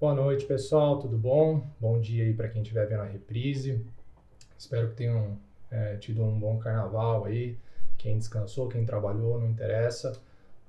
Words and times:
Boa 0.00 0.14
noite, 0.14 0.46
pessoal, 0.46 1.00
tudo 1.00 1.18
bom? 1.18 1.66
Bom 1.80 1.98
dia 1.98 2.22
aí 2.22 2.32
para 2.32 2.48
quem 2.48 2.62
estiver 2.62 2.86
vendo 2.86 3.00
a 3.00 3.04
reprise. 3.04 3.84
Espero 4.56 4.90
que 4.90 4.94
tenham 4.94 5.36
é, 5.72 5.96
tido 5.96 6.22
um 6.22 6.38
bom 6.38 6.56
carnaval 6.56 7.24
aí. 7.24 7.58
Quem 7.96 8.16
descansou, 8.16 8.68
quem 8.68 8.86
trabalhou, 8.86 9.40
não 9.40 9.48
interessa. 9.48 10.16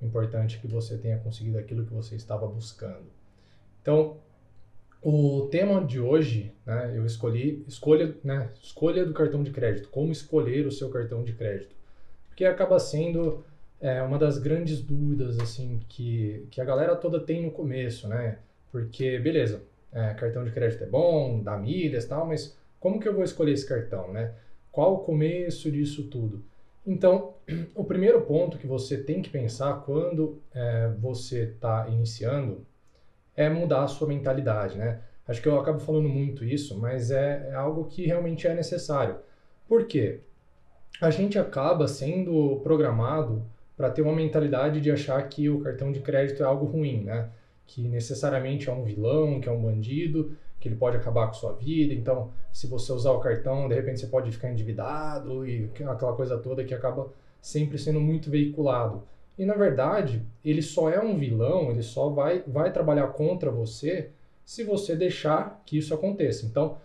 O 0.02 0.06
importante 0.08 0.58
é 0.58 0.60
que 0.60 0.68
você 0.68 0.98
tenha 0.98 1.20
conseguido 1.20 1.60
aquilo 1.60 1.86
que 1.86 1.94
você 1.94 2.16
estava 2.16 2.48
buscando. 2.48 3.06
Então, 3.84 4.18
o 5.00 5.48
tema 5.52 5.86
de 5.86 6.00
hoje, 6.00 6.52
né, 6.66 6.92
eu 6.96 7.06
escolhi 7.06 7.64
escolha, 7.68 8.18
né, 8.24 8.50
escolha 8.64 9.06
do 9.06 9.14
cartão 9.14 9.44
de 9.44 9.52
crédito, 9.52 9.90
como 9.90 10.12
escolher 10.12 10.66
o 10.66 10.72
seu 10.72 10.90
cartão 10.90 11.24
de 11.24 11.34
crédito, 11.34 11.76
porque 12.30 12.46
acaba 12.46 12.80
sendo 12.80 13.46
é, 13.80 14.02
uma 14.02 14.18
das 14.18 14.40
grandes 14.40 14.82
dúvidas 14.82 15.40
assim 15.40 15.80
que, 15.88 16.48
que 16.50 16.60
a 16.60 16.66
galera 16.66 16.96
toda 16.96 17.20
tem 17.20 17.44
no 17.44 17.52
começo, 17.52 18.08
né? 18.08 18.40
Porque, 18.72 19.18
beleza, 19.20 19.64
é, 19.92 20.14
cartão 20.14 20.44
de 20.44 20.52
crédito 20.52 20.84
é 20.84 20.88
bom, 20.88 21.42
dá 21.42 21.58
milhas 21.58 22.06
e 22.06 22.08
tal, 22.08 22.26
mas 22.28 22.58
como 22.80 23.00
que 23.00 23.08
eu 23.08 23.14
vou 23.14 23.24
escolher 23.24 23.54
esse 23.54 23.68
cartão, 23.68 24.12
né? 24.12 24.34
Qual 24.72 24.96
o 24.96 25.00
começo 25.00 25.72
disso 25.72 26.04
tudo? 26.08 26.44
Então, 26.86 27.34
o 27.76 27.84
primeiro 27.84 28.22
ponto 28.22 28.58
que 28.58 28.68
você 28.68 28.98
tem 28.98 29.22
que 29.22 29.30
pensar 29.30 29.82
quando 29.86 30.42
é, 30.54 30.90
você 31.00 31.44
está 31.44 31.88
iniciando 31.90 32.66
é 33.36 33.50
mudar 33.50 33.84
a 33.84 33.88
sua 33.88 34.08
mentalidade, 34.08 34.78
né? 34.78 35.02
Acho 35.28 35.42
que 35.42 35.48
eu 35.48 35.60
acabo 35.60 35.80
falando 35.80 36.10
muito 36.10 36.44
isso, 36.44 36.78
mas 36.80 37.12
é, 37.12 37.50
é 37.52 37.54
algo 37.54 37.86
que 37.86 38.06
realmente 38.06 38.48
é 38.48 38.54
necessário. 38.56 39.18
Por 39.68 39.86
quê? 39.86 40.22
A 41.00 41.12
gente 41.12 41.38
acaba 41.38 41.88
sendo 41.88 42.60
programado 42.64 43.46
para 43.78 43.90
ter 43.90 44.02
uma 44.02 44.16
mentalidade 44.16 44.82
de 44.82 44.92
achar 44.92 45.22
que 45.30 45.48
o 45.50 45.62
cartão 45.62 45.92
de 45.92 46.00
crédito 46.00 46.44
é 46.44 46.46
algo 46.46 46.66
ruim, 46.66 47.04
né? 47.04 47.30
Que 47.70 47.88
necessariamente 47.88 48.68
é 48.68 48.74
um 48.74 48.84
vilão, 48.84 49.40
que 49.40 49.48
é 49.48 49.52
um 49.52 49.62
bandido, 49.62 50.36
que 50.60 50.68
ele 50.68 50.76
pode 50.76 50.98
acabar 50.98 51.28
com 51.28 51.34
sua 51.34 51.54
vida. 51.54 51.94
Então, 51.94 52.32
se 52.52 52.66
você 52.66 52.92
usar 52.92 53.12
o 53.12 53.20
cartão, 53.20 53.70
de 53.70 53.76
repente 53.76 54.00
você 54.00 54.08
pode 54.08 54.32
ficar 54.32 54.50
endividado 54.50 55.48
e 55.48 55.70
aquela 55.88 56.14
coisa 56.14 56.36
toda 56.40 56.64
que 56.64 56.74
acaba 56.74 57.14
sempre 57.40 57.78
sendo 57.78 58.02
muito 58.02 58.30
veiculado. 58.32 59.04
E 59.38 59.46
na 59.46 59.54
verdade, 59.54 60.26
ele 60.44 60.64
só 60.64 60.90
é 60.90 61.00
um 61.00 61.16
vilão, 61.16 61.70
ele 61.70 61.84
só 61.84 62.10
vai, 62.10 62.44
vai 62.48 62.74
trabalhar 62.74 63.08
contra 63.10 63.52
você 63.52 64.10
se 64.44 64.64
você 64.64 64.96
deixar 64.96 65.62
que 65.64 65.78
isso 65.78 65.94
aconteça. 65.94 66.48
Então, 66.48 66.78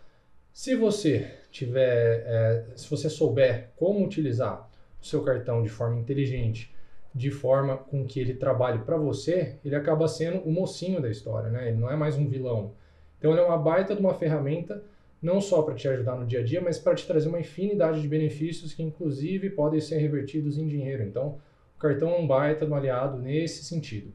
se 0.53 0.77
você 0.77 1.31
tiver, 1.51 2.23
é, 2.27 2.65
se 2.77 2.89
você 2.91 3.09
souber 3.09 3.71
como 3.75 4.05
utilizar 4.05 4.69
o 5.01 5.05
seu 5.05 5.23
cartão 5.23 5.63
de 5.63 5.71
forma 5.71 5.99
inteligente 5.99 6.74
de 7.15 7.31
forma 7.31 7.77
com 7.77 8.05
que 8.05 8.19
ele 8.19 8.35
trabalhe 8.35 8.81
para 8.81 8.97
você, 8.97 9.57
ele 9.65 9.77
acaba 9.77 10.09
sendo 10.09 10.39
o 10.41 10.51
mocinho 10.51 11.01
da 11.01 11.09
história, 11.09 11.49
né? 11.49 11.69
Ele 11.69 11.79
não 11.79 11.91
é 11.91 11.95
mais 11.95 12.17
um 12.17 12.27
vilão. 12.27 12.73
Então 13.19 13.31
ele 13.31 13.41
é 13.41 13.45
uma 13.45 13.57
baita 13.57 13.95
de 13.95 14.01
uma 14.01 14.15
ferramenta 14.15 14.83
não 15.23 15.41
só 15.41 15.63
para 15.63 15.75
te 15.75 15.89
ajudar 15.89 16.17
no 16.17 16.27
dia 16.27 16.41
a 16.41 16.45
dia, 16.45 16.61
mas 16.61 16.79
para 16.79 16.95
te 16.95 17.07
trazer 17.07 17.29
uma 17.29 17.41
infinidade 17.41 18.03
de 18.03 18.09
benefícios 18.09 18.75
que 18.75 18.83
inclusive 18.83 19.49
podem 19.51 19.81
ser 19.81 19.99
revertidos 19.99 20.59
em 20.59 20.67
dinheiro. 20.67 21.03
Então, 21.03 21.39
o 21.77 21.79
cartão 21.79 22.11
é 22.11 22.19
um 22.19 22.27
baita 22.27 22.67
de 22.67 22.73
um 22.73 22.75
aliado 22.75 23.17
nesse 23.17 23.65
sentido. 23.65 24.13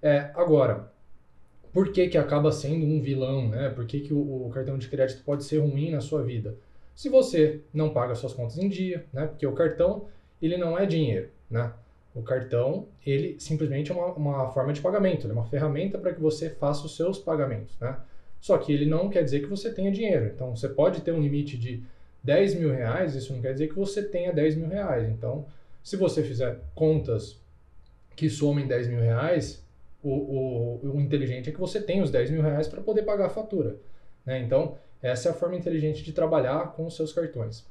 É, 0.00 0.30
agora, 0.34 0.90
por 1.72 1.92
que 1.92 2.08
que 2.08 2.16
acaba 2.16 2.50
sendo 2.50 2.86
um 2.86 3.00
vilão, 3.00 3.48
né? 3.48 3.68
Por 3.68 3.84
que, 3.84 4.00
que 4.00 4.14
o, 4.14 4.46
o 4.46 4.50
cartão 4.50 4.78
de 4.78 4.88
crédito 4.88 5.22
pode 5.22 5.44
ser 5.44 5.58
ruim 5.58 5.90
na 5.90 6.00
sua 6.00 6.22
vida? 6.22 6.56
Se 6.94 7.08
você 7.08 7.60
não 7.72 7.90
paga 7.90 8.14
suas 8.14 8.32
contas 8.32 8.58
em 8.58 8.68
dia, 8.68 9.04
né? 9.12 9.26
Porque 9.26 9.46
o 9.46 9.52
cartão, 9.52 10.06
ele 10.40 10.56
não 10.56 10.78
é 10.78 10.86
dinheiro, 10.86 11.28
né? 11.50 11.72
O 12.18 12.22
cartão, 12.22 12.88
ele 13.06 13.36
simplesmente 13.38 13.92
é 13.92 13.94
uma, 13.94 14.12
uma 14.14 14.50
forma 14.50 14.72
de 14.72 14.80
pagamento, 14.80 15.28
é 15.28 15.32
uma 15.32 15.46
ferramenta 15.46 15.98
para 15.98 16.12
que 16.12 16.20
você 16.20 16.50
faça 16.50 16.84
os 16.84 16.96
seus 16.96 17.16
pagamentos, 17.16 17.78
né? 17.80 17.96
Só 18.40 18.58
que 18.58 18.72
ele 18.72 18.86
não 18.86 19.08
quer 19.08 19.22
dizer 19.22 19.40
que 19.40 19.46
você 19.46 19.72
tenha 19.72 19.92
dinheiro. 19.92 20.26
Então, 20.26 20.56
você 20.56 20.68
pode 20.68 21.00
ter 21.02 21.12
um 21.12 21.20
limite 21.20 21.56
de 21.56 21.82
10 22.24 22.54
mil 22.56 22.72
reais, 22.72 23.14
isso 23.14 23.32
não 23.32 23.40
quer 23.40 23.52
dizer 23.52 23.68
que 23.68 23.74
você 23.74 24.02
tenha 24.02 24.32
10 24.32 24.56
mil 24.56 24.68
reais. 24.68 25.08
Então, 25.08 25.46
se 25.82 25.96
você 25.96 26.22
fizer 26.22 26.58
contas 26.74 27.40
que 28.16 28.28
somem 28.28 28.66
10 28.66 28.88
mil 28.88 29.00
reais, 29.00 29.64
o, 30.02 30.10
o, 30.10 30.96
o 30.96 31.00
inteligente 31.00 31.50
é 31.50 31.52
que 31.52 31.60
você 31.60 31.80
tenha 31.80 32.02
os 32.02 32.10
10 32.10 32.30
mil 32.30 32.42
reais 32.42 32.66
para 32.66 32.80
poder 32.80 33.02
pagar 33.02 33.26
a 33.26 33.30
fatura. 33.30 33.76
Né? 34.26 34.40
Então, 34.40 34.76
essa 35.00 35.28
é 35.28 35.32
a 35.32 35.34
forma 35.34 35.56
inteligente 35.56 36.02
de 36.02 36.12
trabalhar 36.12 36.72
com 36.72 36.86
os 36.86 36.96
seus 36.96 37.12
cartões. 37.12 37.64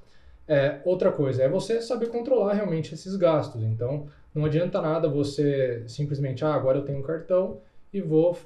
É, 0.47 0.80
outra 0.85 1.12
coisa 1.12 1.44
é 1.44 1.50
você 1.50 1.81
saber 1.81 2.08
controlar 2.08 2.53
realmente 2.53 2.94
esses 2.94 3.16
gastos. 3.16 3.63
Então, 3.63 4.08
não 4.34 4.46
adianta 4.46 4.81
nada 4.81 5.09
você 5.09 5.84
simplesmente, 5.88 6.46
ah, 6.46 6.53
agora 6.53 6.78
eu 6.78 6.85
tenho 6.85 7.00
um 7.00 7.03
cartão 7.03 7.59
e 7.91 8.00
vou, 8.00 8.38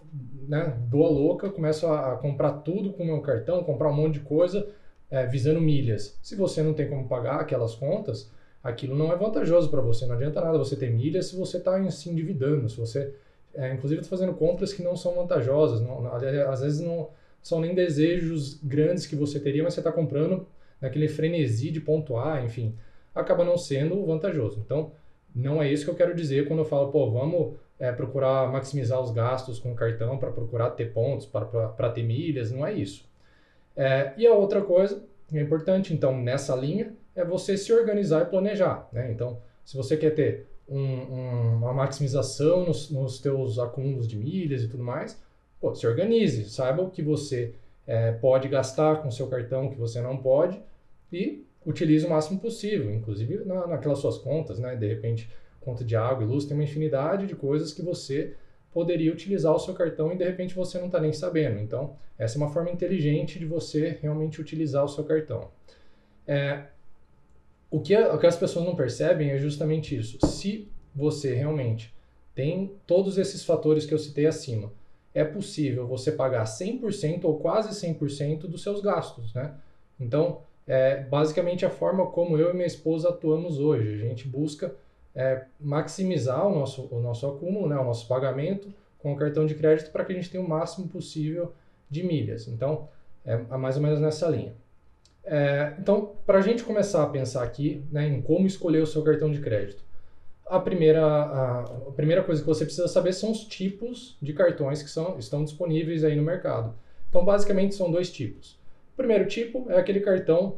né, 0.48 0.78
dou 0.90 1.12
louca, 1.12 1.50
começo 1.50 1.86
a, 1.88 2.14
a 2.14 2.16
comprar 2.18 2.54
tudo 2.54 2.92
com 2.94 3.04
o 3.04 3.06
meu 3.06 3.22
cartão, 3.22 3.64
comprar 3.64 3.90
um 3.90 3.94
monte 3.94 4.16
de 4.16 4.20
coisa 4.22 4.68
é, 5.12 5.26
visando 5.28 5.62
milhas. 5.62 6.18
Se 6.24 6.36
você 6.36 6.64
não 6.64 6.74
tem 6.74 6.90
como 6.90 7.08
pagar 7.08 7.42
aquelas 7.42 7.76
contas, 7.76 8.32
aquilo 8.64 8.96
não 8.96 9.12
é 9.12 9.16
vantajoso 9.16 9.70
para 9.70 9.82
você. 9.82 10.06
Não 10.06 10.16
adianta 10.16 10.42
nada 10.42 10.58
você 10.58 10.76
ter 10.76 10.90
milhas 10.90 11.28
se 11.28 11.36
você 11.36 11.58
está 11.58 11.92
se 11.92 12.10
endividando, 12.10 12.70
se 12.70 12.78
você, 12.78 13.14
é, 13.54 13.74
inclusive, 13.74 14.02
está 14.02 14.10
fazendo 14.10 14.34
compras 14.34 14.74
que 14.74 14.82
não 14.82 14.96
são 14.96 15.14
vantajosas. 15.16 15.82
Não, 15.82 16.08
às 16.50 16.62
vezes 16.62 16.80
não 16.80 17.10
são 17.44 17.60
nem 17.60 17.76
desejos 17.76 18.60
grandes 18.64 19.06
que 19.06 19.16
você 19.16 19.40
teria, 19.40 19.64
mas 19.64 19.74
você 19.74 19.82
está 19.82 19.92
comprando 19.92 20.48
naquele 20.82 21.08
frenesi 21.08 21.70
de 21.72 21.80
pontuar, 21.80 22.44
enfim, 22.44 22.76
acaba 23.14 23.44
não 23.44 23.58
sendo 23.58 24.06
vantajoso. 24.06 24.60
Então, 24.66 24.92
não 25.34 25.62
é 25.62 25.72
isso 25.72 25.86
que 25.86 25.92
eu 25.92 25.96
quero 25.96 26.16
dizer 26.16 26.48
quando 26.48 26.60
eu 26.60 26.66
falo, 26.66 26.92
pô, 26.92 27.10
vamos 27.12 27.54
é, 27.80 27.92
procurar 27.92 28.52
maximizar 28.52 29.00
os 29.00 29.12
gastos 29.12 29.60
com 29.60 29.72
o 29.72 29.76
cartão 29.76 30.18
para 30.18 30.32
procurar 30.32 30.72
ter 30.72 30.92
pontos, 30.92 31.26
para 31.26 31.90
ter 31.90 32.04
milhas, 32.04 32.52
não 32.52 32.66
é 32.66 32.74
isso. 32.74 33.06
É, 33.76 34.14
e 34.18 34.28
a 34.28 34.34
outra 34.34 34.62
coisa 34.62 35.04
que 35.28 35.38
é 35.38 35.42
importante, 35.42 35.94
então, 35.94 36.20
nessa 36.20 36.56
linha, 36.56 36.94
é 37.16 37.24
você 37.24 37.58
se 37.58 37.72
organizar 37.72 38.24
e 38.24 38.26
planejar. 38.26 38.88
Né? 38.92 39.12
Então, 39.12 39.40
se 39.64 39.78
você 39.78 39.96
quer 39.96 40.12
ter 40.12 40.48
um, 40.68 40.80
um, 40.80 41.56
uma 41.58 41.74
maximização 41.74 42.66
nos, 42.66 42.90
nos 42.90 43.20
teus 43.20 43.58
acúmulos 43.58 44.08
de 44.08 44.18
milhas 44.18 44.64
e 44.64 44.68
tudo 44.68 44.84
mais, 44.84 45.22
pô, 45.60 45.74
se 45.74 45.88
organize, 45.88 46.50
saiba 46.50 46.82
o 46.82 46.90
que 46.90 47.02
você 47.02 47.54
é, 47.88 48.12
pode 48.12 48.48
gastar 48.48 49.02
com 49.02 49.10
seu 49.12 49.28
cartão, 49.28 49.68
o 49.68 49.70
que 49.70 49.78
você 49.78 50.02
não 50.02 50.18
pode, 50.18 50.62
e 51.12 51.46
utilize 51.66 52.06
o 52.06 52.10
máximo 52.10 52.40
possível, 52.40 52.92
inclusive 52.94 53.44
na, 53.46 53.68
naquelas 53.68 54.00
suas 54.00 54.18
contas, 54.18 54.60
né? 54.60 54.76
De 54.76 54.88
repente, 54.88 55.30
conta 55.60 55.84
de 55.84 55.96
água 55.96 56.24
e 56.24 56.28
luz, 56.28 56.46
tem 56.46 56.56
uma 56.56 56.64
infinidade 56.64 57.28
de 57.28 57.36
coisas 57.36 57.72
que 57.74 57.82
você 57.82 58.36
poderia 58.74 59.12
utilizar 59.12 59.54
o 59.54 59.60
seu 59.60 59.74
cartão 59.74 60.12
e 60.12 60.18
de 60.18 60.24
repente 60.24 60.56
você 60.56 60.80
não 60.80 60.88
está 60.88 61.00
nem 61.00 61.14
sabendo. 61.14 61.60
Então, 61.60 61.96
essa 62.18 62.38
é 62.38 62.40
uma 62.42 62.52
forma 62.52 62.72
inteligente 62.72 63.38
de 63.38 63.46
você 63.46 63.98
realmente 64.02 64.40
utilizar 64.40 64.84
o 64.84 64.88
seu 64.88 65.04
cartão. 65.04 65.50
É, 66.26 66.66
o, 67.70 67.80
que, 67.80 67.96
o 67.96 68.18
que 68.18 68.28
as 68.28 68.38
pessoas 68.38 68.66
não 68.66 68.76
percebem 68.76 69.30
é 69.32 69.38
justamente 69.38 69.96
isso. 69.96 70.26
Se 70.26 70.70
você 70.96 71.34
realmente 71.34 71.94
tem 72.34 72.74
todos 72.88 73.18
esses 73.18 73.44
fatores 73.44 73.86
que 73.86 73.94
eu 73.94 74.00
citei 74.00 74.26
acima, 74.26 74.72
é 75.14 75.24
possível 75.24 75.86
você 75.86 76.12
pagar 76.12 76.46
100% 76.46 77.26
ou 77.26 77.40
quase 77.40 77.70
100% 77.70 78.42
dos 78.42 78.64
seus 78.64 78.82
gastos, 78.82 79.34
né? 79.34 79.54
Então, 80.00 80.42
é 80.68 80.98
basicamente 80.98 81.66
a 81.66 81.70
forma 81.70 82.08
como 82.08 82.38
eu 82.38 82.52
e 82.52 82.54
minha 82.54 82.66
esposa 82.66 83.10
atuamos 83.10 83.60
hoje. 83.60 84.04
A 84.04 84.08
gente 84.08 84.28
busca 84.28 84.74
é, 85.16 85.46
maximizar 85.60 86.48
o 86.48 86.54
nosso, 86.54 86.88
o 86.92 87.02
nosso 87.02 87.28
acúmulo, 87.28 87.68
né, 87.68 87.78
o 87.78 87.84
nosso 87.84 88.08
pagamento 88.08 88.74
com 89.00 89.14
o 89.14 89.18
cartão 89.18 89.46
de 89.46 89.56
crédito 89.56 89.92
para 89.92 90.06
que 90.06 90.12
a 90.12 90.16
gente 90.16 90.30
tenha 90.30 90.44
o 90.44 90.48
máximo 90.48 90.88
possível 90.88 91.54
de 91.90 92.04
milhas. 92.04 92.48
Então, 92.48 92.88
é 93.26 93.36
mais 93.58 93.76
ou 93.76 93.84
menos 93.84 94.00
nessa 94.00 94.28
linha. 94.28 94.54
É, 95.24 95.76
então, 95.80 96.14
para 96.26 96.40
a 96.40 96.42
gente 96.42 96.64
começar 96.64 97.04
a 97.04 97.08
pensar 97.08 97.44
aqui 97.44 97.84
né, 97.92 98.08
em 98.08 98.22
como 98.22 98.48
escolher 98.48 98.82
o 98.82 98.88
seu 98.88 99.04
cartão 99.04 99.32
de 99.32 99.40
crédito, 99.40 99.84
a 100.48 100.60
primeira, 100.60 101.06
a, 101.06 101.62
a, 101.62 101.92
primeira 101.96 102.24
coisa 102.24 102.42
que 102.42 102.48
você 102.48 102.66
precisa 102.66 102.88
saber 102.88 103.14
são 103.14 103.32
os 103.32 103.46
tipos 103.46 104.18
de 104.22 104.34
cartões 104.34 104.82
que 104.82 104.90
são, 104.90 105.18
estão 105.18 105.44
disponíveis 105.44 106.04
aí 106.04 106.16
no 106.16 106.24
mercado. 106.24 106.74
Então, 107.10 107.24
basicamente, 107.24 107.76
são 107.76 107.92
dois 107.92 108.12
tipos. 108.12 108.60
Primeiro 109.02 109.26
tipo 109.26 109.66
é 109.68 109.80
aquele 109.80 110.00
cartão 110.00 110.58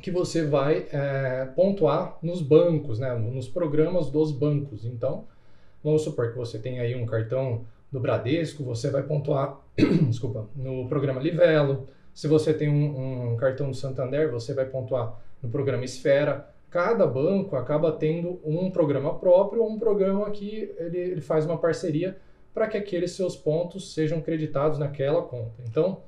que 0.00 0.10
você 0.10 0.42
vai 0.46 0.86
é, 0.90 1.46
pontuar 1.54 2.16
nos 2.22 2.40
bancos, 2.40 2.98
né, 2.98 3.14
nos 3.14 3.48
programas 3.48 4.08
dos 4.08 4.32
bancos. 4.32 4.86
Então, 4.86 5.26
vamos 5.84 6.00
supor 6.00 6.30
que 6.30 6.38
você 6.38 6.58
tem 6.58 6.80
aí 6.80 6.94
um 6.94 7.04
cartão 7.04 7.66
do 7.92 8.00
Bradesco, 8.00 8.64
você 8.64 8.90
vai 8.90 9.02
pontuar, 9.02 9.60
desculpa, 10.08 10.48
no 10.56 10.88
programa 10.88 11.20
Livelo. 11.20 11.86
Se 12.14 12.26
você 12.26 12.54
tem 12.54 12.70
um, 12.70 13.32
um, 13.32 13.36
cartão 13.36 13.68
do 13.68 13.76
Santander, 13.76 14.30
você 14.30 14.54
vai 14.54 14.64
pontuar 14.64 15.20
no 15.42 15.50
programa 15.50 15.84
Esfera. 15.84 16.48
Cada 16.70 17.06
banco 17.06 17.56
acaba 17.56 17.92
tendo 17.92 18.40
um 18.42 18.70
programa 18.70 19.18
próprio 19.18 19.62
ou 19.62 19.70
um 19.70 19.78
programa 19.78 20.30
que 20.30 20.74
ele, 20.78 20.96
ele 20.96 21.20
faz 21.20 21.44
uma 21.44 21.58
parceria 21.58 22.16
para 22.54 22.68
que 22.68 22.78
aqueles 22.78 23.12
seus 23.12 23.36
pontos 23.36 23.92
sejam 23.92 24.22
creditados 24.22 24.78
naquela 24.78 25.20
conta. 25.20 25.62
Então, 25.68 26.00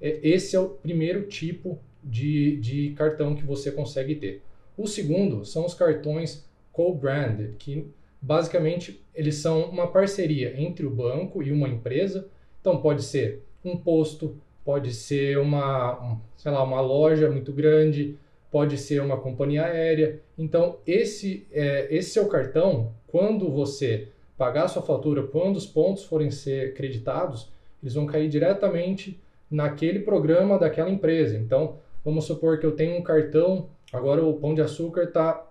esse 0.00 0.56
é 0.56 0.60
o 0.60 0.68
primeiro 0.68 1.24
tipo 1.24 1.78
de, 2.02 2.56
de 2.56 2.90
cartão 2.90 3.34
que 3.34 3.44
você 3.44 3.70
consegue 3.70 4.14
ter. 4.14 4.42
O 4.76 4.86
segundo 4.86 5.44
são 5.44 5.66
os 5.66 5.74
cartões 5.74 6.48
co-branded, 6.72 7.54
que 7.58 7.86
basicamente 8.20 9.04
eles 9.14 9.36
são 9.36 9.62
uma 9.64 9.86
parceria 9.86 10.58
entre 10.60 10.86
o 10.86 10.90
banco 10.90 11.42
e 11.42 11.52
uma 11.52 11.68
empresa. 11.68 12.28
Então 12.60 12.80
pode 12.80 13.02
ser 13.02 13.42
um 13.64 13.76
posto, 13.76 14.36
pode 14.64 14.94
ser 14.94 15.38
uma, 15.38 16.18
sei 16.36 16.50
lá, 16.50 16.62
uma 16.62 16.80
loja 16.80 17.30
muito 17.30 17.52
grande, 17.52 18.16
pode 18.50 18.76
ser 18.78 19.00
uma 19.00 19.16
companhia 19.16 19.64
aérea. 19.64 20.20
Então, 20.36 20.78
esse, 20.86 21.46
é, 21.52 21.86
esse 21.90 22.10
seu 22.10 22.26
cartão, 22.28 22.92
quando 23.06 23.50
você 23.50 24.08
pagar 24.36 24.68
sua 24.68 24.82
fatura, 24.82 25.22
quando 25.22 25.56
os 25.56 25.66
pontos 25.66 26.04
forem 26.04 26.30
ser 26.30 26.74
creditados, 26.74 27.50
eles 27.82 27.94
vão 27.94 28.06
cair 28.06 28.28
diretamente 28.28 29.18
naquele 29.50 30.00
programa 30.00 30.58
daquela 30.58 30.90
empresa. 30.90 31.36
Então, 31.36 31.76
vamos 32.04 32.24
supor 32.24 32.58
que 32.58 32.66
eu 32.66 32.72
tenho 32.72 32.98
um 32.98 33.02
cartão, 33.02 33.68
agora 33.92 34.24
o 34.24 34.34
Pão 34.34 34.54
de 34.54 34.62
Açúcar 34.62 35.04
está 35.04 35.46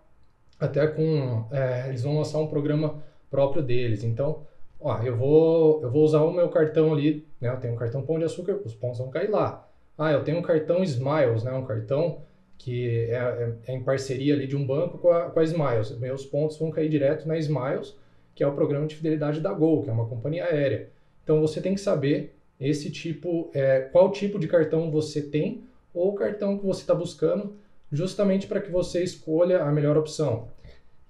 até 0.60 0.88
com. 0.88 1.46
É, 1.52 1.90
eles 1.90 2.04
vão 2.04 2.18
lançar 2.18 2.40
um 2.40 2.48
programa 2.48 3.02
próprio 3.30 3.62
deles. 3.62 4.04
Então, 4.04 4.44
ó, 4.80 5.02
eu 5.02 5.16
vou, 5.16 5.82
eu 5.84 5.90
vou 5.90 6.04
usar 6.04 6.22
o 6.22 6.32
meu 6.32 6.50
cartão 6.50 6.94
ali, 6.94 7.26
né? 7.40 7.50
Eu 7.50 7.58
tenho 7.58 7.74
um 7.74 7.78
cartão 7.78 8.02
Pão 8.02 8.18
de 8.18 8.26
Açúcar, 8.26 8.60
os 8.66 8.74
pontos 8.74 9.00
vão 9.00 9.10
cair 9.10 9.30
lá. 9.30 9.68
Ah, 9.98 10.12
eu 10.12 10.24
tenho 10.24 10.38
um 10.40 10.42
cartão 10.42 10.84
Smiles, 10.84 11.44
né? 11.44 11.52
Um 11.52 11.66
cartão 11.66 12.22
que 12.58 13.10
é, 13.10 13.16
é, 13.16 13.54
é 13.68 13.76
em 13.76 13.84
parceria 13.84 14.34
ali 14.34 14.46
de 14.46 14.56
um 14.56 14.66
banco 14.66 14.98
com 14.98 15.12
a, 15.12 15.30
com 15.30 15.40
a 15.40 15.44
Smiles. 15.44 15.98
Meus 15.98 16.26
pontos 16.26 16.58
vão 16.58 16.72
cair 16.72 16.90
direto 16.90 17.28
na 17.28 17.38
Smiles, 17.38 17.96
que 18.36 18.44
é 18.44 18.48
o 18.48 18.54
programa 18.54 18.86
de 18.86 18.96
fidelidade 18.96 19.40
da 19.40 19.54
Gol, 19.54 19.84
que 19.84 19.90
é 19.90 19.94
uma 19.94 20.06
companhia 20.06 20.46
aérea. 20.46 20.90
Então 21.24 21.40
você 21.42 21.62
tem 21.62 21.74
que 21.74 21.82
saber 21.82 22.36
esse 22.60 22.92
tipo, 22.92 23.50
é, 23.54 23.82
qual 23.92 24.12
tipo 24.12 24.38
de 24.38 24.48
cartão 24.48 24.92
você 24.92 25.22
tem 25.22 25.64
ou 25.94 26.10
o 26.10 26.16
cartão 26.16 26.58
que 26.58 26.66
você 26.66 26.82
está 26.82 26.94
buscando, 26.94 27.56
justamente 27.92 28.48
para 28.48 28.62
que 28.62 28.72
você 28.72 29.04
escolha 29.04 29.64
a 29.64 29.72
melhor 29.72 29.98
opção. 29.98 30.50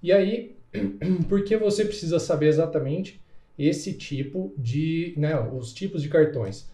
E 0.02 0.12
aí, 0.12 0.56
por 1.28 1.44
que 1.44 1.56
você 1.56 1.84
precisa 1.84 2.18
saber 2.18 2.46
exatamente 2.46 3.20
esse 3.58 3.92
tipo 3.92 4.54
de, 4.56 5.12
né, 5.16 5.38
os 5.38 5.72
tipos 5.74 6.02
de 6.02 6.08
cartões? 6.08 6.70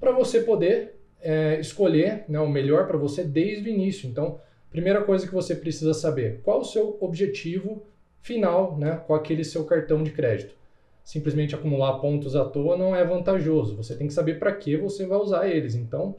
Para 0.00 0.12
você 0.12 0.40
poder 0.40 0.94
é, 1.20 1.58
escolher 1.60 2.24
né, 2.28 2.38
o 2.40 2.48
melhor 2.48 2.86
para 2.86 2.96
você 2.96 3.24
desde 3.24 3.68
o 3.68 3.72
início. 3.72 4.08
Então, 4.08 4.40
primeira 4.70 5.02
coisa 5.02 5.26
que 5.26 5.34
você 5.34 5.54
precisa 5.54 5.94
saber, 5.94 6.40
qual 6.42 6.60
o 6.60 6.64
seu 6.64 6.96
objetivo 7.00 7.84
final 8.20 8.78
né, 8.78 9.02
com 9.06 9.14
aquele 9.14 9.44
seu 9.44 9.64
cartão 9.64 10.02
de 10.02 10.10
crédito. 10.10 10.54
Simplesmente 11.04 11.54
acumular 11.54 11.98
pontos 11.98 12.34
à 12.34 12.44
toa 12.44 12.76
não 12.76 12.96
é 12.96 13.04
vantajoso. 13.04 13.76
Você 13.76 13.94
tem 13.94 14.06
que 14.06 14.12
saber 14.14 14.38
para 14.38 14.50
que 14.52 14.76
você 14.76 15.06
vai 15.06 15.18
usar 15.18 15.46
eles. 15.46 15.74
Então, 15.74 16.16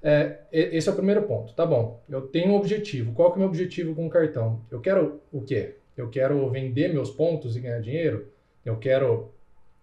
é, 0.00 0.38
esse 0.52 0.88
é 0.88 0.92
o 0.92 0.94
primeiro 0.94 1.22
ponto. 1.22 1.52
Tá 1.54 1.66
bom, 1.66 2.00
eu 2.08 2.22
tenho 2.22 2.52
um 2.52 2.56
objetivo. 2.56 3.12
Qual 3.12 3.30
que 3.30 3.34
é 3.34 3.38
o 3.38 3.40
meu 3.40 3.48
objetivo 3.48 3.94
com 3.94 4.06
o 4.06 4.10
cartão? 4.10 4.60
Eu 4.70 4.80
quero 4.80 5.20
o 5.32 5.42
quê? 5.42 5.74
Eu 5.96 6.08
quero 6.08 6.48
vender 6.50 6.92
meus 6.92 7.10
pontos 7.10 7.56
e 7.56 7.60
ganhar 7.60 7.80
dinheiro? 7.80 8.28
Eu 8.64 8.76
quero 8.76 9.32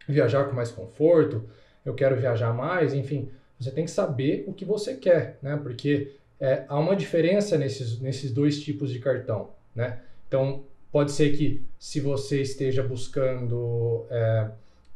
viajar 0.07 0.45
com 0.45 0.55
mais 0.55 0.71
conforto? 0.71 1.43
Eu 1.83 1.93
quero 1.93 2.15
viajar 2.15 2.53
mais? 2.53 2.93
Enfim, 2.93 3.29
você 3.59 3.71
tem 3.71 3.83
que 3.83 3.91
saber 3.91 4.45
o 4.47 4.53
que 4.53 4.63
você 4.63 4.95
quer, 4.95 5.37
né? 5.41 5.59
Porque 5.61 6.15
é, 6.39 6.63
há 6.67 6.79
uma 6.79 6.95
diferença 6.95 7.57
nesses, 7.57 7.99
nesses 7.99 8.31
dois 8.31 8.61
tipos 8.61 8.89
de 8.89 8.99
cartão, 8.99 9.49
né? 9.75 9.99
Então, 10.27 10.63
pode 10.95 11.11
ser 11.11 11.35
que 11.35 11.61
se 11.77 11.99
você 11.99 12.41
esteja 12.41 12.81
buscando 12.81 14.05
é, 14.09 14.47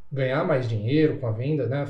ganhar 0.09 0.45
mais 0.45 0.65
dinheiro 0.65 1.17
com 1.17 1.27
a 1.27 1.31
venda, 1.33 1.67
né? 1.67 1.85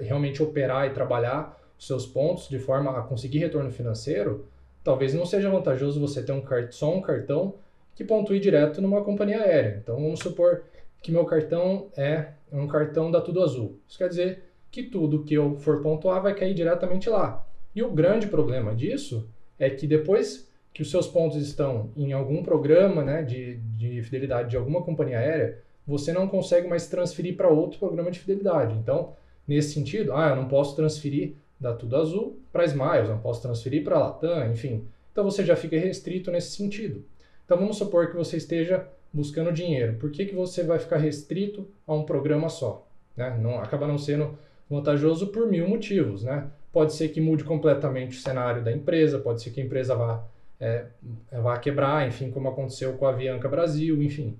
Realmente 0.00 0.40
operar 0.40 0.86
e 0.86 0.94
trabalhar 0.94 1.60
os 1.76 1.84
seus 1.84 2.06
pontos 2.06 2.48
de 2.48 2.60
forma 2.60 2.96
a 2.96 3.02
conseguir 3.02 3.40
retorno 3.40 3.72
financeiro, 3.72 4.46
talvez 4.84 5.12
não 5.14 5.26
seja 5.26 5.50
vantajoso 5.50 5.98
você 5.98 6.22
ter 6.22 6.30
um 6.30 6.44
só 6.70 6.94
um 6.94 7.00
cartão 7.00 7.56
que 7.96 8.04
pontue 8.04 8.38
direto 8.38 8.80
numa 8.80 9.02
companhia 9.02 9.42
aérea. 9.42 9.80
Então, 9.82 9.96
vamos 9.96 10.20
supor 10.20 10.62
que 11.02 11.10
meu 11.10 11.24
cartão 11.24 11.88
é 11.96 12.28
um 12.52 12.68
cartão 12.68 13.10
da 13.10 13.20
Tudo 13.20 13.42
Azul. 13.42 13.80
Isso 13.88 13.98
quer 13.98 14.10
dizer 14.10 14.44
que 14.70 14.84
tudo 14.84 15.24
que 15.24 15.34
eu 15.34 15.56
for 15.56 15.82
pontuar 15.82 16.22
vai 16.22 16.36
cair 16.36 16.54
diretamente 16.54 17.10
lá. 17.10 17.44
E 17.74 17.82
o 17.82 17.90
grande 17.90 18.28
problema 18.28 18.76
disso 18.76 19.28
é 19.58 19.68
que 19.68 19.88
depois 19.88 20.48
que 20.72 20.82
os 20.82 20.90
seus 20.90 21.06
pontos 21.06 21.36
estão 21.36 21.90
em 21.96 22.12
algum 22.12 22.42
programa 22.42 23.02
né, 23.02 23.22
de, 23.22 23.56
de 23.76 24.02
fidelidade 24.02 24.50
de 24.50 24.56
alguma 24.56 24.82
companhia 24.82 25.18
aérea, 25.18 25.58
você 25.86 26.12
não 26.12 26.28
consegue 26.28 26.68
mais 26.68 26.86
transferir 26.86 27.36
para 27.36 27.48
outro 27.48 27.78
programa 27.78 28.10
de 28.10 28.20
fidelidade. 28.20 28.74
Então, 28.76 29.14
nesse 29.46 29.74
sentido, 29.74 30.12
ah, 30.14 30.28
eu 30.28 30.36
não 30.36 30.48
posso 30.48 30.76
transferir 30.76 31.34
da 31.58 31.74
Tudo 31.74 31.96
Azul 31.96 32.38
para 32.52 32.64
Smiles, 32.64 33.08
não 33.08 33.18
posso 33.18 33.42
transferir 33.42 33.84
para 33.84 33.98
Latam, 33.98 34.50
enfim. 34.50 34.86
Então 35.12 35.24
você 35.24 35.44
já 35.44 35.54
fica 35.54 35.78
restrito 35.78 36.30
nesse 36.30 36.56
sentido. 36.56 37.04
Então 37.44 37.58
vamos 37.58 37.76
supor 37.76 38.08
que 38.08 38.16
você 38.16 38.36
esteja 38.36 38.86
buscando 39.12 39.52
dinheiro. 39.52 39.94
Por 39.94 40.10
que, 40.10 40.24
que 40.24 40.34
você 40.34 40.62
vai 40.62 40.78
ficar 40.78 40.96
restrito 40.96 41.68
a 41.86 41.92
um 41.92 42.04
programa 42.04 42.48
só? 42.48 42.86
Né? 43.16 43.36
Não, 43.42 43.60
acaba 43.60 43.86
não 43.86 43.98
sendo 43.98 44.38
vantajoso 44.68 45.26
por 45.26 45.48
mil 45.48 45.68
motivos, 45.68 46.22
né? 46.22 46.48
Pode 46.72 46.92
ser 46.94 47.08
que 47.08 47.20
mude 47.20 47.42
completamente 47.42 48.16
o 48.16 48.20
cenário 48.20 48.62
da 48.62 48.70
empresa, 48.70 49.18
pode 49.18 49.42
ser 49.42 49.50
que 49.50 49.60
a 49.60 49.64
empresa 49.64 49.96
vá, 49.96 50.24
é, 50.60 50.84
vá 51.32 51.58
quebrar, 51.58 52.06
enfim, 52.06 52.30
como 52.30 52.48
aconteceu 52.48 52.92
com 52.94 53.06
a 53.06 53.10
Avianca 53.10 53.48
Brasil, 53.48 54.02
enfim. 54.02 54.36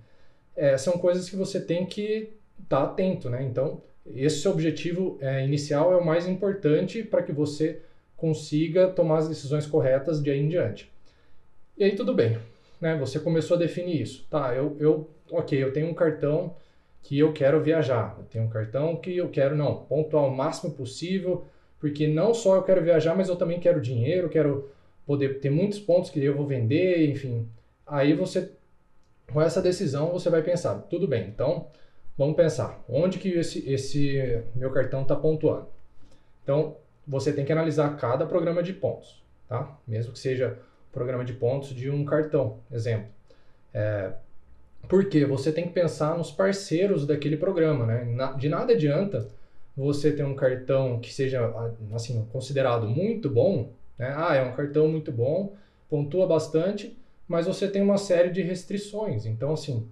É, 0.54 0.76
são 0.76 0.94
coisas 0.94 1.28
que 1.30 1.36
você 1.36 1.60
tem 1.60 1.86
que 1.86 2.30
estar 2.62 2.78
tá 2.78 2.82
atento, 2.84 3.30
né? 3.30 3.42
Então, 3.42 3.80
esse 4.14 4.46
objetivo 4.46 5.16
é, 5.20 5.44
inicial 5.44 5.92
é 5.92 5.96
o 5.96 6.04
mais 6.04 6.28
importante 6.28 7.02
para 7.02 7.22
que 7.22 7.32
você 7.32 7.80
consiga 8.16 8.88
tomar 8.88 9.18
as 9.18 9.28
decisões 9.28 9.66
corretas 9.66 10.22
de 10.22 10.30
aí 10.30 10.40
em 10.40 10.48
diante. 10.48 10.90
E 11.78 11.84
aí 11.84 11.96
tudo 11.96 12.12
bem, 12.12 12.38
né? 12.80 12.96
Você 12.98 13.18
começou 13.18 13.56
a 13.56 13.60
definir 13.60 14.02
isso. 14.02 14.26
Tá, 14.28 14.54
eu, 14.54 14.76
eu 14.78 15.08
ok, 15.30 15.62
eu 15.62 15.72
tenho 15.72 15.88
um 15.88 15.94
cartão 15.94 16.54
que 17.02 17.18
eu 17.18 17.32
quero 17.32 17.62
viajar. 17.62 18.16
Eu 18.18 18.24
tenho 18.24 18.44
um 18.44 18.50
cartão 18.50 18.96
que 18.96 19.16
eu 19.16 19.28
quero, 19.30 19.56
não, 19.56 19.84
pontuar 19.84 20.24
o 20.24 20.36
máximo 20.36 20.72
possível, 20.72 21.46
porque 21.78 22.06
não 22.06 22.34
só 22.34 22.56
eu 22.56 22.62
quero 22.62 22.82
viajar, 22.82 23.16
mas 23.16 23.28
eu 23.28 23.36
também 23.36 23.58
quero 23.58 23.80
dinheiro, 23.80 24.28
quero 24.28 24.68
poder 25.10 25.40
ter 25.40 25.50
muitos 25.50 25.80
pontos 25.80 26.08
que 26.08 26.24
eu 26.24 26.36
vou 26.36 26.46
vender, 26.46 27.10
enfim. 27.10 27.48
Aí 27.84 28.14
você, 28.14 28.52
com 29.32 29.42
essa 29.42 29.60
decisão, 29.60 30.12
você 30.12 30.30
vai 30.30 30.40
pensar, 30.40 30.76
tudo 30.82 31.08
bem, 31.08 31.26
então 31.26 31.66
vamos 32.16 32.36
pensar, 32.36 32.80
onde 32.88 33.18
que 33.18 33.30
esse, 33.30 33.68
esse 33.68 34.40
meu 34.54 34.70
cartão 34.70 35.02
está 35.02 35.16
pontuando? 35.16 35.66
Então, 36.44 36.76
você 37.04 37.32
tem 37.32 37.44
que 37.44 37.50
analisar 37.50 37.96
cada 37.96 38.24
programa 38.24 38.62
de 38.62 38.72
pontos, 38.72 39.20
tá? 39.48 39.76
Mesmo 39.84 40.12
que 40.12 40.18
seja 40.20 40.56
programa 40.92 41.24
de 41.24 41.32
pontos 41.32 41.70
de 41.70 41.90
um 41.90 42.04
cartão, 42.04 42.58
exemplo. 42.70 43.08
É, 43.74 44.12
porque 44.86 45.24
você 45.24 45.50
tem 45.50 45.66
que 45.66 45.72
pensar 45.72 46.16
nos 46.16 46.30
parceiros 46.30 47.04
daquele 47.04 47.36
programa, 47.36 47.84
né? 47.84 48.06
De 48.38 48.48
nada 48.48 48.74
adianta 48.74 49.26
você 49.76 50.12
ter 50.12 50.22
um 50.22 50.36
cartão 50.36 51.00
que 51.00 51.12
seja 51.12 51.52
assim 51.92 52.24
considerado 52.30 52.86
muito 52.86 53.28
bom, 53.28 53.72
né? 54.00 54.14
Ah, 54.16 54.34
é 54.34 54.42
um 54.42 54.52
cartão 54.52 54.88
muito 54.88 55.12
bom, 55.12 55.54
pontua 55.88 56.26
bastante, 56.26 56.98
mas 57.28 57.46
você 57.46 57.68
tem 57.68 57.82
uma 57.82 57.98
série 57.98 58.30
de 58.30 58.40
restrições. 58.40 59.26
Então, 59.26 59.52
assim, 59.52 59.86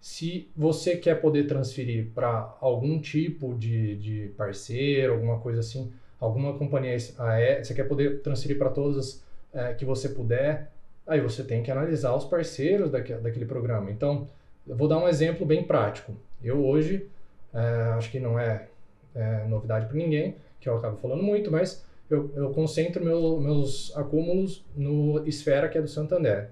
se 0.00 0.48
você 0.56 0.96
quer 0.96 1.20
poder 1.20 1.46
transferir 1.46 2.08
para 2.14 2.56
algum 2.58 2.98
tipo 2.98 3.54
de, 3.54 3.96
de 3.96 4.32
parceiro, 4.34 5.12
alguma 5.12 5.38
coisa 5.40 5.60
assim, 5.60 5.92
alguma 6.18 6.54
companhia 6.56 6.96
aérea, 7.18 7.62
você 7.62 7.74
quer 7.74 7.84
poder 7.84 8.22
transferir 8.22 8.56
para 8.56 8.70
todas 8.70 9.22
é, 9.52 9.74
que 9.74 9.84
você 9.84 10.08
puder, 10.08 10.70
aí 11.06 11.20
você 11.20 11.44
tem 11.44 11.62
que 11.62 11.70
analisar 11.70 12.16
os 12.16 12.24
parceiros 12.24 12.90
daquele, 12.90 13.20
daquele 13.20 13.44
programa. 13.44 13.90
Então, 13.90 14.26
eu 14.66 14.74
vou 14.74 14.88
dar 14.88 14.96
um 14.96 15.06
exemplo 15.06 15.44
bem 15.44 15.64
prático. 15.64 16.16
Eu 16.42 16.64
hoje, 16.64 17.06
é, 17.52 17.60
acho 17.98 18.10
que 18.10 18.18
não 18.18 18.38
é, 18.38 18.68
é 19.14 19.44
novidade 19.44 19.84
para 19.84 19.96
ninguém, 19.98 20.34
que 20.58 20.66
eu 20.66 20.78
acabo 20.78 20.96
falando 20.96 21.22
muito, 21.22 21.50
mas 21.50 21.84
eu, 22.10 22.30
eu 22.34 22.50
concentro 22.50 23.04
meu, 23.04 23.40
meus 23.40 23.96
acúmulos 23.96 24.64
no 24.76 25.26
Esfera, 25.26 25.68
que 25.68 25.78
é 25.78 25.82
do 25.82 25.88
Santander. 25.88 26.50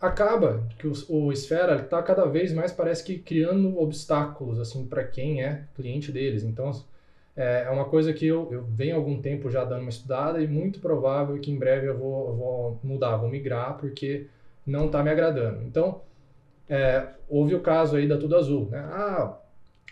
Acaba 0.00 0.68
que 0.78 0.86
o, 0.86 0.92
o 1.08 1.32
Esfera 1.32 1.76
está 1.76 2.02
cada 2.02 2.24
vez 2.26 2.52
mais, 2.52 2.70
parece 2.70 3.02
que 3.02 3.18
criando 3.18 3.78
obstáculos 3.80 4.60
assim 4.60 4.86
para 4.86 5.02
quem 5.04 5.42
é 5.42 5.64
cliente 5.74 6.12
deles. 6.12 6.44
Então, 6.44 6.70
é, 7.36 7.64
é 7.66 7.70
uma 7.70 7.86
coisa 7.86 8.12
que 8.12 8.26
eu, 8.26 8.48
eu 8.52 8.64
venho 8.64 8.94
há 8.94 8.98
algum 8.98 9.20
tempo 9.20 9.50
já 9.50 9.64
dando 9.64 9.80
uma 9.82 9.90
estudada 9.90 10.40
e 10.40 10.46
muito 10.46 10.80
provável 10.80 11.38
que 11.40 11.50
em 11.50 11.58
breve 11.58 11.86
eu 11.88 11.96
vou, 11.96 12.28
eu 12.28 12.36
vou 12.36 12.80
mudar, 12.84 13.16
vou 13.16 13.28
migrar, 13.28 13.76
porque 13.78 14.26
não 14.66 14.86
está 14.86 15.02
me 15.02 15.10
agradando. 15.10 15.62
Então, 15.64 16.02
é, 16.68 17.08
houve 17.28 17.54
o 17.54 17.60
caso 17.60 17.96
aí 17.96 18.06
da 18.06 18.18
Tudo 18.18 18.36
Azul, 18.36 18.68
né? 18.70 18.78
Ah, 18.92 19.38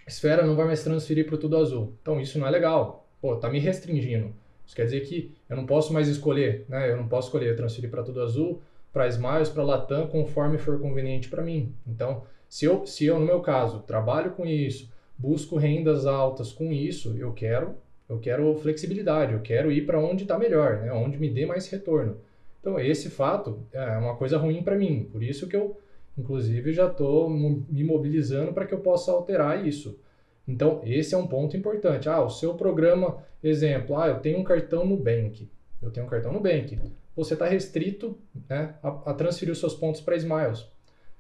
Esfera 0.06 0.47
não 0.47 0.54
vai 0.54 0.66
mais 0.66 0.85
transferir 0.85 1.26
para 1.26 1.35
o 1.35 1.38
Tudo 1.38 1.56
Azul. 1.56 1.95
Então 2.02 2.21
isso 2.21 2.38
não 2.38 2.47
é 2.47 2.50
legal. 2.50 3.09
Pô, 3.21 3.37
tá 3.37 3.49
me 3.49 3.59
restringindo. 3.59 4.33
Isso 4.66 4.75
quer 4.75 4.85
dizer 4.85 5.00
que 5.02 5.32
eu 5.49 5.56
não 5.56 5.64
posso 5.64 5.92
mais 5.92 6.08
escolher, 6.08 6.64
né? 6.68 6.90
Eu 6.90 6.96
não 6.96 7.08
posso 7.08 7.28
escolher 7.28 7.56
transferir 7.56 7.90
para 7.90 8.02
Tudo 8.02 8.20
Azul, 8.20 8.61
para 8.92 9.06
Smiles, 9.08 9.49
para 9.49 9.62
Latam, 9.62 10.06
conforme 10.08 10.58
for 10.58 10.80
conveniente 10.80 11.28
para 11.28 11.42
mim. 11.42 11.75
Então, 11.87 12.25
se 12.49 12.64
eu, 12.64 12.87
se 12.87 13.06
eu 13.06 13.18
no 13.18 13.26
meu 13.26 13.40
caso 13.40 13.80
trabalho 13.80 14.32
com 14.32 14.44
isso, 14.44 14.90
busco 15.16 15.56
rendas 15.56 16.06
altas 16.06 16.52
com 16.52 16.73
isso, 16.73 17.16
eu 17.16 17.32
quero, 17.32 17.75
eu 18.08 18.18
quero 18.18 18.54
flexibilidade, 18.56 19.32
eu 19.32 19.40
quero 19.40 19.70
ir 19.70 19.87
para 19.87 20.00
onde 20.00 20.23
está 20.25 20.38
melhor, 20.38 20.78
né? 20.78 20.92
Onde 20.92 21.18
me 21.18 21.30
dê 21.30 21.46
mais 21.46 21.68
retorno. 21.68 22.18
Então, 22.61 22.80
esse 22.80 23.08
fato 23.08 23.61
é 23.73 23.96
uma 23.99 24.16
coisa 24.16 24.37
ruim 24.37 24.62
para 24.62 24.76
mim. 24.76 25.08
Por 25.12 25.23
isso 25.23 25.46
que 25.49 25.54
eu 25.54 25.76
Inclusive, 26.18 26.73
já 26.73 26.87
estou 26.87 27.28
me 27.28 27.85
mobilizando 27.85 28.52
para 28.52 28.64
que 28.64 28.73
eu 28.73 28.80
possa 28.80 29.12
alterar 29.12 29.66
isso. 29.66 29.99
Então, 30.47 30.81
esse 30.85 31.15
é 31.15 31.19
um 31.19 31.26
ponto 31.26 31.57
importante. 31.57 32.09
Ah, 32.09 32.23
o 32.23 32.31
seu 32.31 32.55
programa, 32.55 33.19
exemplo, 33.43 33.99
ah, 33.99 34.09
eu 34.09 34.21
tenho 34.21 34.38
um 34.38 34.45
cartão 34.45 34.87
Nubank. 34.87 35.50
Eu 35.83 35.91
tenho 35.91 36.07
um 36.07 36.09
cartão 36.09 36.33
Nubank. 36.33 36.79
Você 37.17 37.35
está 37.35 37.47
restrito 37.47 38.17
né, 38.49 38.75
a, 38.83 39.11
a, 39.11 39.15
transferir 39.15 39.53
os 39.53 39.59
seus 39.59 39.75
pontos 39.75 40.00
para 40.00 40.17
Smiles. 40.17 40.67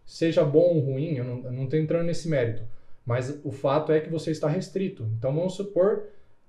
Seja 0.04 0.44
bom 0.44 0.74
ou 0.74 0.78
ruim, 0.78 1.16
eu 1.16 1.24
não 1.24 1.64
estou 1.64 1.78
entrando 1.78 2.06
nesse 2.06 2.28
mérito. 2.28 2.62
Mas 3.04 3.40
o 3.42 3.50
fato 3.50 3.90
é 3.90 4.00
que 4.00 4.10
você 4.10 4.30
está 4.30 4.48
restrito. 4.48 5.04
Então, 5.18 5.34
vamos 5.34 5.54
supor 5.54 6.04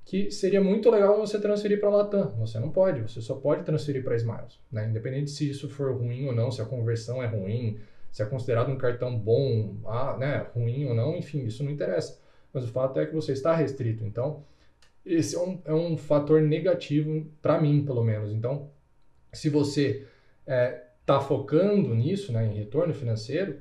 que 0.06 0.32
seria 0.32 0.62
muito 0.62 0.90
legal 0.90 1.18
você 1.18 1.40
transferir 1.40 1.80
para 1.80 1.90
Latam. 1.90 2.36
Você 2.38 2.60
não 2.60 2.70
pode, 2.70 3.02
você 3.02 3.22
só 3.22 3.36
pode 3.36 3.64
transferir 3.64 4.04
para 4.04 4.16
Smiles. 4.16 4.60
Né? 4.72 4.88
Independente 4.88 5.32
se 5.32 5.50
isso 5.50 5.68
for 5.68 5.96
ruim 5.96 6.28
ou 6.28 6.36
não, 6.36 6.52
se 6.52 6.62
a 6.62 6.66
conversão 6.66 7.22
é 7.22 7.26
ruim, 7.26 7.80
se 8.12 8.22
é 8.22 8.26
considerado 8.26 8.70
um 8.70 8.78
cartão 8.78 9.18
bom, 9.18 9.76
ah, 9.86 10.16
né, 10.18 10.46
ruim 10.54 10.86
ou 10.86 10.94
não, 10.94 11.16
enfim, 11.16 11.46
isso 11.46 11.64
não 11.64 11.72
interessa 11.72 12.20
mas 12.58 12.68
o 12.68 12.72
fato 12.72 13.00
é 13.00 13.06
que 13.06 13.14
você 13.14 13.34
está 13.34 13.54
restrito. 13.56 14.04
Então, 14.04 14.44
esse 15.06 15.36
é 15.36 15.40
um, 15.40 15.62
é 15.64 15.74
um 15.74 15.96
fator 15.96 16.42
negativo 16.42 17.26
para 17.42 17.62
mim, 17.62 17.86
pelo 17.86 18.04
menos. 18.04 18.32
Então, 18.32 18.70
se 19.32 19.48
você 19.48 20.08
está 20.42 20.54
é, 20.54 20.84
tá 21.06 21.20
focando 21.20 21.94
nisso, 21.94 22.32
né, 22.32 22.48
em 22.48 22.58
retorno 22.58 22.94
financeiro, 22.94 23.60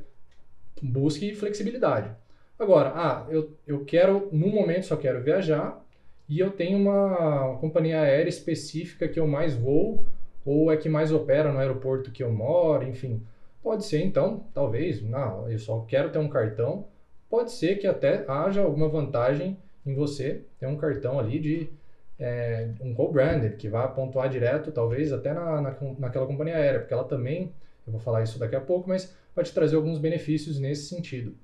busque 0.82 1.34
flexibilidade. 1.34 2.10
Agora, 2.58 2.92
ah, 2.94 3.26
eu, 3.28 3.54
eu 3.66 3.84
quero, 3.84 4.30
no 4.32 4.48
momento, 4.48 4.86
só 4.86 4.96
quero 4.96 5.22
viajar 5.22 5.84
e 6.26 6.38
eu 6.38 6.50
tenho 6.50 6.78
uma, 6.78 7.44
uma 7.48 7.58
companhia 7.58 8.00
aérea 8.00 8.30
específica 8.30 9.06
que 9.06 9.20
eu 9.20 9.26
mais 9.26 9.54
vou 9.54 10.04
ou 10.44 10.72
é 10.72 10.76
que 10.76 10.88
mais 10.88 11.12
opera 11.12 11.52
no 11.52 11.58
aeroporto 11.58 12.10
que 12.10 12.22
eu 12.22 12.32
moro, 12.32 12.88
enfim. 12.88 13.22
Pode 13.62 13.84
ser, 13.84 14.02
então, 14.02 14.46
talvez, 14.54 15.02
não, 15.02 15.50
eu 15.50 15.58
só 15.58 15.80
quero 15.80 16.10
ter 16.10 16.18
um 16.18 16.28
cartão 16.28 16.86
pode 17.28 17.52
ser 17.52 17.76
que 17.76 17.86
até 17.86 18.24
haja 18.28 18.62
alguma 18.62 18.88
vantagem 18.88 19.56
em 19.84 19.94
você 19.94 20.42
ter 20.58 20.66
um 20.66 20.76
cartão 20.76 21.18
ali 21.18 21.38
de 21.38 21.70
é, 22.18 22.70
um 22.80 22.94
co-branded, 22.94 23.56
que 23.56 23.68
vai 23.68 23.92
pontuar 23.92 24.28
direto, 24.28 24.72
talvez 24.72 25.12
até 25.12 25.32
na, 25.32 25.60
na, 25.60 25.76
naquela 25.98 26.26
companhia 26.26 26.56
aérea, 26.56 26.80
porque 26.80 26.94
ela 26.94 27.04
também, 27.04 27.52
eu 27.86 27.92
vou 27.92 28.00
falar 28.00 28.22
isso 28.22 28.38
daqui 28.38 28.56
a 28.56 28.60
pouco, 28.60 28.88
mas 28.88 29.14
vai 29.34 29.44
te 29.44 29.52
trazer 29.52 29.76
alguns 29.76 29.98
benefícios 29.98 30.58
nesse 30.58 30.88
sentido. 30.88 31.34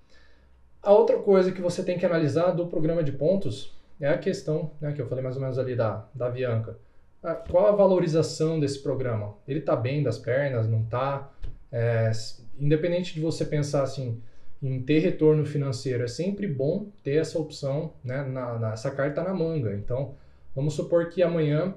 A 0.82 0.92
outra 0.92 1.18
coisa 1.18 1.52
que 1.52 1.60
você 1.60 1.82
tem 1.82 1.98
que 1.98 2.06
analisar 2.06 2.50
do 2.52 2.66
programa 2.66 3.04
de 3.04 3.12
pontos 3.12 3.72
é 4.00 4.08
a 4.08 4.18
questão, 4.18 4.72
né, 4.80 4.92
que 4.92 5.00
eu 5.00 5.06
falei 5.06 5.22
mais 5.22 5.36
ou 5.36 5.42
menos 5.42 5.58
ali 5.58 5.76
da, 5.76 6.08
da 6.14 6.26
Avianca. 6.26 6.76
Ah, 7.22 7.34
qual 7.36 7.68
a 7.68 7.72
valorização 7.72 8.58
desse 8.58 8.82
programa? 8.82 9.36
Ele 9.46 9.60
está 9.60 9.76
bem 9.76 10.02
das 10.02 10.18
pernas, 10.18 10.68
não 10.68 10.82
está? 10.82 11.30
É, 11.70 12.10
independente 12.58 13.14
de 13.14 13.20
você 13.20 13.44
pensar 13.44 13.84
assim, 13.84 14.20
em 14.62 14.80
ter 14.80 15.00
retorno 15.00 15.44
financeiro, 15.44 16.04
é 16.04 16.08
sempre 16.08 16.46
bom 16.46 16.86
ter 17.02 17.16
essa 17.16 17.38
opção, 17.38 17.94
né, 18.04 18.22
na, 18.22 18.58
na, 18.58 18.72
essa 18.72 18.90
carta 18.90 19.22
na 19.22 19.34
manga. 19.34 19.74
Então, 19.74 20.14
vamos 20.54 20.74
supor 20.74 21.08
que 21.08 21.22
amanhã 21.22 21.74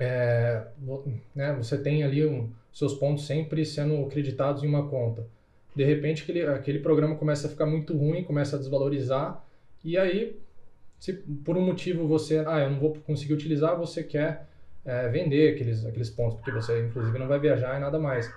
é, 0.00 0.66
né, 1.34 1.54
você 1.54 1.78
tem 1.78 2.02
ali 2.02 2.26
um, 2.26 2.50
seus 2.72 2.94
pontos 2.94 3.24
sempre 3.24 3.64
sendo 3.64 4.04
acreditados 4.04 4.64
em 4.64 4.66
uma 4.66 4.88
conta. 4.88 5.24
De 5.76 5.84
repente, 5.84 6.22
aquele, 6.22 6.42
aquele 6.46 6.78
programa 6.80 7.14
começa 7.14 7.46
a 7.46 7.50
ficar 7.50 7.66
muito 7.66 7.96
ruim, 7.96 8.24
começa 8.24 8.56
a 8.56 8.58
desvalorizar, 8.58 9.42
e 9.84 9.96
aí, 9.96 10.38
se 10.98 11.12
por 11.12 11.56
um 11.56 11.62
motivo 11.64 12.06
você, 12.06 12.42
ah, 12.46 12.60
eu 12.60 12.70
não 12.70 12.80
vou 12.80 12.94
conseguir 13.06 13.34
utilizar, 13.34 13.76
você 13.76 14.02
quer 14.02 14.46
é, 14.84 15.08
vender 15.08 15.54
aqueles, 15.54 15.84
aqueles 15.84 16.10
pontos, 16.10 16.36
porque 16.36 16.50
você, 16.50 16.84
inclusive, 16.84 17.16
não 17.18 17.28
vai 17.28 17.38
viajar 17.38 17.76
e 17.76 17.80
nada 17.80 17.98
mais. 17.98 18.32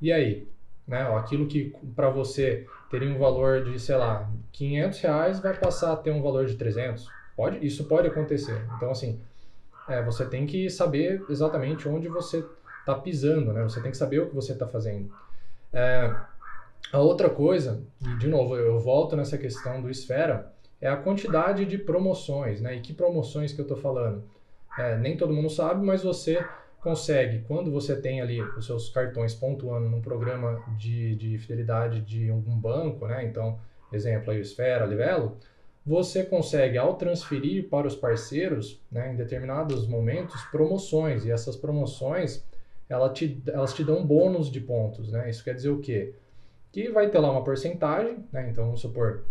E 0.00 0.12
aí? 0.12 0.46
Né, 0.86 1.02
aquilo 1.16 1.46
que 1.46 1.74
para 1.96 2.08
você 2.08 2.66
teria 2.88 3.12
um 3.12 3.18
valor 3.18 3.64
de, 3.64 3.78
sei 3.80 3.96
lá, 3.96 4.30
500 4.52 5.00
reais, 5.00 5.40
vai 5.40 5.52
passar 5.54 5.92
a 5.92 5.96
ter 5.96 6.12
um 6.12 6.22
valor 6.22 6.46
de 6.46 6.54
300. 6.54 7.08
Pode, 7.36 7.66
isso 7.66 7.84
pode 7.84 8.06
acontecer. 8.06 8.64
Então, 8.76 8.90
assim, 8.90 9.20
é, 9.88 10.02
você 10.02 10.24
tem 10.24 10.46
que 10.46 10.70
saber 10.70 11.24
exatamente 11.28 11.88
onde 11.88 12.08
você 12.08 12.44
está 12.80 12.94
pisando, 12.94 13.52
né? 13.52 13.62
Você 13.64 13.80
tem 13.80 13.90
que 13.90 13.96
saber 13.96 14.20
o 14.20 14.28
que 14.28 14.34
você 14.34 14.52
está 14.52 14.66
fazendo. 14.66 15.12
É, 15.72 16.14
a 16.92 17.00
outra 17.00 17.28
coisa, 17.28 17.82
e 18.00 18.16
de 18.16 18.28
novo, 18.28 18.56
eu 18.56 18.78
volto 18.78 19.16
nessa 19.16 19.36
questão 19.36 19.82
do 19.82 19.90
Esfera, 19.90 20.52
é 20.80 20.88
a 20.88 20.96
quantidade 20.96 21.64
de 21.64 21.78
promoções, 21.78 22.60
né? 22.60 22.76
E 22.76 22.80
que 22.80 22.92
promoções 22.92 23.52
que 23.52 23.60
eu 23.60 23.64
estou 23.64 23.76
falando? 23.76 24.22
É, 24.78 24.96
nem 24.96 25.16
todo 25.16 25.32
mundo 25.32 25.50
sabe, 25.50 25.84
mas 25.84 26.02
você 26.02 26.44
consegue, 26.86 27.40
quando 27.48 27.68
você 27.68 28.00
tem 28.00 28.20
ali 28.20 28.40
os 28.40 28.64
seus 28.64 28.88
cartões 28.88 29.34
pontuando 29.34 29.88
num 29.88 30.00
programa 30.00 30.62
de, 30.78 31.16
de 31.16 31.36
fidelidade 31.36 32.00
de 32.00 32.30
algum 32.30 32.56
banco, 32.56 33.08
né? 33.08 33.24
Então, 33.24 33.58
exemplo 33.92 34.30
aí, 34.30 34.38
o 34.38 34.40
Esfera, 34.40 34.86
Livelo, 34.86 35.36
você 35.84 36.22
consegue, 36.22 36.78
ao 36.78 36.94
transferir 36.94 37.68
para 37.68 37.88
os 37.88 37.96
parceiros, 37.96 38.80
né, 38.88 39.12
em 39.12 39.16
determinados 39.16 39.84
momentos, 39.88 40.40
promoções. 40.52 41.24
E 41.24 41.32
essas 41.32 41.56
promoções, 41.56 42.46
ela 42.88 43.12
te, 43.12 43.42
elas 43.48 43.74
te 43.74 43.82
dão 43.82 44.06
bônus 44.06 44.48
de 44.48 44.60
pontos, 44.60 45.10
né? 45.10 45.28
Isso 45.28 45.42
quer 45.42 45.56
dizer 45.56 45.70
o 45.70 45.80
quê? 45.80 46.14
Que 46.70 46.88
vai 46.88 47.10
ter 47.10 47.18
lá 47.18 47.32
uma 47.32 47.42
porcentagem, 47.42 48.24
né? 48.32 48.48
Então, 48.48 48.66
vamos 48.66 48.80
supor, 48.80 49.24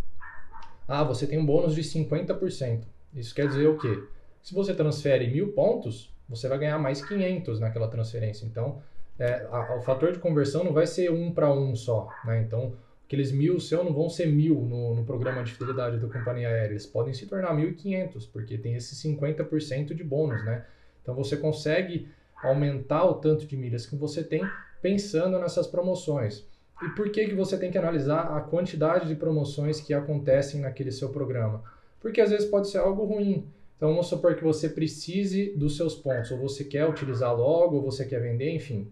ah, 0.85 1.05
você 1.05 1.25
tem 1.25 1.39
um 1.39 1.45
bônus 1.45 1.73
de 1.73 1.83
50%. 1.83 2.81
Isso 3.13 3.33
quer 3.33 3.47
dizer 3.47 3.67
o 3.67 3.77
quê? 3.77 4.03
Se 4.43 4.53
você 4.53 4.73
transfere 4.73 5.31
mil 5.31 5.53
pontos, 5.53 6.13
você 6.27 6.47
vai 6.47 6.57
ganhar 6.57 6.79
mais 6.79 7.03
500 7.05 7.59
naquela 7.59 7.87
transferência. 7.87 8.45
Então, 8.45 8.81
é, 9.19 9.47
a, 9.51 9.77
o 9.77 9.81
fator 9.81 10.11
de 10.11 10.19
conversão 10.19 10.63
não 10.63 10.73
vai 10.73 10.87
ser 10.87 11.11
um 11.11 11.31
para 11.31 11.51
um 11.51 11.75
só, 11.75 12.09
né? 12.25 12.41
Então, 12.41 12.73
aqueles 13.05 13.31
mil 13.31 13.59
seu 13.59 13.83
não 13.83 13.93
vão 13.93 14.09
ser 14.09 14.27
mil 14.27 14.55
no, 14.55 14.95
no 14.95 15.03
programa 15.05 15.43
de 15.43 15.53
fidelidade 15.53 15.97
da 15.97 16.07
companhia 16.07 16.49
aérea, 16.49 16.71
eles 16.71 16.85
podem 16.85 17.13
se 17.13 17.25
tornar 17.27 17.53
1.500, 17.55 18.27
porque 18.31 18.57
tem 18.57 18.75
esse 18.75 18.95
50% 18.95 19.93
de 19.93 20.03
bônus, 20.03 20.43
né? 20.43 20.65
Então, 21.01 21.13
você 21.13 21.37
consegue 21.37 22.07
aumentar 22.43 23.05
o 23.05 23.15
tanto 23.15 23.45
de 23.45 23.55
milhas 23.55 23.85
que 23.85 23.95
você 23.95 24.23
tem 24.23 24.43
pensando 24.81 25.39
nessas 25.39 25.67
promoções. 25.67 26.45
E 26.81 26.89
por 26.89 27.09
que, 27.09 27.25
que 27.25 27.33
você 27.33 27.57
tem 27.57 27.71
que 27.71 27.77
analisar 27.77 28.35
a 28.35 28.41
quantidade 28.41 29.07
de 29.07 29.15
promoções 29.15 29.79
que 29.79 29.93
acontecem 29.93 30.61
naquele 30.61 30.91
seu 30.91 31.09
programa? 31.09 31.63
Porque 32.01 32.19
às 32.19 32.29
vezes 32.29 32.49
pode 32.49 32.69
ser 32.69 32.79
algo 32.79 33.05
ruim. 33.05 33.47
Então 33.75 33.89
vamos 33.89 34.07
supor 34.07 34.35
que 34.35 34.43
você 34.43 34.69
precise 34.69 35.51
dos 35.55 35.75
seus 35.75 35.95
pontos, 35.95 36.31
ou 36.31 36.37
você 36.37 36.63
quer 36.63 36.87
utilizar 36.87 37.35
logo, 37.35 37.77
ou 37.77 37.81
você 37.81 38.05
quer 38.05 38.21
vender, 38.21 38.53
enfim. 38.53 38.91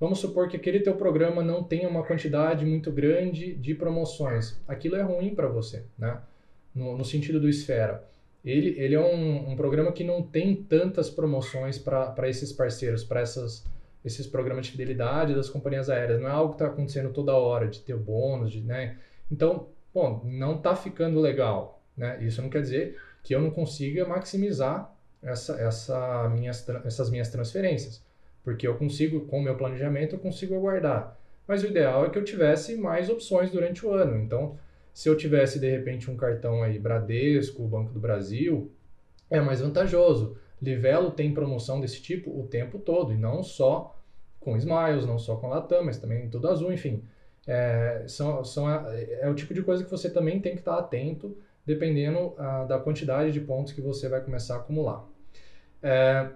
Vamos 0.00 0.20
supor 0.20 0.48
que 0.48 0.56
aquele 0.56 0.80
teu 0.80 0.94
programa 0.94 1.42
não 1.42 1.62
tenha 1.62 1.88
uma 1.88 2.04
quantidade 2.04 2.64
muito 2.64 2.90
grande 2.90 3.54
de 3.54 3.74
promoções. 3.74 4.60
Aquilo 4.66 4.96
é 4.96 5.02
ruim 5.02 5.34
para 5.34 5.48
você, 5.48 5.84
né? 5.98 6.20
No, 6.74 6.96
no, 6.96 7.04
sentido 7.04 7.40
do 7.40 7.48
Esfera. 7.48 8.04
Ele, 8.44 8.78
ele 8.78 8.94
é 8.94 9.00
um, 9.00 9.50
um 9.50 9.56
programa 9.56 9.90
que 9.90 10.04
não 10.04 10.22
tem 10.22 10.54
tantas 10.54 11.10
promoções 11.10 11.78
para 11.78 12.28
esses 12.28 12.52
parceiros, 12.52 13.02
para 13.02 13.22
esses 14.04 14.26
programas 14.28 14.66
de 14.66 14.72
fidelidade 14.72 15.34
das 15.34 15.50
companhias 15.50 15.90
aéreas. 15.90 16.20
Não 16.20 16.28
é 16.28 16.32
algo 16.32 16.54
que 16.54 16.62
está 16.62 16.72
acontecendo 16.72 17.12
toda 17.12 17.34
hora, 17.34 17.66
de 17.66 17.80
ter 17.80 17.96
bônus, 17.96 18.52
de, 18.52 18.60
né? 18.60 18.96
Então, 19.30 19.68
bom, 19.92 20.22
não 20.24 20.56
está 20.56 20.76
ficando 20.76 21.20
legal, 21.20 21.82
né? 21.96 22.22
Isso 22.22 22.40
não 22.40 22.48
quer 22.48 22.62
dizer 22.62 22.96
que 23.22 23.34
eu 23.34 23.40
não 23.40 23.50
consiga 23.50 24.06
maximizar 24.06 24.92
essa, 25.22 25.60
essa 25.60 26.28
minhas, 26.28 26.66
essas 26.84 27.10
minhas 27.10 27.28
transferências. 27.28 28.02
Porque 28.42 28.66
eu 28.66 28.76
consigo, 28.76 29.26
com 29.26 29.40
o 29.40 29.42
meu 29.42 29.56
planejamento, 29.56 30.14
eu 30.14 30.18
consigo 30.18 30.54
aguardar. 30.54 31.18
Mas 31.46 31.62
o 31.62 31.66
ideal 31.66 32.06
é 32.06 32.10
que 32.10 32.18
eu 32.18 32.24
tivesse 32.24 32.76
mais 32.76 33.08
opções 33.08 33.50
durante 33.50 33.84
o 33.84 33.92
ano. 33.92 34.16
Então, 34.16 34.56
se 34.92 35.08
eu 35.08 35.16
tivesse, 35.16 35.58
de 35.58 35.70
repente, 35.70 36.10
um 36.10 36.16
cartão 36.16 36.62
aí 36.62 36.78
Bradesco, 36.78 37.66
Banco 37.66 37.92
do 37.92 38.00
Brasil, 38.00 38.70
é 39.30 39.40
mais 39.40 39.60
vantajoso. 39.60 40.36
Livelo 40.60 41.10
tem 41.10 41.32
promoção 41.32 41.80
desse 41.80 42.02
tipo 42.02 42.30
o 42.38 42.46
tempo 42.46 42.78
todo, 42.78 43.12
e 43.12 43.16
não 43.16 43.42
só 43.42 43.96
com 44.40 44.56
Smiles, 44.56 45.06
não 45.06 45.18
só 45.18 45.36
com 45.36 45.48
Latam, 45.48 45.84
mas 45.84 45.98
também 45.98 46.28
Tudo 46.28 46.48
Azul, 46.48 46.72
enfim. 46.72 47.04
É, 47.46 48.04
são, 48.06 48.44
são, 48.44 48.68
é 48.68 49.28
o 49.28 49.34
tipo 49.34 49.54
de 49.54 49.62
coisa 49.62 49.84
que 49.84 49.90
você 49.90 50.10
também 50.10 50.40
tem 50.40 50.52
que 50.52 50.60
estar 50.60 50.78
atento 50.78 51.36
dependendo 51.68 52.34
ah, 52.38 52.64
da 52.64 52.78
quantidade 52.78 53.30
de 53.30 53.40
pontos 53.40 53.74
que 53.74 53.80
você 53.82 54.08
vai 54.08 54.22
começar 54.22 54.54
a 54.54 54.58
acumular. 54.58 55.06
É, 55.82 56.30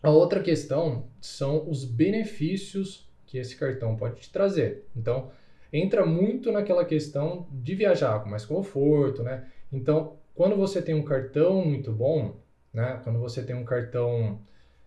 a 0.00 0.10
outra 0.10 0.40
questão 0.40 1.08
são 1.20 1.68
os 1.68 1.84
benefícios 1.84 3.10
que 3.26 3.38
esse 3.38 3.56
cartão 3.56 3.96
pode 3.96 4.20
te 4.20 4.30
trazer. 4.30 4.86
Então, 4.94 5.32
entra 5.72 6.06
muito 6.06 6.52
naquela 6.52 6.84
questão 6.84 7.48
de 7.50 7.74
viajar 7.74 8.20
com 8.20 8.30
mais 8.30 8.46
conforto, 8.46 9.24
né? 9.24 9.48
Então, 9.72 10.16
quando 10.32 10.54
você 10.54 10.80
tem 10.80 10.94
um 10.94 11.02
cartão 11.02 11.64
muito 11.64 11.90
bom, 11.90 12.36
né? 12.72 13.00
Quando 13.02 13.18
você 13.18 13.42
tem 13.42 13.56
um 13.56 13.64
cartão, 13.64 14.40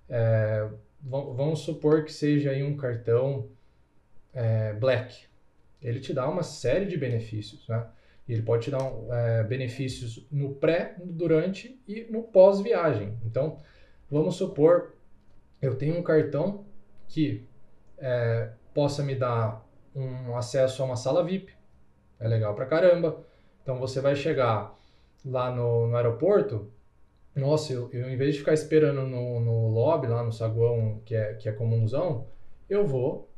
é, 0.08 0.70
vamos 1.04 1.60
supor 1.60 2.06
que 2.06 2.14
seja 2.14 2.52
aí 2.52 2.64
um 2.64 2.78
cartão 2.78 3.50
é, 4.34 4.72
Black, 4.72 5.26
ele 5.82 6.00
te 6.00 6.14
dá 6.14 6.30
uma 6.30 6.44
série 6.44 6.86
de 6.86 6.96
benefícios, 6.96 7.68
né? 7.68 7.86
Ele 8.28 8.42
pode 8.42 8.66
te 8.66 8.72
dar 8.72 8.92
é, 9.12 9.44
benefícios 9.44 10.26
no 10.32 10.56
pré, 10.56 10.96
durante 11.04 11.80
e 11.88 12.06
no 12.10 12.24
pós-viagem. 12.24 13.18
Então, 13.24 13.58
vamos 14.10 14.36
supor, 14.36 14.96
eu 15.62 15.76
tenho 15.76 15.98
um 15.98 16.04
cartão 16.04 16.66
que 17.08 17.46
é, 17.98 18.52
possa 18.74 19.04
me 19.04 19.16
dar 19.16 19.64
um 19.96 20.36
acesso 20.36 20.82
a 20.82 20.86
uma 20.86 20.96
sala 20.96 21.24
VIP. 21.24 21.54
É 22.20 22.28
legal 22.28 22.56
pra 22.56 22.66
caramba. 22.66 23.24
Então, 23.62 23.80
você 23.80 24.02
vai 24.02 24.16
chegar 24.16 24.76
lá 25.24 25.52
no, 25.52 25.88
no 25.88 25.96
aeroporto, 25.96 26.72
nossa, 27.36 27.74
eu, 27.74 27.90
eu, 27.92 28.10
em 28.10 28.16
vez 28.16 28.34
de 28.34 28.40
ficar 28.40 28.54
esperando 28.54 29.02
no, 29.02 29.40
no 29.42 29.68
lobby, 29.68 30.08
lá 30.08 30.24
no 30.24 30.32
saguão, 30.32 31.02
que 31.04 31.14
é, 31.14 31.34
que 31.34 31.50
é 31.50 31.52
comunzão, 31.52 32.28
eu 32.70 32.88
vou, 32.88 33.30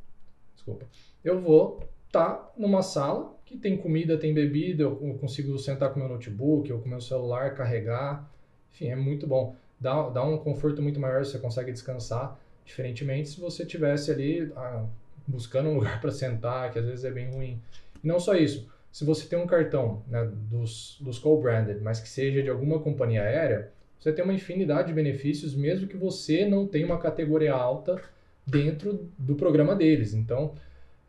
desculpa, 0.53 0.86
eu 1.24 1.41
vou 1.41 1.79
tá 2.12 2.51
numa 2.56 2.84
sala 2.84 3.37
que 3.48 3.58
tem 3.58 3.77
comida, 3.77 4.18
tem 4.18 4.34
bebida, 4.34 4.84
eu 4.84 5.18
consigo 5.20 5.58
sentar 5.58 5.94
com 5.94 6.00
meu 6.00 6.10
notebook, 6.10 6.72
ou 6.72 6.80
com 6.80 6.89
meu 6.89 7.00
celular, 7.00 7.56
carregar, 7.56 8.30
enfim, 8.74 8.89
é 8.89 8.96
muito 8.96 9.25
bom. 9.25 9.56
Dá, 9.80 10.10
dá 10.10 10.24
um 10.24 10.38
conforto 10.38 10.82
muito 10.82 11.00
maior, 11.00 11.24
você 11.24 11.39
consegue 11.39 11.72
descansar, 11.72 12.38
diferentemente 12.66 13.30
se 13.30 13.39
você 13.39 13.66
tivesse 13.66 14.12
ali 14.12 14.51
ah, 14.56 14.86
buscando 15.25 15.70
um 15.70 15.75
lugar 15.80 16.01
para 16.01 16.12
sentar, 16.12 16.72
que 16.72 16.80
às 16.80 16.86
vezes 16.86 17.06
é 17.06 17.12
bem 17.12 17.30
ruim. 17.30 17.62
E 18.04 18.08
não 18.08 18.20
só 18.20 18.36
isso, 18.36 18.70
se 18.92 19.06
você 19.06 19.25
tem 19.27 19.39
um 19.39 19.48
cartão 19.48 20.04
né, 20.08 20.30
dos, 20.50 20.98
dos 21.00 21.18
co-branded, 21.18 21.80
mas 21.82 22.01
que 22.01 22.10
seja 22.10 22.44
de 22.44 22.50
alguma 22.50 22.80
companhia 22.80 23.24
aérea, 23.24 23.72
você 23.98 24.12
tem 24.12 24.25
uma 24.25 24.34
infinidade 24.34 24.89
de 24.89 24.94
benefícios, 24.94 25.56
mesmo 25.56 25.88
que 25.88 25.96
você 25.96 26.46
não 26.46 26.68
tenha 26.68 26.86
uma 26.86 27.00
categoria 27.00 27.54
alta 27.54 28.01
dentro 28.46 29.10
do 29.18 29.36
programa 29.36 29.74
deles. 29.74 30.13
Então, 30.13 30.54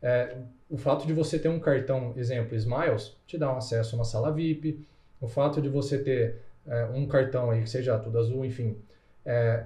é, 0.01 0.37
o 0.69 0.77
fato 0.77 1.07
de 1.07 1.13
você 1.13 1.39
ter 1.39 1.49
um 1.49 1.59
cartão, 1.59 2.13
exemplo, 2.15 2.55
Smiles, 2.55 3.17
te 3.25 3.37
dá 3.37 3.51
um 3.51 3.57
acesso 3.57 3.95
a 3.95 3.99
uma 3.99 4.05
sala 4.05 4.31
VIP. 4.31 4.85
O 5.19 5.27
fato 5.27 5.61
de 5.61 5.67
você 5.67 5.97
ter 5.97 6.37
é, 6.67 6.85
um 6.93 7.07
cartão 7.07 7.49
aí 7.49 7.63
que 7.63 7.69
seja 7.69 7.97
tudo 7.97 8.19
azul, 8.19 8.45
enfim, 8.45 8.77
é, 9.25 9.65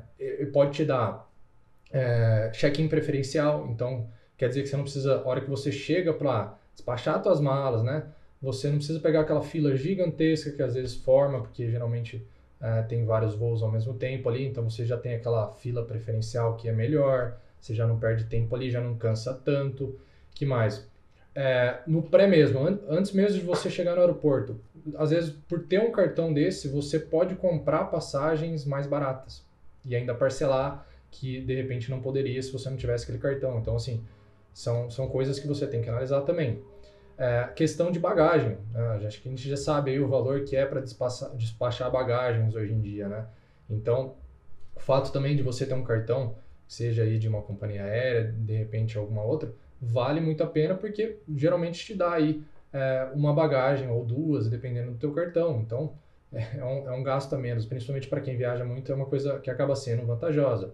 pode 0.54 0.72
te 0.72 0.86
dar 0.86 1.30
é, 1.92 2.50
check-in 2.54 2.88
preferencial. 2.88 3.68
Então, 3.68 4.08
quer 4.38 4.48
dizer 4.48 4.64
que 4.64 4.70
você 4.70 4.78
não 4.78 4.84
precisa, 4.84 5.22
hora 5.28 5.42
que 5.42 5.50
você 5.50 5.72
chega 5.72 6.14
para 6.14 6.58
despachar 6.74 7.22
suas 7.22 7.42
malas, 7.42 7.84
né? 7.84 8.06
Você 8.42 8.70
não 8.70 8.78
precisa 8.78 9.00
pegar 9.00 9.22
aquela 9.22 9.42
fila 9.42 9.76
gigantesca 9.76 10.52
que 10.52 10.62
às 10.62 10.74
vezes 10.74 10.96
forma, 10.96 11.42
porque 11.42 11.70
geralmente 11.70 12.26
tem 12.88 13.04
vários 13.04 13.36
voos 13.36 13.62
ao 13.62 13.70
mesmo 13.70 13.94
tempo 13.94 14.30
ali, 14.30 14.46
então 14.46 14.70
você 14.70 14.86
já 14.86 14.98
tem 14.98 15.16
aquela 15.16 15.52
fila 15.52 15.84
preferencial 15.84 16.56
que 16.56 16.70
é 16.70 16.72
melhor, 16.72 17.38
você 17.60 17.74
já 17.74 17.86
não 17.86 18.00
perde 18.00 18.24
tempo 18.24 18.56
ali, 18.56 18.70
já 18.72 18.80
não 18.80 18.96
cansa 18.96 19.34
tanto. 19.34 20.00
que 20.34 20.46
mais? 20.46 20.90
É, 21.36 21.80
no 21.88 22.04
pré 22.04 22.28
mesmo, 22.28 22.60
an 22.68 22.80
antes 22.88 23.12
mesmo 23.12 23.40
de 23.40 23.46
você 23.46 23.70
chegar 23.70 23.96
no 23.96 24.02
aeroporto, 24.02 24.60
às 24.96 25.10
vezes 25.10 25.32
por 25.32 25.64
ter 25.64 25.80
um 25.80 25.92
cartão 25.92 26.32
desse, 26.32 26.68
você 26.68 27.00
pode 27.00 27.36
comprar 27.36 27.86
passagens 27.86 28.66
mais 28.66 28.86
baratas 28.86 29.44
e 29.84 29.96
ainda 29.96 30.14
parcelar 30.14 30.86
que 31.10 31.42
de 31.42 31.56
repente 31.56 31.90
não 31.90 32.02
poderia 32.02 32.42
se 32.42 32.52
você 32.52 32.70
não 32.70 32.78
tivesse 32.78 33.04
aquele 33.04 33.20
cartão. 33.20 33.60
Então, 33.60 33.76
assim, 33.76 34.04
são, 34.54 34.90
são 34.90 35.08
coisas 35.08 35.40
que 35.40 35.48
você 35.48 35.68
tem 35.68 35.82
que 35.82 35.90
analisar 35.90 36.22
também. 36.22 36.62
É, 37.18 37.50
questão 37.56 37.92
de 37.92 38.00
bagagem. 38.00 38.58
Né? 38.72 39.06
Acho 39.06 39.22
que 39.22 39.28
a 39.28 39.32
gente 39.32 39.48
já 39.48 39.58
sabe 39.58 39.92
aí 39.92 40.00
o 40.00 40.08
valor 40.08 40.44
que 40.44 40.56
é 40.56 40.66
para 40.66 40.82
despachar, 40.82 41.30
despachar 41.36 41.92
bagagens 41.92 42.56
hoje 42.56 42.74
em 42.74 42.82
dia, 42.82 43.08
né? 43.08 43.28
Então, 43.70 44.16
o 44.76 44.80
fato 44.80 45.12
também 45.12 45.36
de 45.36 45.44
você 45.44 45.66
ter 45.66 45.74
um 45.74 45.84
cartão, 45.84 46.36
seja 46.68 47.04
aí 47.04 47.20
de 47.20 47.28
uma 47.28 47.42
companhia 47.42 47.84
aérea, 47.84 48.32
de 48.32 48.54
repente 48.54 48.98
alguma 48.98 49.24
outra, 49.24 49.54
vale 49.84 50.22
muito 50.22 50.44
a 50.44 50.48
pena 50.48 50.76
porque 50.76 51.18
geralmente 51.36 51.86
te 51.86 51.94
dá 51.94 52.14
aí 52.14 52.44
é, 52.72 53.10
uma 53.14 53.34
bagagem 53.34 53.90
ou 53.90 54.04
duas, 54.04 54.50
dependendo 54.50 54.92
do 54.92 54.98
teu 54.98 55.14
cartão. 55.14 55.60
Então, 55.62 55.94
é, 56.34 56.64
um, 56.64 56.90
é 56.90 56.92
um 56.92 57.04
gasto 57.04 57.34
a 57.34 57.38
menos, 57.38 57.66
principalmente 57.66 58.08
para 58.08 58.22
quem 58.22 58.38
viaja 58.38 58.64
muito, 58.66 58.92
é 58.92 58.96
uma 58.96 59.06
coisa 59.06 59.40
que 59.40 59.50
acaba 59.50 59.76
sendo 59.76 60.06
vantajosa. 60.06 60.74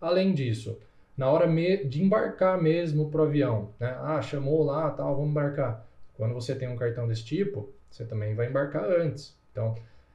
Além 0.00 0.32
disso, 0.32 0.78
na 1.16 1.30
hora 1.30 1.48
de 1.84 2.02
embarcar 2.02 2.60
mesmo 2.60 3.10
para 3.10 3.22
o 3.22 3.24
avião, 3.24 3.70
né? 3.80 3.96
Ah, 4.00 4.22
chamou 4.22 4.62
lá, 4.62 4.90
tal, 4.90 5.16
vamos 5.16 5.30
embarcar. 5.30 5.84
Quando 6.16 6.34
você 6.34 6.54
tem 6.54 6.68
um 6.68 6.76
cartão 6.76 7.08
desse 7.08 7.24
tipo, 7.24 7.72
você 7.90 8.04
também 8.04 8.34
vai 8.34 8.48
embarcar 8.48 8.84
antes. 8.84 9.36
Então, 9.50 9.74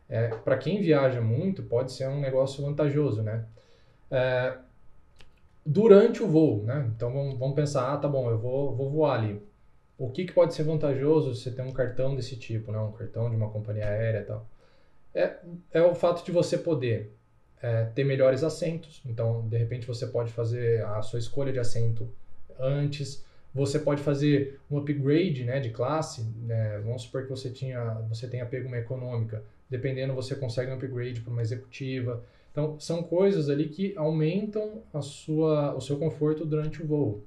é, 0.10 0.28
para 0.30 0.58
quem 0.58 0.82
viaja 0.82 1.20
muito, 1.20 1.64
pode 1.64 1.92
ser 1.92 2.08
um 2.08 2.22
negócio 2.22 2.64
vantajoso, 2.64 3.22
né? 3.22 3.46
É, 4.10 4.58
durante 5.66 6.22
o 6.22 6.28
voo, 6.28 6.64
né? 6.64 6.92
Então, 6.96 7.12
vamos, 7.12 7.38
vamos, 7.38 7.56
pensar, 7.56 7.94
ah, 7.94 7.98
tá 7.98 8.08
bom, 8.08 8.30
eu 8.30 8.38
vou, 8.38 8.76
vou 8.76 8.90
voar 8.90 9.20
ali. 9.20 9.42
O 9.98 10.10
que, 10.10 10.26
que 10.26 10.34
pode 10.34 10.54
ser 10.54 10.64
vantajoso 10.64 11.34
se 11.34 11.44
você 11.44 11.52
tem 11.52 11.66
um 11.66 11.72
cartão 11.72 12.16
desse 12.16 12.36
tipo, 12.36 12.72
né? 12.72 12.80
Um 12.80 12.92
cartão 12.92 13.30
de 13.30 13.36
uma 13.36 13.50
companhia 13.50 13.88
aérea 13.88 14.20
e 14.20 14.24
tal. 14.24 14.48
É, 15.14 15.38
é 15.72 15.82
o 15.82 15.94
fato 15.94 16.26
de 16.26 16.32
você 16.32 16.58
poder 16.58 17.14
é, 17.62 17.86
ter 17.86 18.04
melhores 18.04 18.44
assentos. 18.44 19.02
Então, 19.06 19.48
de 19.48 19.58
repente, 19.58 19.88
você 19.88 20.08
pode 20.08 20.32
fazer 20.32 20.84
a 20.86 21.02
sua 21.02 21.20
escolha 21.20 21.54
de 21.54 21.60
assento 21.60 22.10
antes. 22.60 23.24
Você 23.54 23.80
pode 23.80 24.02
fazer 24.02 24.60
um 24.70 24.78
upgrade 24.80 25.46
né, 25.46 25.60
de 25.60 25.70
classe. 25.70 26.24
Né? 26.42 26.80
Vamos 26.84 27.04
supor 27.04 27.24
que 27.24 27.30
você, 27.30 27.50
tinha, 27.50 27.94
você 28.10 28.28
tenha 28.28 28.46
pego 28.46 28.68
uma 28.68 28.78
econômica. 28.78 29.44
Dependendo, 29.70 30.14
você 30.14 30.36
consegue 30.36 30.72
um 30.72 30.76
upgrade 30.76 31.22
para 31.22 31.32
uma 31.32 31.42
executiva. 31.42 32.22
Então, 32.54 32.80
são 32.80 33.02
coisas 33.02 33.50
ali 33.50 33.68
que 33.68 33.98
aumentam 33.98 34.84
a 34.94 35.02
sua, 35.02 35.76
o 35.76 35.82
seu 35.82 35.98
conforto 35.98 36.46
durante 36.46 36.84
o 36.84 36.86
voo. 36.86 37.24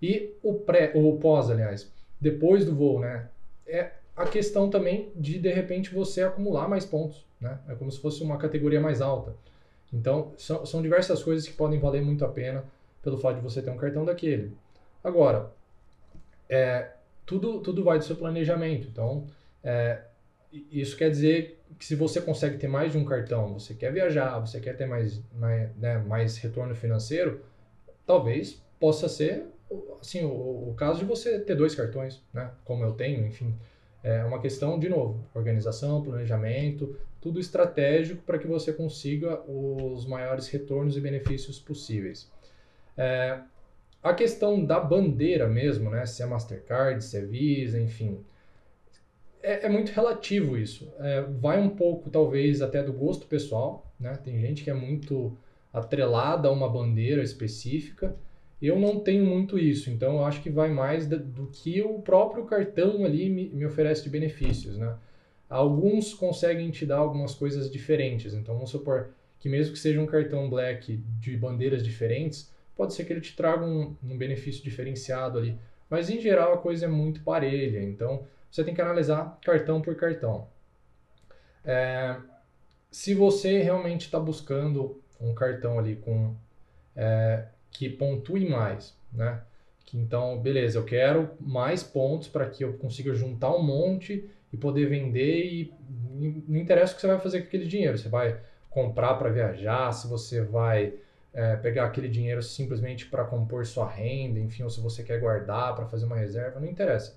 E 0.00 0.32
o 0.44 0.54
pré, 0.54 0.92
ou 0.94 1.18
pós, 1.18 1.50
aliás, 1.50 1.92
depois 2.20 2.64
do 2.64 2.74
voo, 2.74 3.00
né? 3.00 3.28
É 3.66 3.90
a 4.16 4.24
questão 4.26 4.70
também 4.70 5.10
de, 5.16 5.40
de 5.40 5.52
repente, 5.52 5.92
você 5.92 6.22
acumular 6.22 6.68
mais 6.68 6.84
pontos, 6.86 7.26
né? 7.40 7.58
É 7.68 7.74
como 7.74 7.90
se 7.90 7.98
fosse 7.98 8.22
uma 8.22 8.38
categoria 8.38 8.80
mais 8.80 9.00
alta. 9.00 9.34
Então, 9.92 10.32
são, 10.38 10.64
são 10.64 10.80
diversas 10.80 11.20
coisas 11.20 11.46
que 11.48 11.52
podem 11.52 11.80
valer 11.80 12.00
muito 12.00 12.24
a 12.24 12.28
pena 12.28 12.64
pelo 13.02 13.18
fato 13.18 13.36
de 13.36 13.42
você 13.42 13.60
ter 13.60 13.70
um 13.70 13.76
cartão 13.76 14.04
daquele. 14.04 14.52
Agora, 15.02 15.50
é, 16.48 16.92
tudo, 17.26 17.60
tudo 17.60 17.82
vai 17.82 17.98
do 17.98 18.04
seu 18.04 18.14
planejamento. 18.14 18.86
Então, 18.86 19.26
é, 19.64 20.02
isso 20.70 20.96
quer 20.96 21.10
dizer 21.10 21.59
que 21.78 21.84
se 21.84 21.94
você 21.94 22.20
consegue 22.20 22.58
ter 22.58 22.68
mais 22.68 22.92
de 22.92 22.98
um 22.98 23.04
cartão, 23.04 23.54
você 23.54 23.74
quer 23.74 23.92
viajar, 23.92 24.38
você 24.38 24.60
quer 24.60 24.76
ter 24.76 24.86
mais, 24.86 25.22
mais, 25.34 25.74
né, 25.76 25.98
mais 25.98 26.36
retorno 26.38 26.74
financeiro, 26.74 27.42
talvez 28.06 28.62
possa 28.78 29.08
ser 29.08 29.46
assim, 30.00 30.24
o, 30.24 30.70
o, 30.70 30.74
caso 30.76 30.98
de 30.98 31.04
você 31.04 31.38
ter 31.38 31.54
dois 31.54 31.74
cartões, 31.74 32.22
né, 32.32 32.50
como 32.64 32.84
eu 32.84 32.92
tenho, 32.92 33.26
enfim. 33.26 33.54
É 34.02 34.24
uma 34.24 34.40
questão, 34.40 34.78
de 34.78 34.88
novo, 34.88 35.24
organização, 35.34 36.02
planejamento, 36.02 36.96
tudo 37.20 37.38
estratégico 37.38 38.22
para 38.22 38.38
que 38.38 38.46
você 38.46 38.72
consiga 38.72 39.40
os 39.42 40.06
maiores 40.06 40.48
retornos 40.48 40.96
e 40.96 41.00
benefícios 41.00 41.58
possíveis. 41.58 42.30
É, 42.96 43.38
a 44.02 44.14
questão 44.14 44.64
da 44.64 44.80
bandeira 44.80 45.46
mesmo, 45.46 45.90
né, 45.90 46.06
se 46.06 46.22
é 46.22 46.26
Mastercard, 46.26 47.04
se 47.04 47.18
é 47.18 47.20
Visa, 47.20 47.78
enfim, 47.78 48.24
é, 49.42 49.66
é 49.66 49.68
muito 49.68 49.90
relativo 49.90 50.56
isso. 50.56 50.92
É, 50.98 51.22
vai 51.22 51.60
um 51.60 51.70
pouco, 51.70 52.10
talvez, 52.10 52.62
até 52.62 52.82
do 52.82 52.92
gosto 52.92 53.26
pessoal. 53.26 53.92
Né? 53.98 54.12
Tem 54.22 54.38
gente 54.40 54.64
que 54.64 54.70
é 54.70 54.74
muito 54.74 55.36
atrelada 55.72 56.48
a 56.48 56.52
uma 56.52 56.68
bandeira 56.68 57.22
específica. 57.22 58.14
Eu 58.60 58.78
não 58.78 59.00
tenho 59.00 59.24
muito 59.24 59.58
isso, 59.58 59.88
então 59.88 60.16
eu 60.16 60.24
acho 60.24 60.42
que 60.42 60.50
vai 60.50 60.70
mais 60.70 61.06
do, 61.06 61.46
que 61.46 61.80
o 61.80 61.98
próprio 62.00 62.44
cartão 62.44 63.06
ali 63.06 63.30
me, 63.30 63.48
me 63.48 63.64
oferece 63.64 64.02
de 64.02 64.10
benefícios. 64.10 64.76
Né? 64.76 64.94
Alguns 65.48 66.12
conseguem 66.12 66.70
te 66.70 66.84
dar 66.84 66.98
algumas 66.98 67.34
coisas 67.34 67.70
diferentes. 67.70 68.34
Então, 68.34 68.54
vamos 68.54 68.70
supor 68.70 69.10
que 69.38 69.48
mesmo 69.48 69.72
que 69.72 69.78
seja 69.78 69.98
um 69.98 70.06
cartão 70.06 70.50
black 70.50 71.02
de 71.18 71.36
bandeiras 71.38 71.82
diferentes, 71.82 72.52
pode 72.76 72.92
ser 72.92 73.04
que 73.04 73.12
ele 73.14 73.22
te 73.22 73.34
traga 73.34 73.64
um, 73.64 73.96
um 74.04 74.18
benefício 74.18 74.62
diferenciado 74.62 75.38
ali. 75.38 75.56
Mas, 75.88 76.10
em 76.10 76.20
geral, 76.20 76.52
a 76.52 76.58
coisa 76.58 76.84
é 76.84 76.88
muito 76.88 77.22
parelha. 77.22 77.82
Então, 77.82 78.24
você 78.50 78.64
tem 78.64 78.74
que 78.74 78.80
analisar 78.80 79.38
cartão 79.44 79.80
por 79.80 79.94
cartão. 79.94 80.48
É, 81.64 82.16
se 82.90 83.14
você 83.14 83.60
realmente 83.62 84.02
está 84.02 84.18
buscando 84.18 85.00
um 85.20 85.34
cartão 85.34 85.78
ali 85.78 85.96
com 85.96 86.34
é, 86.96 87.44
que 87.70 87.88
pontue 87.88 88.48
mais, 88.48 88.96
né? 89.12 89.42
Que 89.84 89.98
então, 89.98 90.40
beleza, 90.40 90.78
eu 90.78 90.84
quero 90.84 91.30
mais 91.40 91.82
pontos 91.82 92.28
para 92.28 92.48
que 92.48 92.64
eu 92.64 92.74
consiga 92.74 93.14
juntar 93.14 93.54
um 93.54 93.62
monte 93.62 94.28
e 94.52 94.56
poder 94.56 94.86
vender 94.86 95.44
e 95.44 95.74
não 96.48 96.60
interessa 96.60 96.92
o 96.92 96.96
que 96.96 97.00
você 97.00 97.06
vai 97.06 97.20
fazer 97.20 97.40
com 97.40 97.46
aquele 97.48 97.66
dinheiro. 97.66 97.96
Você 97.96 98.08
vai 98.08 98.40
comprar 98.68 99.14
para 99.14 99.30
viajar, 99.30 99.92
se 99.92 100.06
você 100.06 100.42
vai 100.42 100.94
é, 101.32 101.56
pegar 101.56 101.86
aquele 101.86 102.08
dinheiro 102.08 102.42
simplesmente 102.42 103.06
para 103.06 103.24
compor 103.24 103.64
sua 103.66 103.88
renda, 103.88 104.38
enfim, 104.38 104.62
ou 104.62 104.70
se 104.70 104.80
você 104.80 105.02
quer 105.02 105.18
guardar 105.20 105.74
para 105.74 105.86
fazer 105.86 106.04
uma 106.06 106.16
reserva, 106.16 106.60
não 106.60 106.68
interessa. 106.68 107.16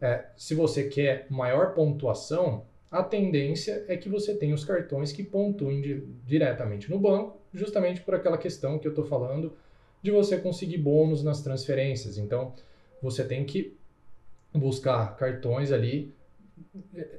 É, 0.00 0.26
se 0.36 0.54
você 0.54 0.84
quer 0.84 1.26
maior 1.28 1.74
pontuação, 1.74 2.64
a 2.90 3.02
tendência 3.02 3.84
é 3.86 3.96
que 3.96 4.08
você 4.08 4.34
tenha 4.34 4.54
os 4.54 4.64
cartões 4.64 5.12
que 5.12 5.22
pontuem 5.22 5.80
de, 5.80 6.00
diretamente 6.26 6.90
no 6.90 6.98
banco, 6.98 7.38
justamente 7.52 8.00
por 8.00 8.14
aquela 8.14 8.38
questão 8.38 8.78
que 8.78 8.86
eu 8.86 8.92
estou 8.92 9.04
falando 9.04 9.56
de 10.02 10.10
você 10.10 10.38
conseguir 10.38 10.78
bônus 10.78 11.22
nas 11.22 11.42
transferências. 11.42 12.16
Então, 12.16 12.54
você 13.02 13.24
tem 13.24 13.44
que 13.44 13.76
buscar 14.52 15.16
cartões 15.16 15.70
ali 15.70 16.12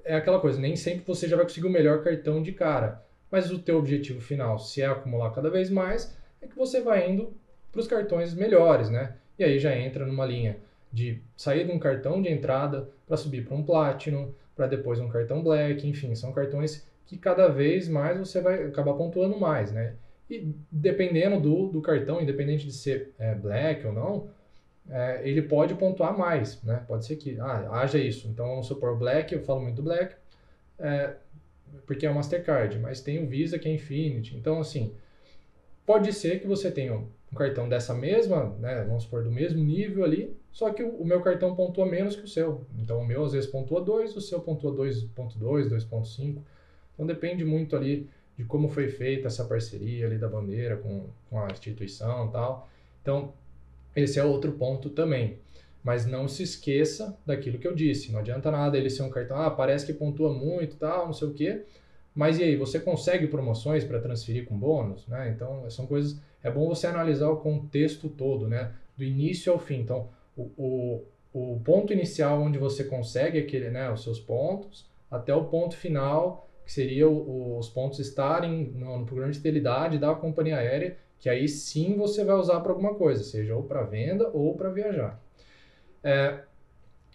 é 0.03 0.15
aquela 0.15 0.39
coisa, 0.39 0.59
nem 0.59 0.75
sempre 0.75 1.03
você 1.05 1.27
já 1.27 1.35
vai 1.35 1.45
conseguir 1.45 1.67
o 1.67 1.71
melhor 1.71 2.03
cartão 2.03 2.41
de 2.41 2.51
cara, 2.51 3.03
mas 3.29 3.51
o 3.51 3.59
teu 3.59 3.77
objetivo 3.77 4.21
final, 4.21 4.59
se 4.59 4.81
é 4.81 4.85
acumular 4.85 5.31
cada 5.31 5.49
vez 5.49 5.69
mais, 5.69 6.15
é 6.41 6.47
que 6.47 6.55
você 6.55 6.81
vai 6.81 7.09
indo 7.09 7.33
para 7.71 7.79
os 7.79 7.87
cartões 7.87 8.33
melhores, 8.33 8.89
né? 8.89 9.15
E 9.39 9.43
aí 9.43 9.57
já 9.57 9.75
entra 9.75 10.05
numa 10.05 10.25
linha 10.25 10.57
de 10.91 11.21
sair 11.37 11.65
de 11.65 11.71
um 11.71 11.79
cartão 11.79 12.21
de 12.21 12.29
entrada 12.29 12.89
para 13.07 13.17
subir 13.17 13.45
para 13.45 13.55
um 13.55 13.63
Platinum, 13.63 14.31
para 14.55 14.67
depois 14.67 14.99
um 14.99 15.09
cartão 15.09 15.41
Black, 15.41 15.87
enfim, 15.87 16.13
são 16.15 16.31
cartões 16.31 16.85
que 17.05 17.17
cada 17.17 17.47
vez 17.47 17.87
mais 17.87 18.17
você 18.17 18.41
vai 18.41 18.63
acabar 18.65 18.93
pontuando 18.93 19.39
mais, 19.39 19.71
né? 19.71 19.95
E 20.29 20.53
dependendo 20.71 21.39
do, 21.39 21.67
do 21.67 21.81
cartão, 21.81 22.21
independente 22.21 22.65
de 22.65 22.71
ser 22.71 23.13
é, 23.19 23.35
Black 23.35 23.85
ou 23.85 23.91
não, 23.91 24.29
é, 24.89 25.21
ele 25.23 25.41
pode 25.41 25.75
pontuar 25.75 26.17
mais, 26.17 26.61
né? 26.63 26.83
Pode 26.87 27.05
ser 27.05 27.15
que 27.17 27.39
ah, 27.39 27.69
haja 27.71 27.97
isso. 27.97 28.27
Então 28.27 28.47
vamos 28.47 28.67
supor 28.67 28.97
Black, 28.97 29.33
eu 29.33 29.41
falo 29.41 29.61
muito 29.61 29.75
do 29.75 29.83
Black, 29.83 30.15
é, 30.79 31.15
porque 31.85 32.05
é 32.05 32.09
o 32.09 32.15
Mastercard, 32.15 32.79
mas 32.79 33.01
tem 33.01 33.21
o 33.23 33.27
Visa 33.27 33.59
que 33.59 33.67
é 33.67 33.73
Infinity. 33.73 34.35
Então 34.37 34.59
assim, 34.59 34.93
pode 35.85 36.13
ser 36.13 36.39
que 36.39 36.47
você 36.47 36.71
tenha 36.71 36.95
um 36.95 37.35
cartão 37.35 37.67
dessa 37.67 37.93
mesma, 37.93 38.55
né? 38.59 38.83
Vamos 38.87 39.03
supor 39.03 39.23
do 39.23 39.31
mesmo 39.31 39.61
nível 39.61 40.03
ali, 40.03 40.35
só 40.51 40.71
que 40.71 40.83
o, 40.83 41.05
meu 41.05 41.21
cartão 41.21 41.55
pontua 41.55 41.85
menos 41.85 42.15
que 42.15 42.23
o 42.23 42.27
seu. 42.27 42.65
Então 42.77 42.99
o 42.99 43.05
meu 43.05 43.23
às 43.23 43.31
vezes 43.31 43.49
pontua 43.49 43.81
2, 43.81 44.15
o 44.15 44.21
seu 44.21 44.41
pontua 44.41 44.73
2.2, 44.73 45.69
2.5. 45.69 46.41
Então 46.93 47.05
depende 47.05 47.45
muito 47.45 47.75
ali 47.75 48.09
de 48.37 48.43
como 48.43 48.67
foi 48.67 48.89
feita 48.89 49.27
essa 49.27 49.45
parceria 49.45 50.05
ali 50.05 50.17
da 50.17 50.27
bandeira 50.27 50.77
com, 50.77 51.05
com 51.29 51.39
a 51.39 51.47
instituição 51.47 52.27
e 52.27 52.31
tal. 52.31 52.69
Então 53.01 53.33
esse 53.95 54.19
é 54.19 54.23
outro 54.23 54.51
ponto 54.53 54.89
também. 54.89 55.39
Mas 55.83 56.05
não 56.05 56.27
se 56.27 56.43
esqueça 56.43 57.17
daquilo 57.25 57.57
que 57.57 57.67
eu 57.67 57.73
disse. 57.73 58.11
Não 58.11 58.19
adianta 58.19 58.51
nada 58.51 58.77
ele 58.77 58.89
ser 58.89 59.01
um 59.01 59.09
cartão, 59.09 59.37
ah, 59.37 59.49
parece 59.49 59.85
que 59.85 59.93
pontua 59.93 60.31
muito, 60.31 60.75
tal, 60.75 61.07
não 61.07 61.13
sei 61.13 61.27
o 61.27 61.33
quê. 61.33 61.63
Mas 62.13 62.37
e 62.37 62.43
aí, 62.43 62.55
você 62.55 62.79
consegue 62.79 63.25
promoções 63.27 63.83
para 63.83 63.99
transferir 63.99 64.45
com 64.45 64.57
bônus? 64.57 65.07
Né? 65.07 65.31
Então, 65.33 65.67
são 65.69 65.87
coisas. 65.87 66.19
É 66.43 66.51
bom 66.51 66.67
você 66.67 66.85
analisar 66.85 67.29
o 67.29 67.37
contexto 67.37 68.09
todo, 68.09 68.47
né? 68.47 68.73
Do 68.97 69.03
início 69.03 69.51
ao 69.51 69.57
fim. 69.57 69.79
Então, 69.79 70.09
o, 70.35 71.03
o, 71.33 71.53
o 71.55 71.59
ponto 71.61 71.93
inicial 71.93 72.41
onde 72.41 72.57
você 72.57 72.83
consegue 72.83 73.39
aquele, 73.39 73.69
né, 73.69 73.91
os 73.91 74.03
seus 74.03 74.19
pontos, 74.19 74.89
até 75.09 75.33
o 75.33 75.45
ponto 75.45 75.75
final, 75.75 76.49
que 76.65 76.71
seria 76.71 77.07
o, 77.07 77.57
os 77.57 77.69
pontos 77.69 77.99
estarem 77.99 78.71
no, 78.75 78.99
no 78.99 79.05
programa 79.05 79.31
de 79.31 79.39
fidelidade 79.39 79.97
da 79.97 80.13
companhia 80.15 80.57
aérea 80.57 80.97
que 81.21 81.29
aí 81.29 81.47
sim 81.47 81.95
você 81.95 82.25
vai 82.25 82.35
usar 82.35 82.59
para 82.61 82.71
alguma 82.71 82.95
coisa, 82.95 83.23
seja 83.23 83.55
ou 83.55 83.61
para 83.61 83.83
venda 83.83 84.27
ou 84.33 84.55
para 84.55 84.71
viajar. 84.71 85.21
É, 86.03 86.41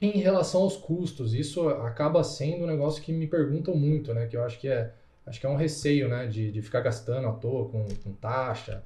em 0.01 0.13
relação 0.13 0.63
aos 0.63 0.77
custos, 0.77 1.35
isso 1.35 1.69
acaba 1.69 2.23
sendo 2.23 2.63
um 2.63 2.67
negócio 2.69 3.03
que 3.03 3.13
me 3.13 3.27
perguntam 3.27 3.75
muito, 3.75 4.15
né? 4.15 4.29
Que 4.29 4.37
eu 4.37 4.45
acho 4.45 4.61
que 4.61 4.69
é, 4.69 4.93
acho 5.27 5.41
que 5.41 5.47
é 5.47 5.49
um 5.49 5.57
receio, 5.57 6.09
né? 6.09 6.29
De, 6.29 6.53
de 6.53 6.63
ficar 6.63 6.83
gastando 6.83 7.27
à 7.27 7.33
toa 7.33 7.69
com, 7.69 7.85
com 8.05 8.13
taxa. 8.13 8.85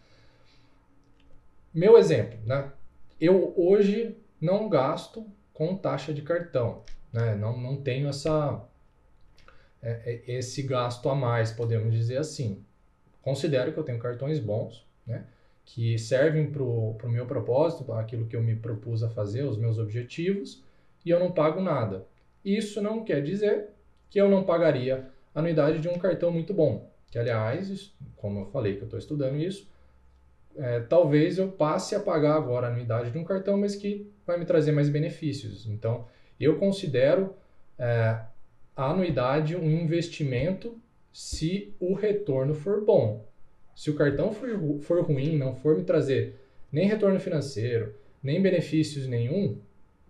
Meu 1.73 1.99
exemplo, 1.99 2.38
né? 2.47 2.73
Eu 3.21 3.53
hoje 3.59 4.16
não 4.40 4.68
gasto 4.68 5.26
com 5.53 5.76
taxa 5.76 6.14
de 6.14 6.22
cartão, 6.22 6.83
né? 7.12 7.35
Não, 7.35 7.57
não 7.61 7.76
tenho 7.76 8.09
essa, 8.09 8.64
é, 9.83 10.22
é 10.26 10.38
esse 10.38 10.62
gasto 10.62 11.09
a 11.09 11.14
mais, 11.14 11.53
podemos 11.53 11.92
dizer 11.92 12.18
assim. 12.18 12.64
Considero 13.22 13.72
que 13.72 13.79
eu 13.79 13.85
tenho 13.85 13.98
cartões 13.98 14.38
bons, 14.38 14.87
né? 15.07 15.24
que 15.64 15.96
servem 15.98 16.50
para 16.50 16.62
o 16.62 16.94
pro 16.98 17.09
meu 17.09 17.26
propósito, 17.26 17.92
aquilo 17.92 18.26
que 18.26 18.35
eu 18.35 18.42
me 18.42 18.57
propus 18.57 19.05
a 19.05 19.09
fazer, 19.09 19.44
os 19.44 19.57
meus 19.57 19.79
objetivos, 19.79 20.64
e 21.05 21.11
eu 21.11 21.20
não 21.20 21.31
pago 21.31 21.61
nada. 21.61 22.07
Isso 22.44 22.83
não 22.83 23.05
quer 23.05 23.22
dizer 23.22 23.68
que 24.09 24.20
eu 24.20 24.29
não 24.29 24.42
pagaria 24.42 25.07
a 25.35 25.38
anuidade 25.38 25.79
de 25.79 25.88
um 25.88 25.98
cartão 25.98 26.33
muito 26.33 26.53
bom. 26.53 26.90
Que, 27.11 27.18
aliás, 27.18 27.94
como 28.16 28.40
eu 28.40 28.46
falei 28.46 28.74
que 28.76 28.81
eu 28.81 28.87
estou 28.87 28.98
estudando 28.98 29.37
isso, 29.37 29.70
é, 30.56 30.80
talvez 30.80 31.38
eu 31.38 31.48
passe 31.48 31.94
a 31.94 32.00
pagar 32.00 32.36
agora 32.36 32.66
a 32.66 32.70
anuidade 32.70 33.10
de 33.10 33.18
um 33.18 33.24
cartão, 33.24 33.56
mas 33.56 33.74
que 33.74 34.10
vai 34.26 34.38
me 34.38 34.44
trazer 34.44 34.72
mais 34.72 34.88
benefícios. 34.88 35.66
Então, 35.66 36.06
eu 36.38 36.58
considero 36.58 37.34
é, 37.78 38.20
a 38.76 38.90
anuidade 38.90 39.56
um 39.56 39.70
investimento 39.70 40.80
se 41.12 41.74
o 41.80 41.94
retorno 41.94 42.54
for 42.54 42.84
bom. 42.84 43.26
Se 43.74 43.90
o 43.90 43.94
cartão 43.94 44.32
for, 44.32 44.48
for 44.80 45.02
ruim, 45.02 45.36
não 45.36 45.54
for 45.54 45.76
me 45.76 45.84
trazer 45.84 46.36
nem 46.70 46.86
retorno 46.86 47.18
financeiro, 47.18 47.94
nem 48.22 48.40
benefícios 48.40 49.06
nenhum, 49.06 49.58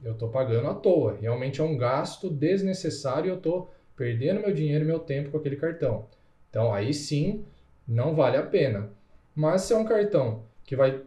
eu 0.03 0.13
estou 0.13 0.29
pagando 0.29 0.69
à 0.69 0.75
toa. 0.75 1.17
Realmente 1.21 1.61
é 1.61 1.65
um 1.65 1.77
gasto 1.77 2.29
desnecessário 2.29 3.29
e 3.29 3.31
eu 3.31 3.37
estou 3.37 3.73
perdendo 3.97 4.41
meu 4.41 4.53
dinheiro 4.53 4.85
e 4.85 4.87
meu 4.87 4.99
tempo 4.99 5.31
com 5.31 5.39
aquele 5.39 5.57
cartão. 5.57 6.07
Então 6.49 6.73
aí 6.73 6.93
sim 6.93 7.45
não 7.87 8.15
vale 8.15 8.37
a 8.37 8.43
pena. 8.43 8.91
Mas 9.41 9.63
se 9.63 9.73
é 9.73 9.77
um 9.77 9.87
cartão 9.87 10.43
que 10.67 10.77
vai. 10.77 11.01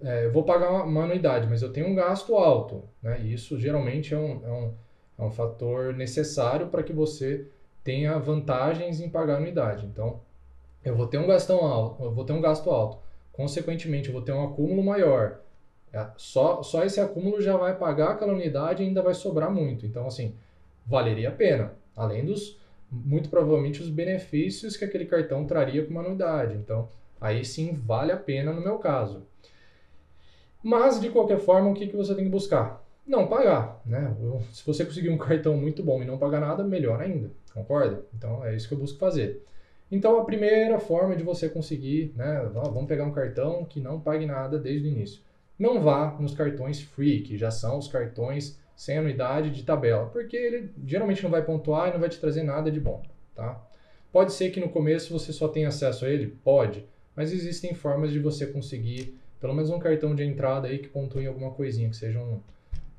É, 0.00 0.26
eu 0.26 0.32
vou 0.32 0.44
pagar 0.44 0.70
uma, 0.84 1.02
anuidade, 1.02 1.48
mas 1.48 1.62
eu 1.62 1.72
tenho 1.72 1.88
um 1.88 1.96
gasto 1.96 2.36
alto. 2.36 2.84
Né? 3.02 3.20
E 3.22 3.32
isso 3.32 3.58
geralmente 3.58 4.14
é 4.14 4.16
um, 4.16 4.40
é 4.44 4.52
um, 4.52 4.74
é 5.18 5.22
um 5.24 5.30
fator 5.32 5.92
necessário 5.92 6.68
para 6.68 6.84
que 6.84 6.92
você 6.92 7.44
tenha 7.82 8.16
vantagens 8.20 9.00
em 9.00 9.08
pagar 9.08 9.38
anuidade. 9.38 9.84
Então, 9.84 10.20
eu 10.84 10.94
vou 10.94 11.08
ter 11.08 11.18
um 11.18 11.26
gastão 11.26 11.58
alto, 11.58 12.04
eu 12.04 12.12
vou 12.12 12.24
ter 12.24 12.32
um 12.32 12.40
gasto 12.40 12.70
alto. 12.70 12.98
Consequentemente, 13.32 14.08
eu 14.08 14.12
vou 14.12 14.22
ter 14.22 14.32
um 14.32 14.44
acúmulo 14.44 14.84
maior. 14.84 15.40
É, 15.92 16.06
só, 16.16 16.62
só 16.62 16.84
esse 16.84 17.00
acúmulo 17.00 17.40
já 17.40 17.56
vai 17.56 17.76
pagar 17.76 18.12
aquela 18.12 18.32
unidade 18.32 18.84
e 18.84 18.86
ainda 18.86 19.02
vai 19.02 19.14
sobrar 19.14 19.50
muito. 19.50 19.84
Então, 19.84 20.06
assim, 20.06 20.36
valeria 20.86 21.30
a 21.30 21.32
pena. 21.32 21.74
Além 21.96 22.24
dos, 22.24 22.60
muito 22.88 23.28
provavelmente, 23.28 23.82
os 23.82 23.88
benefícios 23.88 24.76
que 24.76 24.84
aquele 24.84 25.04
cartão 25.04 25.44
traria 25.44 25.84
com 25.84 25.90
uma 25.90 26.02
anuidade. 26.02 26.54
Então, 26.54 26.88
aí 27.22 27.44
sim 27.44 27.72
vale 27.72 28.12
a 28.12 28.16
pena 28.16 28.52
no 28.52 28.60
meu 28.60 28.78
caso. 28.78 29.26
Mas, 30.62 31.00
de 31.00 31.08
qualquer 31.08 31.38
forma, 31.38 31.70
o 31.70 31.74
que, 31.74 31.86
que 31.86 31.96
você 31.96 32.14
tem 32.14 32.24
que 32.24 32.30
buscar? 32.30 32.84
Não 33.06 33.26
pagar, 33.26 33.80
né? 33.84 34.14
Se 34.52 34.64
você 34.64 34.84
conseguir 34.84 35.10
um 35.10 35.18
cartão 35.18 35.56
muito 35.56 35.82
bom 35.82 36.02
e 36.02 36.06
não 36.06 36.18
pagar 36.18 36.40
nada, 36.40 36.62
melhor 36.62 37.00
ainda, 37.00 37.30
concorda? 37.52 38.04
Então, 38.14 38.44
é 38.44 38.54
isso 38.54 38.68
que 38.68 38.74
eu 38.74 38.78
busco 38.78 38.98
fazer. 38.98 39.42
Então, 39.90 40.18
a 40.18 40.24
primeira 40.24 40.78
forma 40.78 41.16
de 41.16 41.22
você 41.22 41.48
conseguir, 41.48 42.12
né, 42.16 42.48
vamos 42.52 42.86
pegar 42.86 43.04
um 43.04 43.12
cartão 43.12 43.64
que 43.64 43.80
não 43.80 44.00
pague 44.00 44.24
nada 44.24 44.58
desde 44.58 44.88
o 44.88 44.90
início. 44.90 45.20
Não 45.58 45.80
vá 45.80 46.16
nos 46.18 46.34
cartões 46.34 46.80
free, 46.80 47.22
que 47.22 47.36
já 47.36 47.50
são 47.50 47.78
os 47.78 47.88
cartões 47.88 48.58
sem 48.74 48.98
anuidade 48.98 49.50
de 49.50 49.62
tabela, 49.62 50.06
porque 50.06 50.36
ele 50.36 50.70
geralmente 50.86 51.22
não 51.22 51.30
vai 51.30 51.42
pontuar 51.42 51.88
e 51.88 51.92
não 51.92 52.00
vai 52.00 52.08
te 52.08 52.18
trazer 52.18 52.42
nada 52.42 52.70
de 52.70 52.80
bom, 52.80 53.02
tá? 53.34 53.62
Pode 54.10 54.32
ser 54.32 54.50
que 54.50 54.60
no 54.60 54.68
começo 54.68 55.12
você 55.12 55.32
só 55.32 55.46
tenha 55.46 55.68
acesso 55.68 56.04
a 56.04 56.08
ele? 56.08 56.38
Pode, 56.42 56.86
mas 57.14 57.32
existem 57.32 57.74
formas 57.74 58.10
de 58.10 58.18
você 58.18 58.46
conseguir 58.46 59.18
pelo 59.42 59.54
menos 59.54 59.70
um 59.70 59.78
cartão 59.78 60.14
de 60.14 60.22
entrada 60.22 60.68
aí 60.68 60.78
que 60.78 60.88
pontue 60.88 61.26
alguma 61.26 61.50
coisinha, 61.50 61.90
que 61.90 61.96
seja 61.96 62.20
um, 62.20 62.40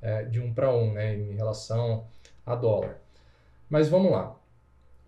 é, 0.01 0.25
de 0.25 0.41
um 0.41 0.53
para 0.53 0.75
um, 0.75 0.91
né, 0.91 1.15
em 1.15 1.35
relação 1.35 2.05
a 2.45 2.53
dólar. 2.53 2.99
Mas 3.69 3.87
vamos 3.87 4.11
lá. 4.11 4.37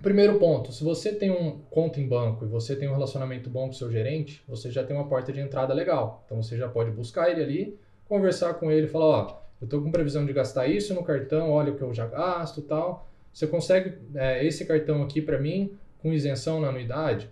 Primeiro 0.02 0.40
ponto, 0.40 0.72
se 0.72 0.84
você 0.84 1.14
tem 1.14 1.32
um 1.32 1.60
conta 1.70 2.00
em 2.00 2.08
banco 2.08 2.46
e 2.46 2.48
você 2.48 2.76
tem 2.76 2.88
um 2.88 2.94
relacionamento 2.94 3.50
bom 3.50 3.68
com 3.68 3.74
seu 3.74 3.92
gerente, 3.92 4.42
você 4.48 4.72
já 4.72 4.84
tem 4.84 4.96
uma 4.96 5.08
porta 5.08 5.34
de 5.34 5.42
entrada 5.42 5.74
legal. 5.74 6.24
Então 6.26 6.42
você 6.42 6.58
já 6.58 6.70
pode 6.70 6.92
buscar 6.92 7.30
ele 7.30 7.44
ali, 7.44 7.80
conversar 8.08 8.54
com 8.54 8.72
ele, 8.72 8.88
falar, 8.88 9.06
ó, 9.06 9.42
eu 9.60 9.66
estou 9.66 9.82
com 9.82 9.92
previsão 9.92 10.26
de 10.26 10.32
gastar 10.32 10.68
isso 10.68 10.94
no 10.94 11.04
cartão, 11.04 11.52
olha 11.52 11.74
o 11.74 11.76
que 11.76 11.82
eu 11.82 11.94
já 11.94 12.06
gasto, 12.06 12.62
tal. 12.62 13.10
Você 13.34 13.46
consegue 13.46 13.98
é, 14.16 14.46
esse 14.46 14.66
cartão 14.66 15.04
aqui 15.04 15.22
para 15.22 15.38
mim 15.38 15.74
com 16.02 16.14
isenção 16.14 16.62
na 16.62 16.70
anuidade? 16.70 17.30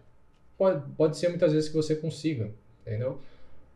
Pode, 0.58 0.84
pode 0.96 1.18
ser 1.18 1.30
muitas 1.30 1.52
vezes 1.54 1.70
que 1.70 1.76
você 1.76 1.96
consiga, 1.96 2.52
entendeu? 2.82 3.20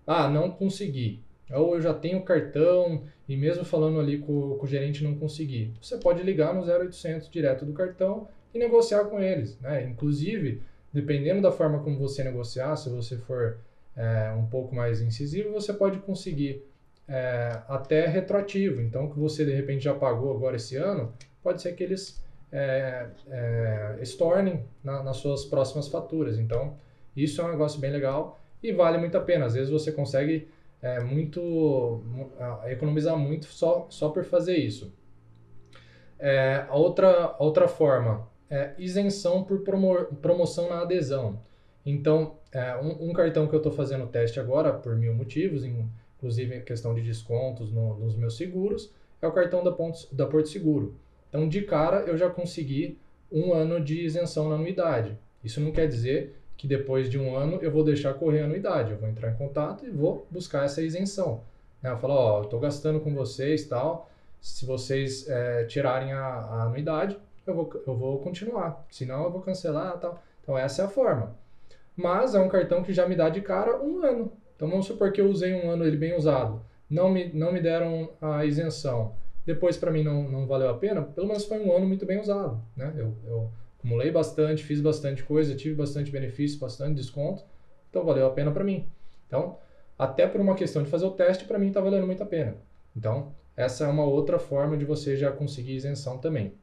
Ah, 0.06 0.30
não 0.30 0.52
consegui. 0.52 1.22
Ou 1.52 1.76
eu 1.76 1.82
já 1.82 1.94
tenho 1.94 2.22
cartão 2.24 3.04
e 3.28 3.36
mesmo 3.36 3.63
falando 3.63 4.00
ali 4.00 4.20
com, 4.20 4.58
com 4.58 4.66
o 4.66 4.68
gerente 4.68 5.04
não 5.04 5.16
consegui. 5.16 5.74
Você 5.82 5.98
pode 5.98 6.22
ligar 6.24 6.54
no 6.54 6.62
0800 6.62 7.30
direto 7.30 7.66
do 7.66 7.74
cartão 7.74 8.28
e 8.54 8.60
negociar 8.60 9.06
com 9.06 9.20
eles. 9.20 9.60
Né? 9.60 9.84
Inclusive, 9.84 10.62
dependendo 10.94 11.42
da 11.42 11.52
forma 11.52 11.80
como 11.80 11.98
você 11.98 12.24
negociar, 12.24 12.76
se 12.76 12.90
você 12.90 13.18
for 13.18 13.58
é, 13.96 14.32
um 14.32 14.46
pouco 14.46 14.76
mais 14.76 15.02
incisivo, 15.02 15.52
você 15.52 15.74
pode 15.74 16.00
conseguir 16.00 16.63
é, 17.08 17.62
até 17.68 18.06
retroativo. 18.06 18.82
Então, 18.82 19.10
que 19.10 19.18
você 19.18 19.46
de 19.46 19.54
repente 19.54 19.84
já 19.84 19.94
pagou 19.94 20.36
agora 20.36 20.56
esse 20.58 20.76
ano, 20.76 21.13
pode 21.42 21.62
ser 21.62 21.74
que 21.74 21.84
eles 21.84 22.22
é, 22.52 23.08
é, 23.30 24.04
na, 24.84 25.04
nas 25.04 25.18
suas 25.18 25.46
próximas 25.46 25.88
faturas. 25.88 26.38
Então, 26.38 26.76
isso 27.16 27.42
é 27.42 27.46
um 27.46 27.50
negócio 27.50 27.80
bem 27.80 27.92
legal 27.92 28.40
e 28.62 28.72
vale 28.72 28.98
muito 28.98 29.18
a 29.18 29.22
pena. 29.22 29.46
Às 29.46 29.54
vezes 29.54 29.70
você 29.70 29.92
consegue 29.92 30.48
é, 30.82 31.00
muito 31.00 32.02
economizar 32.66 33.18
muito 33.18 33.46
só, 33.48 33.88
só 33.90 34.10
por 34.10 34.24
fazer 34.24 34.58
isso. 34.58 34.94
É, 36.20 36.66
a 36.68 36.76
outra, 36.76 37.36
outra 37.40 37.68
forma 37.68 38.28
é, 38.50 38.74
isenção 38.78 39.44
por 39.44 39.62
promo 39.62 40.06
promoção 40.22 40.70
na 40.70 40.82
adesão. 40.82 41.40
Então, 41.86 42.38
é, 42.52 42.76
um, 42.78 43.10
um, 43.10 43.14
cartão 43.14 43.48
que 43.48 43.54
eu 43.54 43.58
estou 43.58 43.72
fazendo 43.72 44.08
teste 44.08 44.40
agora, 44.40 44.74
por 44.74 44.96
mil 44.96 45.14
motivos, 45.14 45.64
inclusive 45.64 46.62
questão 46.62 46.94
de 46.94 47.02
descontos 47.02 47.72
no, 47.72 47.98
nos 47.98 48.16
meus 48.16 48.36
seguros, 48.36 48.94
é 49.22 49.28
o 49.28 49.32
cartão 49.32 49.64
da, 49.64 49.72
Pontos, 49.72 50.08
da 50.12 50.26
Porto 50.26 50.50
Seguro. 50.50 50.96
Então, 51.30 51.48
de 51.48 51.62
cara, 51.62 52.02
eu 52.02 52.18
já 52.18 52.30
consegui 52.30 52.98
um 53.32 53.54
ano 53.54 53.80
de 53.80 54.02
isenção 54.02 54.50
na 54.50 54.56
anuidade. 54.56 55.18
Isso 55.44 55.60
não 55.60 55.72
quer 55.72 55.88
dizer 55.88 56.36
que 56.56 56.68
depois 56.68 57.10
de 57.10 57.20
um 57.20 57.36
ano 57.36 57.60
eu 57.62 57.72
vou 57.72 57.84
deixar 57.84 58.13
correr 58.16 58.42
a 58.42 58.46
anuidade. 58.46 58.92
Eu 58.92 58.98
vou 58.98 59.08
entrar 59.08 59.32
em 59.32 59.36
contato 59.36 59.86
e 59.86 59.90
vou 59.90 60.26
buscar 60.32 60.66
essa 60.66 60.82
isenção. 60.82 61.42
Eu 61.84 61.98
falo, 61.98 62.13
ó, 62.13 62.42
estou 62.42 62.60
gastando 62.60 63.00
com 63.00 63.13
vocês 63.13 63.66
tal. 63.66 64.10
Se 64.42 64.66
vocês 64.66 65.30
é, 65.30 65.66
tirarem 65.66 66.13
a, 66.13 66.24
a 66.24 66.63
anuidade, 66.63 67.18
eu 67.46 67.54
vou, 67.54 67.84
eu 67.86 67.96
vou 67.96 68.20
continuar. 68.20 68.86
Senão 68.90 69.26
eu 69.26 69.32
vou 69.32 69.42
cancelar 69.42 69.98
tal. 70.00 70.22
Então 70.42 70.58
essa 70.58 70.82
é 70.82 70.86
a 70.86 70.90
forma. 70.90 71.36
Mas 71.96 72.36
é 72.36 72.40
um 72.40 72.50
cartão 72.50 72.84
que 72.84 72.94
já 72.94 73.08
me 73.08 73.16
dá 73.16 73.30
de 73.30 73.42
cara 73.42 73.82
um 73.82 74.04
ano. 74.04 74.32
Então 74.56 74.70
vamos 74.70 74.86
supor 74.86 75.12
que 75.12 75.22
eu 75.22 75.30
usei 75.30 75.54
um 75.54 75.70
ano 75.70 75.86
ele 75.86 75.98
bem 75.98 76.16
usado. 76.16 76.62
Não 76.90 77.10
me, 77.10 77.32
não 77.34 77.52
me 77.52 77.62
deram 77.62 78.10
a 78.22 78.46
isenção. 78.46 79.13
Depois 79.48 79.78
para 79.78 79.90
mim 79.90 80.04
não, 80.04 80.30
não 80.30 80.46
valeu 80.46 80.70
a 80.70 80.78
pena. 80.78 81.02
Pelo 81.02 81.26
menos 81.26 81.46
foi 81.46 81.58
um 81.58 81.74
ano 81.74 81.88
muito 81.88 82.06
bem 82.06 82.20
usado. 82.20 82.62
Né? 82.76 82.94
Eu, 82.98 83.16
eu 83.26 83.50
acumulei 83.80 84.12
bastante, 84.12 84.62
fiz 84.62 84.82
bastante 84.82 85.24
coisa, 85.24 85.56
tive 85.56 85.74
bastante 85.74 86.12
benefício, 86.12 86.60
bastante 86.60 86.96
desconto. 86.96 87.44
Então 87.90 88.04
valeu 88.04 88.28
a 88.28 88.30
pena 88.30 88.52
para 88.52 88.66
mim. 88.66 88.86
Então, 89.26 89.58
até 89.98 90.28
por 90.28 90.42
uma 90.42 90.54
questão 90.54 90.84
de 90.84 90.90
fazer 90.90 91.06
o 91.06 91.12
teste, 91.12 91.46
para 91.46 91.58
mim 91.58 91.70
está 91.70 91.80
valendo 91.80 92.06
muito 92.06 92.22
a 92.22 92.26
pena. 92.26 92.58
Então, 92.94 93.32
essa 93.56 93.86
é 93.86 93.88
uma 93.88 94.04
outra 94.04 94.38
forma 94.38 94.76
de 94.76 94.84
você 94.84 95.16
já 95.16 95.32
conseguir 95.32 95.76
isenção 95.76 96.18
também. 96.18 96.54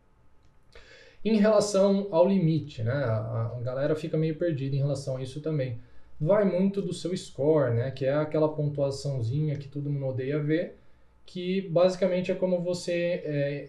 Em 1.24 1.38
relação 1.38 2.08
ao 2.10 2.28
limite, 2.28 2.82
né? 2.82 2.92
A, 2.92 3.54
a 3.56 3.60
galera 3.62 3.96
fica 3.96 4.18
meio 4.18 4.36
perdida 4.36 4.76
em 4.76 4.80
relação 4.80 5.16
a 5.16 5.22
isso 5.22 5.40
também. 5.40 5.80
Vai 6.20 6.44
muito 6.44 6.82
do 6.82 6.92
seu 6.92 7.16
score, 7.16 7.72
né? 7.72 7.90
Que 7.90 8.04
é 8.04 8.12
aquela 8.12 8.54
pontuaçãozinha 8.54 9.56
que 9.56 9.68
todo 9.68 9.88
mundo 9.88 10.06
odeia 10.06 10.38
ver, 10.38 10.76
que 11.26 11.62
basicamente 11.62 12.30
é 12.30 12.34
como 12.34 12.60
você, 12.60 13.22
é, 13.24 13.68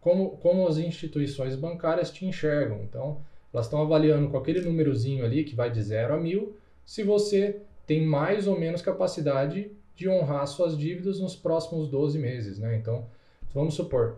como, 0.00 0.36
como 0.38 0.66
as 0.66 0.78
instituições 0.78 1.54
bancárias 1.56 2.10
te 2.10 2.24
enxergam. 2.24 2.82
Então, 2.82 3.20
elas 3.52 3.66
estão 3.66 3.82
avaliando 3.82 4.28
com 4.28 4.36
aquele 4.36 4.60
númerozinho 4.60 5.24
ali 5.24 5.44
que 5.44 5.54
vai 5.54 5.70
de 5.70 5.82
0 5.82 6.14
a 6.14 6.16
1000, 6.16 6.56
se 6.86 7.02
você 7.02 7.60
tem 7.86 8.04
mais 8.04 8.46
ou 8.46 8.58
menos 8.58 8.82
capacidade 8.82 9.70
de 9.96 10.08
honrar 10.08 10.46
suas 10.46 10.78
dívidas 10.78 11.20
nos 11.20 11.36
próximos 11.36 11.88
12 11.88 12.18
meses, 12.18 12.58
né? 12.58 12.76
Então, 12.76 13.04
vamos 13.52 13.74
supor, 13.74 14.16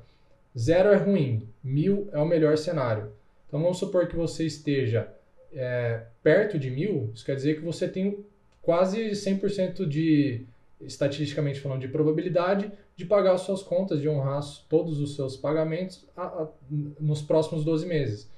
zero 0.56 0.90
é 0.90 0.96
ruim, 0.96 1.48
mil 1.64 2.08
é 2.12 2.18
o 2.18 2.26
melhor 2.26 2.56
cenário. 2.56 3.10
Então, 3.48 3.60
vamos 3.60 3.78
supor 3.78 4.06
que 4.06 4.14
você 4.14 4.44
esteja 4.46 5.08
é, 5.52 6.02
perto 6.22 6.58
de 6.58 6.70
mil, 6.70 7.10
isso 7.14 7.24
quer 7.24 7.34
dizer 7.34 7.56
que 7.56 7.64
você 7.64 7.88
tem 7.88 8.24
quase 8.62 9.10
100% 9.10 9.86
de, 9.86 10.46
estatisticamente 10.84 11.60
falando, 11.60 11.80
de 11.80 11.88
probabilidade 11.88 12.70
de 12.94 13.04
pagar 13.04 13.36
suas 13.38 13.62
contas, 13.62 14.00
de 14.00 14.08
honrar 14.08 14.42
todos 14.68 15.00
os 15.00 15.16
seus 15.16 15.36
pagamentos 15.36 16.06
a, 16.16 16.24
a, 16.24 16.48
nos 17.00 17.22
próximos 17.22 17.64
12 17.64 17.86
meses. 17.86 18.30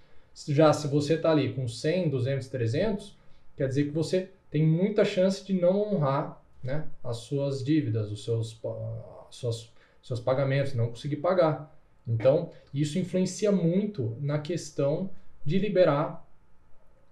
Já 0.49 0.73
se 0.73 0.89
você 0.89 1.15
está 1.15 1.31
ali 1.31 1.53
com 1.53 1.69
100, 1.69 2.11
200, 2.11 2.49
300, 2.49 3.17
quer 3.57 3.69
dizer 3.69 3.85
que 3.85 3.91
você 3.91 4.31
tem 4.51 4.67
muita 4.67 5.05
chance 5.05 5.45
de 5.45 5.53
não 5.53 5.95
honrar 5.95 6.41
né, 6.63 6.87
as 7.03 7.19
suas 7.19 7.63
dívidas, 7.63 8.11
os 8.11 8.25
seus, 8.25 8.61
suas, 9.31 9.73
seus 10.03 10.21
pagamentos, 10.21 10.75
não 10.75 10.89
conseguir 10.89 11.17
pagar. 11.17 11.73
Então, 12.07 12.51
isso 12.73 12.99
influencia 12.99 13.51
muito 13.51 14.17
na 14.21 14.39
questão 14.39 15.11
de 15.45 15.59
liberar 15.59 16.27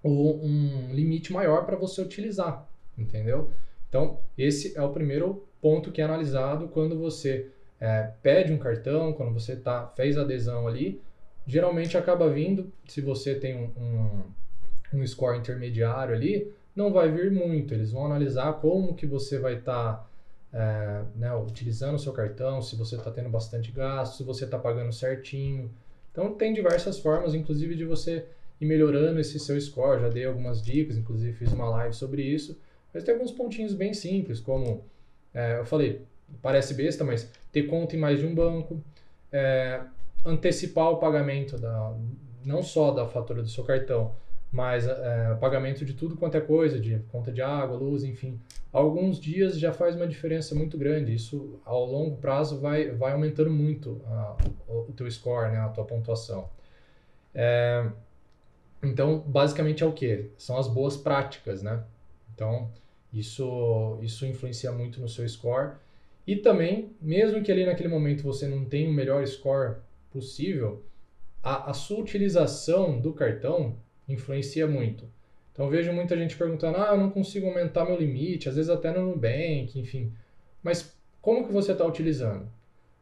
o, 0.02 0.34
um 0.44 0.92
limite 0.92 1.32
maior 1.32 1.64
para 1.64 1.76
você 1.76 2.00
utilizar, 2.00 2.68
entendeu? 2.96 3.50
Então, 3.92 4.20
esse 4.38 4.74
é 4.74 4.80
o 4.80 4.88
primeiro 4.88 5.46
ponto 5.60 5.92
que 5.92 6.00
é 6.00 6.04
analisado 6.04 6.66
quando 6.68 6.98
você 6.98 7.50
é, 7.78 8.10
pede 8.22 8.50
um 8.50 8.56
cartão, 8.56 9.12
quando 9.12 9.34
você 9.34 9.54
tá, 9.54 9.86
fez 9.94 10.16
adesão 10.16 10.66
ali. 10.66 10.98
Geralmente 11.46 11.98
acaba 11.98 12.30
vindo, 12.30 12.72
se 12.88 13.02
você 13.02 13.34
tem 13.34 13.54
um, 13.54 14.24
um, 14.94 14.98
um 14.98 15.06
score 15.06 15.38
intermediário 15.38 16.14
ali, 16.14 16.50
não 16.74 16.90
vai 16.90 17.10
vir 17.10 17.30
muito. 17.30 17.74
Eles 17.74 17.92
vão 17.92 18.06
analisar 18.06 18.54
como 18.62 18.94
que 18.94 19.04
você 19.04 19.38
vai 19.38 19.58
estar 19.58 19.92
tá, 19.92 20.06
é, 20.54 21.02
né, 21.14 21.34
utilizando 21.34 21.96
o 21.96 21.98
seu 21.98 22.14
cartão, 22.14 22.62
se 22.62 22.74
você 22.76 22.96
está 22.96 23.10
tendo 23.10 23.28
bastante 23.28 23.70
gasto, 23.72 24.16
se 24.16 24.24
você 24.24 24.46
está 24.46 24.58
pagando 24.58 24.90
certinho. 24.90 25.70
Então 26.10 26.32
tem 26.32 26.54
diversas 26.54 26.98
formas, 26.98 27.34
inclusive 27.34 27.74
de 27.74 27.84
você 27.84 28.24
ir 28.58 28.64
melhorando 28.64 29.20
esse 29.20 29.38
seu 29.38 29.60
score. 29.60 30.00
Já 30.00 30.08
dei 30.08 30.24
algumas 30.24 30.62
dicas, 30.62 30.96
inclusive 30.96 31.34
fiz 31.34 31.52
uma 31.52 31.68
live 31.68 31.94
sobre 31.94 32.22
isso. 32.22 32.58
Mas 32.92 33.04
tem 33.04 33.14
alguns 33.14 33.32
pontinhos 33.32 33.74
bem 33.74 33.94
simples, 33.94 34.40
como 34.40 34.84
é, 35.32 35.58
eu 35.58 35.64
falei, 35.64 36.02
parece 36.40 36.74
besta, 36.74 37.04
mas 37.04 37.30
ter 37.50 37.64
conta 37.64 37.96
em 37.96 37.98
mais 37.98 38.18
de 38.18 38.26
um 38.26 38.34
banco, 38.34 38.82
é, 39.30 39.80
antecipar 40.24 40.90
o 40.90 40.98
pagamento 40.98 41.58
da, 41.58 41.94
não 42.44 42.62
só 42.62 42.90
da 42.90 43.06
fatura 43.06 43.42
do 43.42 43.48
seu 43.48 43.64
cartão, 43.64 44.14
mas 44.52 44.86
é, 44.86 45.34
pagamento 45.40 45.84
de 45.84 45.94
tudo 45.94 46.16
quanto 46.16 46.36
é 46.36 46.40
coisa, 46.40 46.78
de 46.78 46.98
conta 47.10 47.32
de 47.32 47.40
água, 47.40 47.76
luz, 47.76 48.04
enfim, 48.04 48.38
alguns 48.70 49.18
dias 49.18 49.58
já 49.58 49.72
faz 49.72 49.96
uma 49.96 50.06
diferença 50.06 50.54
muito 50.54 50.76
grande. 50.76 51.14
Isso, 51.14 51.58
ao 51.64 51.86
longo 51.86 52.18
prazo, 52.18 52.60
vai, 52.60 52.90
vai 52.90 53.12
aumentando 53.12 53.50
muito 53.50 54.02
a, 54.06 54.36
o, 54.68 54.92
teu 54.94 55.10
score, 55.10 55.50
né, 55.50 55.58
a 55.58 55.68
tua 55.68 55.84
pontuação. 55.84 56.50
É, 57.34 57.86
então, 58.82 59.20
basicamente 59.20 59.82
é 59.82 59.86
o 59.86 59.92
que? 59.92 60.30
São 60.36 60.58
as 60.58 60.68
boas 60.68 60.98
práticas, 60.98 61.62
né? 61.62 61.82
Então, 62.34 62.70
isso, 63.12 63.98
isso 64.02 64.26
influencia 64.26 64.72
muito 64.72 65.00
no 65.00 65.08
seu 65.08 65.28
score. 65.28 65.76
E 66.26 66.36
também, 66.36 66.92
mesmo 67.00 67.42
que 67.42 67.50
ali 67.50 67.66
naquele 67.66 67.88
momento 67.88 68.22
você 68.22 68.46
não 68.46 68.64
tenha 68.64 68.88
o 68.88 68.92
melhor 68.92 69.26
score 69.26 69.76
possível, 70.10 70.84
a, 71.42 71.70
a 71.70 71.74
sua 71.74 71.98
utilização 72.00 73.00
do 73.00 73.12
cartão 73.12 73.76
influencia 74.08 74.66
muito. 74.66 75.04
Então 75.52 75.68
vejo 75.68 75.92
muita 75.92 76.16
gente 76.16 76.36
perguntando: 76.36 76.78
ah, 76.78 76.92
eu 76.92 76.98
não 76.98 77.10
consigo 77.10 77.46
aumentar 77.46 77.84
meu 77.84 77.98
limite, 77.98 78.48
às 78.48 78.56
vezes 78.56 78.70
até 78.70 78.92
no 78.92 79.08
Nubank, 79.08 79.78
enfim. 79.78 80.12
Mas 80.62 80.96
como 81.20 81.46
que 81.46 81.52
você 81.52 81.72
está 81.72 81.84
utilizando? 81.84 82.48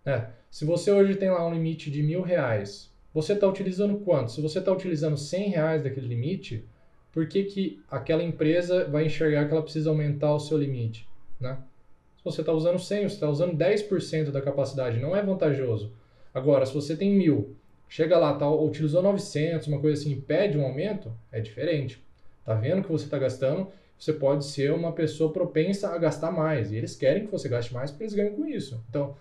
É, 0.05 0.29
se 0.51 0.65
você 0.65 0.91
hoje 0.91 1.17
tem 1.17 1.31
lá 1.31 1.47
um 1.47 1.53
limite 1.53 1.91
de 1.91 2.03
mil 2.03 2.23
reais, 2.23 2.91
você 3.13 3.35
está 3.35 3.47
utilizando 3.47 3.99
quanto? 4.01 4.33
Se 4.33 4.41
você 4.41 4.59
está 4.59 4.73
utilizando 4.73 5.17
100 5.17 5.51
reais 5.51 5.83
daquele 5.83 6.09
limite, 6.09 6.67
por 7.13 7.27
que, 7.27 7.45
que 7.45 7.83
aquela 7.91 8.23
empresa 8.23 8.85
vai 8.85 9.07
enxergar 9.07 9.47
que 9.47 9.53
ela 9.53 9.63
precisa 9.63 9.91
aumentar 9.91 10.35
o 10.35 10.41
seu 10.41 10.57
limite? 10.59 11.09
Né? 11.41 11.59
Se 12.19 12.25
você 12.25 12.41
está 12.43 12.53
usando 12.53 12.79
100, 12.79 13.09
você 13.09 13.15
está 13.15 13.29
usando 13.29 13.57
10% 13.57 14.31
da 14.31 14.41
capacidade, 14.41 15.01
não 15.01 15.17
é 15.17 15.23
vantajoso. 15.23 15.93
Agora, 16.33 16.65
se 16.67 16.75
você 16.75 16.97
tem 16.97 17.11
mil 17.13 17.57
chega 17.91 18.17
lá, 18.17 18.33
tá, 18.35 18.49
utilizou 18.49 19.03
900, 19.03 19.67
uma 19.67 19.81
coisa 19.81 20.01
assim, 20.01 20.19
pede 20.21 20.57
um 20.57 20.65
aumento, 20.65 21.13
é 21.31 21.41
diferente. 21.41 22.03
Tá 22.45 22.55
vendo 22.55 22.83
que 22.83 22.91
você 22.91 23.05
está 23.05 23.19
gastando, 23.19 23.69
você 23.99 24.13
pode 24.13 24.47
ser 24.47 24.73
uma 24.73 24.93
pessoa 24.93 25.33
propensa 25.33 25.89
a 25.89 25.99
gastar 25.99 26.31
mais. 26.31 26.71
E 26.71 26.77
eles 26.77 26.95
querem 26.95 27.27
que 27.27 27.33
você 27.33 27.49
gaste 27.49 27.75
mais 27.75 27.91
porque 27.91 28.05
eles 28.05 28.15
ganham 28.15 28.35
com 28.35 28.47
isso. 28.47 28.83
Então, 28.89 29.17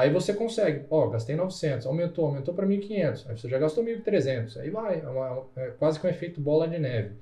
aí 0.00 0.10
você 0.10 0.32
consegue, 0.32 0.86
ó, 0.90 1.08
gastei 1.08 1.36
900, 1.36 1.86
aumentou, 1.86 2.26
aumentou 2.26 2.54
para 2.54 2.66
1.500, 2.66 3.28
aí 3.28 3.36
você 3.36 3.48
já 3.48 3.58
gastou 3.58 3.84
1.300, 3.84 4.56
aí 4.56 4.70
vai, 4.70 5.00
é, 5.00 5.08
uma, 5.08 5.46
é 5.56 5.70
quase 5.70 6.00
que 6.00 6.06
um 6.06 6.10
efeito 6.10 6.40
bola 6.40 6.66
de 6.66 6.78
neve. 6.78 7.14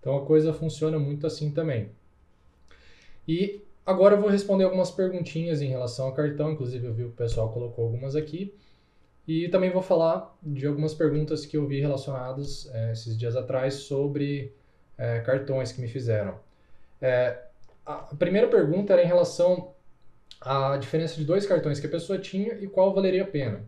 Então 0.00 0.16
a 0.16 0.26
coisa 0.26 0.52
funciona 0.52 0.98
muito 0.98 1.26
assim 1.26 1.50
também. 1.50 1.90
E 3.26 3.62
agora 3.86 4.16
eu 4.16 4.20
vou 4.20 4.28
responder 4.28 4.64
algumas 4.64 4.90
perguntinhas 4.90 5.62
em 5.62 5.68
relação 5.68 6.06
ao 6.06 6.12
cartão, 6.12 6.52
inclusive 6.52 6.86
eu 6.86 6.92
vi 6.92 7.04
o 7.04 7.10
pessoal 7.10 7.52
colocou 7.52 7.84
algumas 7.84 8.14
aqui. 8.16 8.54
E 9.26 9.48
também 9.48 9.70
vou 9.70 9.80
falar 9.80 10.36
de 10.42 10.66
algumas 10.66 10.92
perguntas 10.92 11.46
que 11.46 11.56
eu 11.56 11.66
vi 11.66 11.80
relacionadas 11.80 12.68
é, 12.74 12.92
esses 12.92 13.16
dias 13.16 13.34
atrás 13.36 13.74
sobre 13.74 14.52
é, 14.98 15.20
cartões 15.20 15.72
que 15.72 15.80
me 15.80 15.88
fizeram. 15.88 16.38
É, 17.00 17.38
a 17.86 18.14
primeira 18.16 18.48
pergunta 18.48 18.92
era 18.92 19.02
em 19.02 19.06
relação 19.06 19.73
à 20.40 20.76
diferença 20.76 21.16
de 21.16 21.24
dois 21.24 21.46
cartões 21.46 21.80
que 21.80 21.86
a 21.86 21.90
pessoa 21.90 22.18
tinha 22.18 22.54
e 22.54 22.66
qual 22.66 22.94
valeria 22.94 23.22
a 23.22 23.26
pena. 23.26 23.62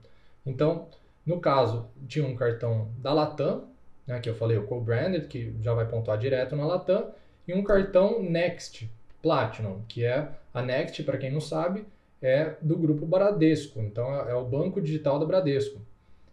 Então, 0.45 0.89
no 1.25 1.41
caso, 1.41 1.89
tinha 2.07 2.27
um 2.27 2.37
cartão 2.37 2.91
da 2.99 3.13
Latam, 3.13 3.69
né, 4.07 4.21
que 4.21 4.29
eu 4.29 4.35
falei, 4.35 4.57
o 4.57 4.67
co-branded, 4.67 5.27
que 5.27 5.55
já 5.61 5.75
vai 5.75 5.87
pontuar 5.87 6.19
direto 6.19 6.55
na 6.55 6.67
Latam, 6.67 7.11
e 7.47 7.55
um 7.55 7.65
cartão 7.65 8.23
Next 8.23 8.89
Platinum, 9.23 9.83
que 9.89 10.05
é 10.05 10.29
a 10.55 10.63
Next, 10.63 11.03
para 11.03 11.19
quem 11.19 11.31
não 11.31 11.41
sabe, 11.41 11.85
é 12.23 12.55
do 12.63 12.77
grupo 12.77 13.05
Bradesco, 13.05 13.81
então 13.81 14.15
é, 14.15 14.31
é 14.31 14.35
o 14.35 14.45
banco 14.45 14.81
digital 14.81 15.19
da 15.19 15.27
Bradesco. 15.27 15.81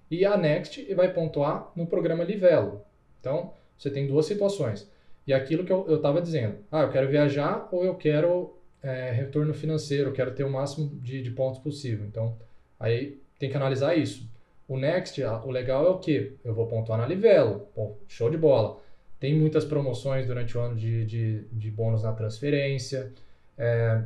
E 0.10 0.26
a 0.26 0.38
Next 0.38 0.93
vai 0.93 1.12
pontuar 1.12 1.72
no 1.76 1.88
programa 1.88 2.24
Livelo. 2.24 2.82
Então, 3.19 3.54
você 3.78 3.89
tem 3.89 4.06
duas 4.06 4.26
situações. 4.26 4.89
E 5.26 5.34
aquilo 5.34 5.63
que 5.63 5.72
eu 5.72 5.96
estava 5.96 6.22
dizendo, 6.22 6.58
ah, 6.72 6.82
eu 6.82 6.91
quero 6.91 7.10
viajar 7.10 7.67
ou 7.72 7.84
eu 7.84 7.96
quero 7.96 8.56
é, 8.84 9.12
retorno 9.12 9.54
financeiro, 9.54 10.10
eu 10.10 10.13
quero 10.13 10.36
ter 10.36 10.43
o 10.43 10.50
máximo 10.50 10.89
de, 11.02 11.22
de 11.22 11.32
pontos 11.32 11.60
possível. 11.60 12.06
Então, 12.06 12.38
aí 12.80 13.17
tem 13.39 13.50
que 13.50 13.58
analisar 13.58 13.96
isso. 13.96 14.30
O 14.67 14.78
Next, 14.78 15.22
o 15.24 15.50
legal 15.50 15.86
é 15.86 15.89
o 15.89 16.00
que? 16.00 16.34
Eu 16.43 16.54
vou 16.54 16.67
pontuar 16.67 17.00
na 17.00 17.08
Livelo. 17.08 17.67
Pô, 17.74 17.96
show 18.08 18.30
de 18.30 18.38
bola. 18.38 18.82
Tem 19.19 19.34
muitas 19.34 19.63
promoções 19.63 20.28
durante 20.28 20.58
o 20.58 20.62
ano 20.62 20.76
de, 20.76 21.06
de, 21.06 21.41
de 21.52 21.72
bônus 21.72 22.04
na 22.04 22.12
transferência. 22.12 23.12
É, 23.58 24.04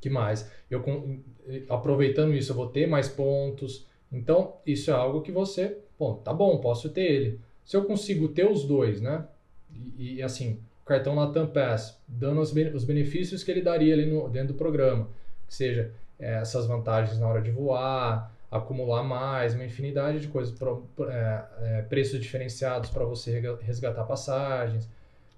que 0.00 0.10
mais? 0.10 0.50
Eu 0.70 0.84
aproveitando 1.68 2.34
isso, 2.34 2.52
eu 2.52 2.56
vou 2.56 2.68
ter 2.68 2.86
mais 2.86 3.08
pontos. 3.08 3.86
Então, 4.10 4.54
isso 4.64 4.90
é 4.90 4.94
algo 4.94 5.20
que 5.20 5.32
você, 5.32 5.78
bom, 5.98 6.14
tá 6.14 6.32
bom, 6.32 6.58
posso 6.58 6.88
ter 6.90 7.02
ele. 7.02 7.40
Se 7.64 7.76
eu 7.76 7.84
consigo 7.84 8.28
ter 8.28 8.48
os 8.48 8.64
dois, 8.64 9.00
né? 9.00 9.26
E, 9.98 10.14
e 10.14 10.22
assim, 10.22 10.60
cartão 10.86 11.16
Latam 11.16 11.48
Pass, 11.48 12.00
dando 12.06 12.40
os, 12.40 12.54
os 12.74 12.84
benefícios 12.84 13.42
que 13.42 13.50
ele 13.50 13.60
daria 13.60 13.92
ali 13.92 14.06
no, 14.06 14.28
dentro 14.28 14.48
do 14.48 14.54
programa, 14.54 15.08
que 15.46 15.54
seja 15.54 15.92
é, 16.18 16.36
essas 16.36 16.66
vantagens 16.66 17.18
na 17.18 17.28
hora 17.28 17.42
de 17.42 17.50
voar, 17.50 18.32
acumular 18.50 19.02
mais, 19.02 19.54
uma 19.54 19.64
infinidade 19.64 20.20
de 20.20 20.28
coisas, 20.28 20.54
é, 21.10 21.44
é, 21.60 21.82
preços 21.82 22.20
diferenciados 22.20 22.88
para 22.88 23.04
você 23.04 23.42
resgatar 23.60 24.04
passagens. 24.04 24.88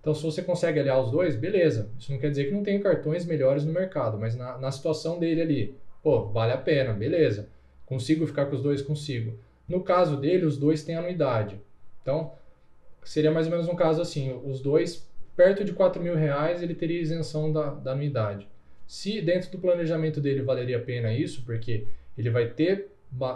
Então, 0.00 0.14
se 0.14 0.22
você 0.22 0.42
consegue 0.42 0.78
aliar 0.78 1.00
os 1.00 1.10
dois, 1.10 1.34
beleza. 1.34 1.90
Isso 1.98 2.12
não 2.12 2.18
quer 2.18 2.30
dizer 2.30 2.44
que 2.44 2.52
não 2.52 2.62
tem 2.62 2.80
cartões 2.80 3.24
melhores 3.24 3.64
no 3.64 3.72
mercado, 3.72 4.18
mas 4.18 4.36
na, 4.36 4.58
na 4.58 4.70
situação 4.70 5.18
dele 5.18 5.40
ali, 5.40 5.76
pô, 6.02 6.26
vale 6.26 6.52
a 6.52 6.58
pena, 6.58 6.92
beleza. 6.92 7.48
Consigo 7.84 8.26
ficar 8.26 8.46
com 8.46 8.54
os 8.54 8.62
dois? 8.62 8.82
Consigo. 8.82 9.38
No 9.66 9.82
caso 9.82 10.16
dele, 10.16 10.46
os 10.46 10.56
dois 10.56 10.82
têm 10.84 10.94
anuidade. 10.94 11.60
Então, 12.02 12.32
seria 13.02 13.30
mais 13.30 13.46
ou 13.46 13.52
menos 13.52 13.68
um 13.68 13.74
caso 13.74 14.00
assim, 14.00 14.38
os 14.44 14.60
dois, 14.60 15.08
perto 15.38 15.64
de 15.64 15.72
4 15.72 16.02
mil 16.02 16.16
reais, 16.16 16.64
ele 16.64 16.74
teria 16.74 17.00
isenção 17.00 17.52
da, 17.52 17.70
da 17.70 17.92
anuidade. 17.92 18.48
Se 18.88 19.22
dentro 19.22 19.52
do 19.52 19.58
planejamento 19.58 20.20
dele 20.20 20.42
valeria 20.42 20.78
a 20.78 20.80
pena 20.80 21.14
isso, 21.14 21.44
porque 21.44 21.86
ele 22.16 22.28
vai 22.28 22.48
ter 22.48 22.88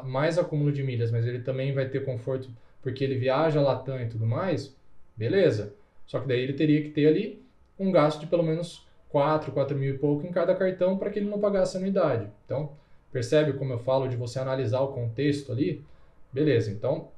mais 0.02 0.36
acúmulo 0.36 0.72
de 0.72 0.82
milhas, 0.82 1.12
mas 1.12 1.24
ele 1.24 1.38
também 1.38 1.72
vai 1.72 1.88
ter 1.88 2.04
conforto 2.04 2.50
porque 2.82 3.04
ele 3.04 3.14
viaja 3.14 3.60
Latam 3.60 4.02
e 4.02 4.08
tudo 4.08 4.26
mais, 4.26 4.76
beleza. 5.16 5.76
Só 6.04 6.18
que 6.18 6.26
daí 6.26 6.40
ele 6.40 6.54
teria 6.54 6.82
que 6.82 6.88
ter 6.88 7.06
ali 7.06 7.40
um 7.78 7.92
gasto 7.92 8.18
de 8.18 8.26
pelo 8.26 8.42
menos 8.42 8.84
4, 9.10 9.52
4 9.52 9.78
mil 9.78 9.94
e 9.94 9.98
pouco 9.98 10.26
em 10.26 10.32
cada 10.32 10.56
cartão 10.56 10.98
para 10.98 11.08
que 11.08 11.20
ele 11.20 11.30
não 11.30 11.38
pagasse 11.38 11.76
anuidade. 11.76 12.28
Então, 12.44 12.72
percebe 13.12 13.52
como 13.52 13.74
eu 13.74 13.78
falo 13.78 14.08
de 14.08 14.16
você 14.16 14.40
analisar 14.40 14.80
o 14.80 14.88
contexto 14.88 15.52
ali? 15.52 15.84
Beleza, 16.32 16.68
então 16.72 17.11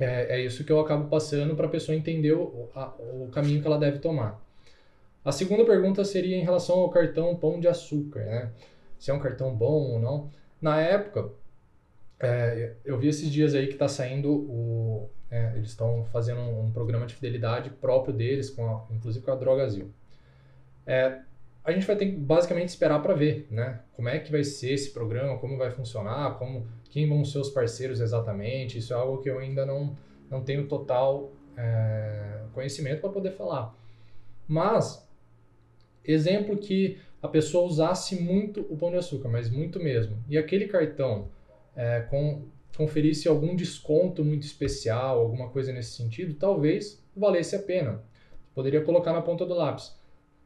é, 0.00 0.36
é 0.36 0.40
isso 0.40 0.64
que 0.64 0.72
eu 0.72 0.80
acabo 0.80 1.08
passando 1.08 1.54
para 1.54 1.66
a 1.66 1.70
pessoa 1.70 1.96
entender 1.96 2.32
o, 2.32 2.68
a, 2.74 2.94
o 2.98 3.28
caminho 3.32 3.60
que 3.60 3.66
ela 3.66 3.78
deve 3.78 3.98
tomar. 3.98 4.40
A 5.24 5.32
segunda 5.32 5.64
pergunta 5.64 6.04
seria 6.04 6.36
em 6.36 6.42
relação 6.42 6.78
ao 6.78 6.88
cartão 6.88 7.36
Pão 7.36 7.60
de 7.60 7.68
Açúcar, 7.68 8.24
né? 8.24 8.50
Se 8.98 9.10
é 9.10 9.14
um 9.14 9.20
cartão 9.20 9.54
bom 9.54 9.92
ou 9.92 10.00
não. 10.00 10.30
Na 10.60 10.80
época, 10.80 11.30
é, 12.18 12.74
eu 12.84 12.98
vi 12.98 13.08
esses 13.08 13.30
dias 13.30 13.54
aí 13.54 13.66
que 13.66 13.74
está 13.74 13.88
saindo 13.88 14.30
o. 14.32 15.10
É, 15.30 15.52
eles 15.56 15.70
estão 15.70 16.04
fazendo 16.06 16.40
um, 16.40 16.66
um, 16.66 16.72
programa 16.72 17.06
de 17.06 17.14
fidelidade 17.14 17.70
próprio 17.70 18.12
deles, 18.12 18.50
com 18.50 18.66
a, 18.66 18.84
inclusive 18.90 19.24
com 19.24 19.30
a 19.30 19.36
Drogazil. 19.36 19.90
É, 20.86 21.20
a 21.64 21.72
gente 21.72 21.86
vai 21.86 21.96
ter 21.96 22.06
que 22.06 22.16
basicamente 22.16 22.68
esperar 22.68 23.02
para 23.02 23.14
ver, 23.14 23.46
né? 23.50 23.80
Como 23.94 24.08
é 24.08 24.18
que 24.18 24.32
vai 24.32 24.42
ser 24.42 24.72
esse 24.72 24.90
programa, 24.90 25.38
como 25.38 25.56
vai 25.56 25.70
funcionar, 25.70 26.38
como, 26.38 26.66
quem 26.90 27.08
vão 27.08 27.24
ser 27.24 27.38
os 27.38 27.48
parceiros 27.48 28.00
exatamente. 28.00 28.78
Isso 28.78 28.92
é 28.92 28.96
algo 28.96 29.18
que 29.22 29.30
eu 29.30 29.38
ainda 29.38 29.64
não, 29.64 29.96
não 30.28 30.42
tenho 30.42 30.66
total 30.66 31.32
é, 31.56 32.40
conhecimento 32.52 33.00
para 33.00 33.10
poder 33.10 33.30
falar. 33.30 33.74
Mas, 34.46 35.08
exemplo 36.04 36.56
que 36.56 36.98
a 37.22 37.28
pessoa 37.28 37.66
usasse 37.66 38.20
muito 38.20 38.60
o 38.68 38.76
pão 38.76 38.90
de 38.90 38.96
açúcar, 38.96 39.28
mas 39.28 39.48
muito 39.48 39.78
mesmo. 39.78 40.16
E 40.28 40.36
aquele 40.36 40.66
cartão 40.66 41.28
é, 41.76 42.00
com, 42.00 42.46
conferisse 42.76 43.28
algum 43.28 43.54
desconto 43.54 44.24
muito 44.24 44.42
especial, 44.42 45.20
alguma 45.20 45.50
coisa 45.50 45.72
nesse 45.72 45.92
sentido, 45.92 46.34
talvez 46.34 47.02
valesse 47.14 47.54
a 47.54 47.60
pena. 47.60 48.02
Poderia 48.54 48.82
colocar 48.82 49.12
na 49.12 49.22
ponta 49.22 49.46
do 49.46 49.54
lápis. 49.54 49.94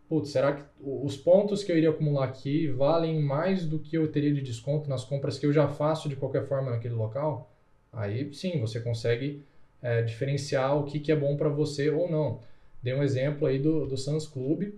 Putz, 0.09 0.31
será 0.31 0.53
que 0.53 0.63
os 0.81 1.17
pontos 1.17 1.65
que 1.65 1.73
eu 1.73 1.77
iria 1.77 1.91
acumular 1.91 2.25
aqui 2.25 2.69
valem 2.69 3.21
mais 3.21 3.67
do 3.67 3.79
que 3.79 3.97
eu 3.97 4.11
teria 4.11 4.33
de 4.33 4.43
desconto 4.43 4.89
nas 4.89 5.05
compras 5.05 5.39
que 5.39 5.47
eu 5.47 5.53
já 5.53 5.67
faço 5.67 6.09
de 6.09 6.17
qualquer 6.17 6.47
forma 6.47 6.71
naquele 6.71 6.95
local? 6.95 7.51
Aí 7.93 8.33
sim, 8.35 8.61
você 8.61 8.81
consegue 8.81 9.43
é, 9.83 10.03
diferenciar 10.03 10.77
o 10.77 10.85
que, 10.85 11.01
que 11.01 11.11
é 11.11 11.17
bom 11.17 11.37
para 11.37 11.49
você 11.49 11.91
ou 11.91 12.11
não. 12.11 12.41
Dei 12.83 12.95
um 12.95 13.03
exemplo 13.03 13.47
aí 13.47 13.59
do, 13.59 13.87
do 13.87 13.97
Sans 13.97 14.27
Club, 14.27 14.75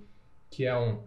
que 0.48 0.64
é 0.64 0.76
um, 0.76 0.98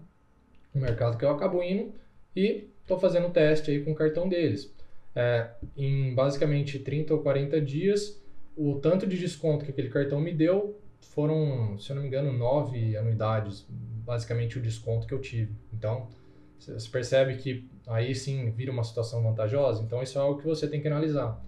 um 0.75 0.81
mercado 0.81 1.17
que 1.17 1.23
eu 1.23 1.29
acabo 1.29 1.63
indo 1.63 1.93
e 2.35 2.67
estou 2.81 2.99
fazendo 2.99 3.27
um 3.27 3.31
teste 3.31 3.71
aí 3.71 3.83
com 3.83 3.91
o 3.91 3.95
cartão 3.95 4.27
deles 4.27 4.73
é, 5.15 5.49
em 5.75 6.13
basicamente 6.13 6.79
30 6.79 7.13
ou 7.13 7.21
40 7.21 7.59
dias, 7.61 8.21
o 8.55 8.75
tanto 8.75 9.07
de 9.07 9.17
desconto 9.17 9.65
que 9.65 9.71
aquele 9.71 9.89
cartão 9.89 10.19
me 10.19 10.33
deu 10.33 10.79
foram, 11.19 11.77
se 11.77 11.91
eu 11.91 11.97
não 11.97 12.03
me 12.03 12.07
engano, 12.07 12.31
nove 12.31 12.95
anuidades, 12.95 13.65
basicamente 13.69 14.57
o 14.57 14.61
desconto 14.61 15.05
que 15.05 15.13
eu 15.13 15.19
tive. 15.19 15.51
Então, 15.73 16.07
você 16.57 16.89
percebe 16.89 17.35
que 17.35 17.69
aí 17.85 18.15
sim 18.15 18.49
vira 18.51 18.71
uma 18.71 18.85
situação 18.85 19.21
vantajosa. 19.21 19.83
Então, 19.83 20.01
isso 20.01 20.17
é 20.17 20.21
algo 20.21 20.39
que 20.39 20.47
você 20.47 20.65
tem 20.65 20.81
que 20.81 20.87
analisar. 20.87 21.43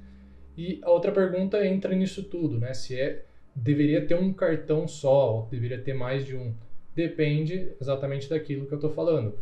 E 0.58 0.82
a 0.84 0.92
outra 0.92 1.10
pergunta 1.14 1.66
entra 1.66 1.96
nisso 1.96 2.24
tudo, 2.24 2.60
né? 2.60 2.74
Se 2.74 3.00
é 3.00 3.24
deveria 3.56 4.06
ter 4.06 4.16
um 4.16 4.34
cartão 4.34 4.86
só 4.90 5.36
ou 5.36 5.48
deveria 5.48 5.82
ter 5.82 5.94
mais 5.94 6.26
de 6.26 6.36
um. 6.36 6.54
Depende 6.94 7.72
exatamente 7.80 8.30
daquilo 8.30 8.66
que 8.66 8.74
eu 8.74 8.78
estou 8.78 8.92
falando 8.92 9.38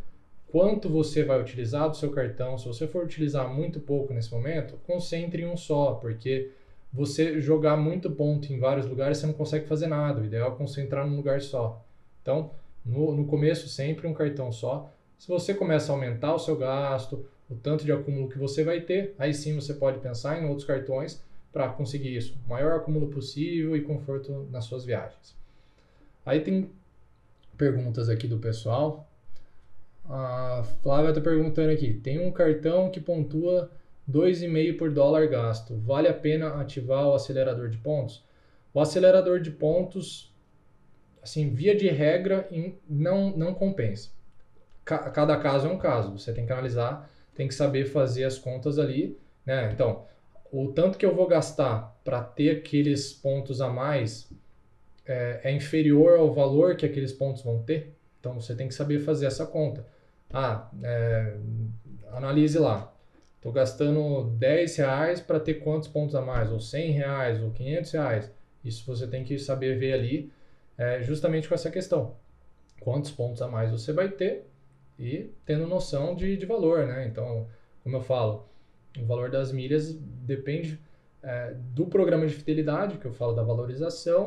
quanto 0.52 0.88
você 0.89 1.24
vai 1.24 1.42
utilizar 1.42 1.89
do 1.89 1.98
seu 1.98 2.12
cartão. 2.12 2.56
Se 2.56 2.68
você 2.68 2.88
for 2.88 3.04
utilizar 3.04 3.52
muito 3.52 3.80
pouco 3.80 4.13
nesse 4.13 4.32
momento, 4.32 4.80
concentre 4.86 5.42
em 5.42 5.48
um 5.48 5.58
só, 5.58 5.94
porque 5.94 6.52
você 6.91 7.39
jogar 7.39 7.78
muito 7.78 8.10
ponto 8.10 8.52
em 8.52 8.60
vários 8.60 8.86
lugares, 8.86 9.17
você 9.17 9.28
não 9.28 9.34
consegue 9.34 9.67
fazer 9.67 9.88
nada. 9.88 10.21
O 10.21 10.25
ideal 10.25 10.54
é 10.54 10.56
concentrar 10.56 11.08
num 11.08 11.15
lugar 11.15 11.41
só. 11.41 11.84
Então, 12.21 12.52
no, 12.86 13.15
no 13.15 13.25
começo, 13.25 13.67
sempre 13.67 14.08
um 14.08 14.13
cartão 14.13 14.52
só. 14.52 14.91
Se 15.17 15.28
você 15.28 15.54
começa 15.54 15.91
a 15.91 15.95
aumentar 15.95 16.34
o 16.34 16.39
seu 16.39 16.56
gasto, 16.58 17.25
o 17.49 17.56
tanto 17.56 17.86
de 17.86 17.91
acúmulo 17.91 18.30
que 18.30 18.38
você 18.38 18.63
vai 18.63 18.82
ter, 18.82 19.15
aí 19.17 19.34
sim 19.34 19.56
você 19.56 19.73
pode 19.73 19.99
pensar 19.99 20.41
em 20.41 20.47
outros 20.47 20.65
cartões 20.65 21.21
para 21.52 21.69
conseguir 21.69 22.15
isso. 22.15 22.38
O 22.45 22.49
maior 22.49 22.78
acúmulo 22.78 23.08
possível 23.08 23.75
e 23.75 23.82
conforto 23.82 24.47
nas 24.52 24.65
suas 24.65 24.86
viagens. 24.86 25.36
Aí 26.25 26.41
tem 26.41 26.69
perguntas 27.58 28.08
aqui 28.08 28.28
do 28.28 28.38
pessoal. 28.38 29.08
A 30.08 30.63
Flávia 30.82 31.10
está 31.10 31.21
perguntando 31.21 31.71
aqui: 31.71 31.93
tem 31.93 32.19
um 32.19 32.32
cartão 32.32 32.89
que 32.89 32.99
pontua 32.99 33.69
2,5 34.10 34.78
por 34.78 34.91
dólar 34.91 35.28
gasto. 35.28 35.78
Vale 35.78 36.08
a 36.08 36.13
pena 36.13 36.60
ativar 36.60 37.08
o 37.08 37.13
acelerador 37.13 37.69
de 37.69 37.78
pontos? 37.78 38.26
O 38.74 38.80
acelerador 38.80 39.39
de 39.39 39.52
pontos, 39.52 40.34
assim, 41.22 41.50
via 41.50 41.76
de 41.76 41.88
regra, 41.89 42.48
não, 42.88 43.36
não 43.36 43.54
compensa. 43.54 44.10
Cada 44.84 45.38
caso 45.38 45.67
é 45.67 45.72
um 45.72 45.78
caso. 45.78 46.17
Você 46.17 46.34
tem 46.34 46.45
que 46.45 46.52
analisar, 46.52 47.10
tem 47.36 47.48
que 47.48 47.54
saber 47.54 47.86
fazer 47.86 48.24
as 48.24 48.39
contas 48.39 48.80
ali. 48.80 49.17
Né? 49.45 49.72
Então, 49.72 50.06
o 50.52 50.72
tanto 50.72 50.98
que 50.98 51.06
eu 51.06 51.15
vou 51.15 51.28
gastar 51.28 51.95
para 52.04 52.24
ter 52.24 52.58
aqueles 52.58 53.13
pontos 53.13 53.62
a 53.62 53.69
mais 53.69 54.32
é, 55.06 55.41
é 55.43 55.52
inferior 55.52 56.17
ao 56.17 56.34
valor 56.34 56.76
que 56.76 56.86
aqueles 56.86 57.13
pontos 57.13 57.43
vão 57.43 57.62
ter. 57.62 57.95
Então, 58.19 58.34
você 58.39 58.56
tem 58.56 58.67
que 58.67 58.74
saber 58.74 59.00
fazer 59.00 59.28
essa 59.28 59.45
conta. 59.45 59.86
Ah, 60.32 60.69
é, 60.84 61.38
analise 62.12 62.58
lá. 62.58 62.93
Estou 63.39 63.54
gastando 63.54 64.25
10 64.38 64.75
reais 64.75 65.21
para 65.21 65.39
ter 65.39 65.56
quantos 65.56 65.88
pontos 65.88 66.13
a 66.13 66.21
mais? 66.21 66.52
Ou 66.52 66.60
100 66.60 66.91
reais, 66.91 67.41
ou 67.41 67.52
500 67.52 67.91
reais. 67.91 68.32
Isso 68.65 68.86
você 68.86 69.08
tem 69.08 69.23
que 69.23 69.39
saber 69.39 69.80
ver 69.80 69.93
ali, 69.93 70.30
é, 70.78 71.02
justamente 71.02 71.47
com 71.47 71.56
essa 71.56 71.71
questão. 71.71 72.17
Quantos 72.82 73.12
pontos 73.12 73.41
a 73.41 73.47
mais 73.47 73.71
você 73.71 73.93
vai 73.93 74.10
ter 74.10 74.45
e 74.99 75.32
tendo 75.45 75.65
noção 75.65 76.15
de, 76.15 76.36
de 76.36 76.45
valor, 76.45 76.86
né? 76.86 77.08
Então, 77.08 77.47
como 77.82 77.95
eu 77.95 78.02
falo, 78.02 78.45
o 78.99 79.06
valor 79.06 79.32
das 79.32 79.54
milhas 79.54 79.93
depende 79.93 80.78
é, 81.23 81.54
do 81.73 81.86
programa 81.86 82.28
de 82.28 82.34
fidelidade, 82.34 82.97
que 82.97 83.06
eu 83.06 83.13
falo 83.13 83.32
da 83.32 83.41
valorização, 83.41 84.25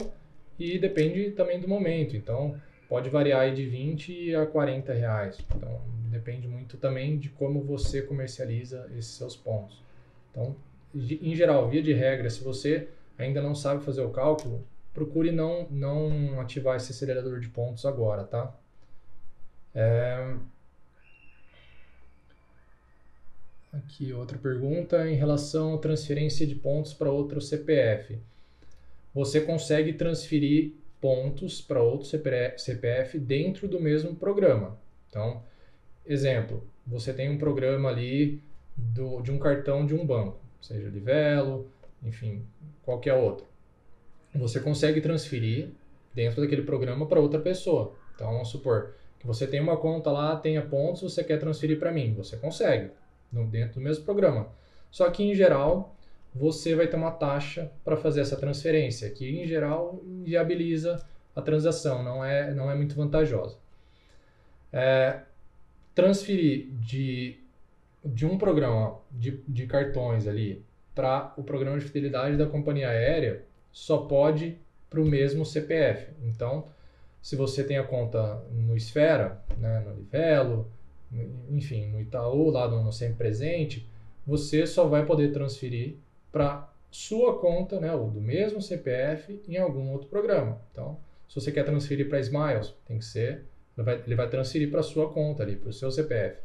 e 0.59 0.79
depende 0.79 1.33
também 1.33 1.61
do 1.61 1.69
momento. 1.69 2.17
Então, 2.17 2.59
pode 2.93 3.09
variar 3.09 3.55
de 3.55 3.65
20 3.65 4.35
a 4.35 4.45
40 4.45 4.93
reais. 4.93 5.39
Então, 5.57 5.81
depende 6.11 6.47
muito 6.47 6.77
também 6.77 7.19
de 7.19 7.31
como 7.31 7.63
você 7.63 8.03
comercializa 8.03 8.87
esses 8.91 9.13
seus 9.13 9.35
pontos. 9.35 9.83
Então, 10.31 10.55
em 10.95 11.35
geral, 11.35 11.71
via 11.71 11.83
de 11.83 11.95
regra, 11.95 12.29
se 12.29 12.45
você 12.45 12.91
ainda 13.17 13.41
não 13.41 13.55
sabe 13.55 13.83
fazer 13.83 14.03
o 14.03 14.11
cálculo, 14.11 14.63
procure 14.93 15.33
não, 15.33 15.67
não 15.71 16.39
ativar 16.39 16.77
esse 16.77 16.93
acelerador 16.93 17.41
de 17.41 17.49
pontos 17.49 17.87
agora, 17.87 18.25
tá? 18.25 18.55
É... 19.75 20.37
Aqui 23.73 24.13
outra 24.13 24.37
pergunta 24.37 25.09
em 25.09 25.15
relação 25.15 25.77
à 25.77 25.79
transferência 25.79 26.47
de 26.47 26.57
pontos 26.57 26.93
para 26.93 27.11
outro 27.11 27.41
CPF. 27.41 28.19
Você 29.15 29.41
consegue 29.41 29.95
transferir 29.95 30.82
pontos 31.03 31.61
para 31.61 31.83
outro 31.83 32.07
CPF 32.07 33.19
dentro 33.19 33.67
do 33.67 33.81
mesmo 33.81 34.15
programa. 34.15 34.79
Então, 35.09 35.43
exemplo, 36.07 36.63
você 36.87 37.13
tem 37.13 37.29
um 37.29 37.37
programa 37.37 37.89
ali 37.89 38.41
do, 38.77 39.21
de 39.21 39.33
um 39.33 39.39
cartão 39.39 39.85
de 39.85 39.97
um 39.97 40.07
banco, 40.07 40.39
seja 40.61 40.89
Livelo, 40.89 41.69
enfim, 42.05 42.47
qualquer 42.85 43.15
outro. 43.15 43.45
Você 44.37 44.61
consegue 44.61 45.01
transferir 45.01 45.71
dentro 46.15 46.41
daquele 46.41 46.63
programa 46.63 47.05
para 47.05 47.21
outra 47.21 47.41
pessoa. 47.41 47.95
Então, 48.15 48.31
vamos 48.31 48.49
supor 48.49 48.95
que 49.19 49.27
você 49.27 49.45
tem 49.45 49.61
uma 49.61 49.77
conta 49.77 50.11
lá, 50.11 50.37
tenha 50.37 50.63
pontos, 50.63 51.03
você 51.03 51.25
quer 51.25 51.39
transferir 51.39 51.81
para 51.81 51.93
mim. 51.93 52.15
Você 52.15 52.37
consegue, 52.37 52.93
dentro 53.51 53.75
do 53.75 53.81
mesmo 53.81 54.05
programa. 54.05 54.49
Só 54.89 55.11
que, 55.11 55.25
em 55.25 55.35
geral, 55.35 55.97
você 56.35 56.75
vai 56.75 56.87
ter 56.87 56.97
uma 56.97 57.11
taxa 57.11 57.71
para 57.85 57.97
fazer 57.97 58.21
essa 58.21 58.37
transferência, 58.37 59.11
que 59.11 59.29
em 59.29 59.47
geral 59.47 60.03
viabiliza 60.25 61.05
a 61.35 61.43
transação, 61.43 62.03
não 62.03 62.25
é, 62.25 62.53
não 62.55 62.71
é 62.71 62.75
muito 62.75 62.95
vantajosa. 62.95 63.59
É, 64.73 65.21
transferir 65.95 66.69
de 66.73 67.43
de 68.05 68.27
um 68.27 68.37
programa 68.37 68.99
de, 69.11 69.43
de 69.47 69.67
cartões 69.67 70.27
ali 70.27 70.65
para 70.95 71.33
o 71.37 71.43
programa 71.43 71.79
de 71.79 71.85
fidelidade 71.85 72.37
da 72.37 72.47
companhia 72.47 72.89
aérea, 72.89 73.45
só 73.71 73.99
pode 73.99 74.59
para 74.91 75.01
o 75.01 75.05
mesmo 75.05 75.47
CPF. 75.47 76.13
Então, 76.23 76.67
se 77.21 77.37
você 77.37 77.65
tem 77.65 77.79
a 77.79 77.85
conta 77.85 78.45
no 78.51 78.77
Esfera, 78.77 79.43
né, 79.57 79.81
no 79.81 79.95
Livelo, 79.95 80.71
enfim, 81.51 81.87
no 81.87 82.01
Itaú, 82.01 82.51
lá 82.51 82.69
no, 82.69 82.83
no 82.83 82.93
Sempre 82.93 83.17
Presente, 83.17 83.89
você 84.27 84.67
só 84.67 84.87
vai 84.87 85.07
poder 85.07 85.33
transferir 85.33 85.97
para 86.33 86.69
sua 86.91 87.39
conta, 87.39 87.79
né, 87.79 87.95
ou 87.95 88.11
do 88.11 88.21
mesmo 88.21 88.61
CPF, 88.61 89.41
em 89.47 89.57
algum 89.57 89.91
outro 89.93 90.09
programa. 90.09 90.61
Então, 90.73 90.99
se 91.29 91.41
você 91.41 91.53
quer 91.53 91.65
transferir 91.65 92.09
para 92.09 92.21
Smiles, 92.21 92.75
tem 92.87 92.99
que 92.99 93.05
ser, 93.05 93.45
ele 93.77 93.85
vai, 93.85 94.03
ele 94.05 94.15
vai 94.15 94.29
transferir 94.29 94.71
para 94.71 94.83
sua 94.83 95.11
conta 95.11 95.43
ali, 95.43 95.57
para 95.57 95.71
o 95.71 95.73
seu 95.73 95.91
CPF. 95.91 96.41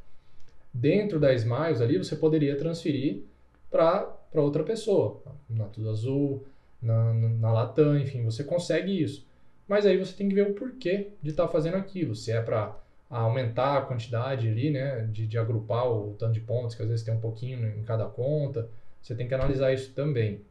Dentro 0.73 1.19
da 1.19 1.33
Smiles 1.33 1.81
ali, 1.81 1.97
você 1.97 2.15
poderia 2.15 2.57
transferir 2.57 3.23
para 3.69 4.15
outra 4.35 4.63
pessoa, 4.63 5.21
na 5.49 5.65
Tudo 5.65 5.89
Azul, 5.89 6.45
na, 6.81 7.13
na 7.13 7.51
Latam, 7.51 7.97
enfim, 7.99 8.23
você 8.23 8.43
consegue 8.43 9.01
isso. 9.01 9.27
Mas 9.67 9.85
aí 9.85 9.97
você 9.97 10.13
tem 10.13 10.29
que 10.29 10.35
ver 10.35 10.49
o 10.49 10.53
porquê 10.53 11.09
de 11.21 11.31
estar 11.31 11.47
tá 11.47 11.51
fazendo 11.51 11.75
aquilo. 11.75 12.15
Se 12.15 12.31
é 12.31 12.41
para 12.41 12.77
aumentar 13.09 13.77
a 13.77 13.81
quantidade 13.81 14.47
ali, 14.47 14.69
né, 14.69 15.07
de, 15.11 15.27
de 15.27 15.37
agrupar 15.37 15.89
o 15.89 16.13
tanto 16.13 16.33
de 16.33 16.41
pontos, 16.41 16.75
que 16.75 16.81
às 16.81 16.87
vezes 16.87 17.03
tem 17.03 17.13
um 17.13 17.19
pouquinho 17.19 17.65
em 17.67 17.83
cada 17.83 18.05
conta, 18.05 18.69
você 19.01 19.15
tem 19.15 19.27
que 19.27 19.33
analisar 19.33 19.73
isso 19.73 19.93
também. 19.93 20.41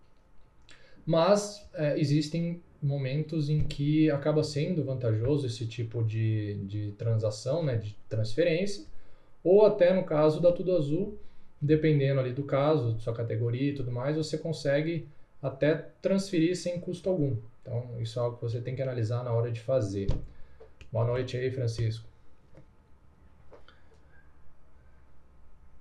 Mas 1.05 1.69
é, 1.75 1.99
existem 1.99 2.63
momentos 2.83 3.49
em 3.49 3.65
que 3.65 4.11
acaba 4.11 4.43
sendo 4.43 4.85
vantajoso 4.85 5.47
esse 5.47 5.67
tipo 5.67 6.03
de, 6.03 6.55
de 6.65 6.93
transação, 6.93 7.65
né, 7.65 7.77
de 7.77 7.97
transferência, 8.09 8.85
ou 9.43 9.65
até 9.65 9.93
no 9.95 10.05
caso 10.05 10.41
da 10.41 10.53
Tudo 10.53 10.77
Azul, 10.77 11.19
dependendo 11.61 12.21
ali 12.21 12.33
do 12.33 12.45
caso, 12.45 12.99
sua 13.01 13.15
categoria 13.15 13.71
e 13.71 13.75
tudo 13.75 13.93
mais, 13.93 14.17
você 14.17 14.37
consegue 14.37 15.09
até 15.41 15.75
transferir 16.03 16.57
sem 16.57 16.81
custo 16.81 17.09
algum. 17.09 17.37
Então, 17.63 18.01
isso 18.01 18.19
é 18.19 18.23
algo 18.23 18.37
que 18.37 18.43
você 18.43 18.61
tem 18.61 18.75
que 18.75 18.83
analisar 18.83 19.25
na 19.25 19.33
hora 19.33 19.51
de 19.51 19.61
fazer. 19.61 20.09
Boa 20.93 21.05
noite 21.05 21.37
aí, 21.37 21.51
Francisco. 21.51 22.07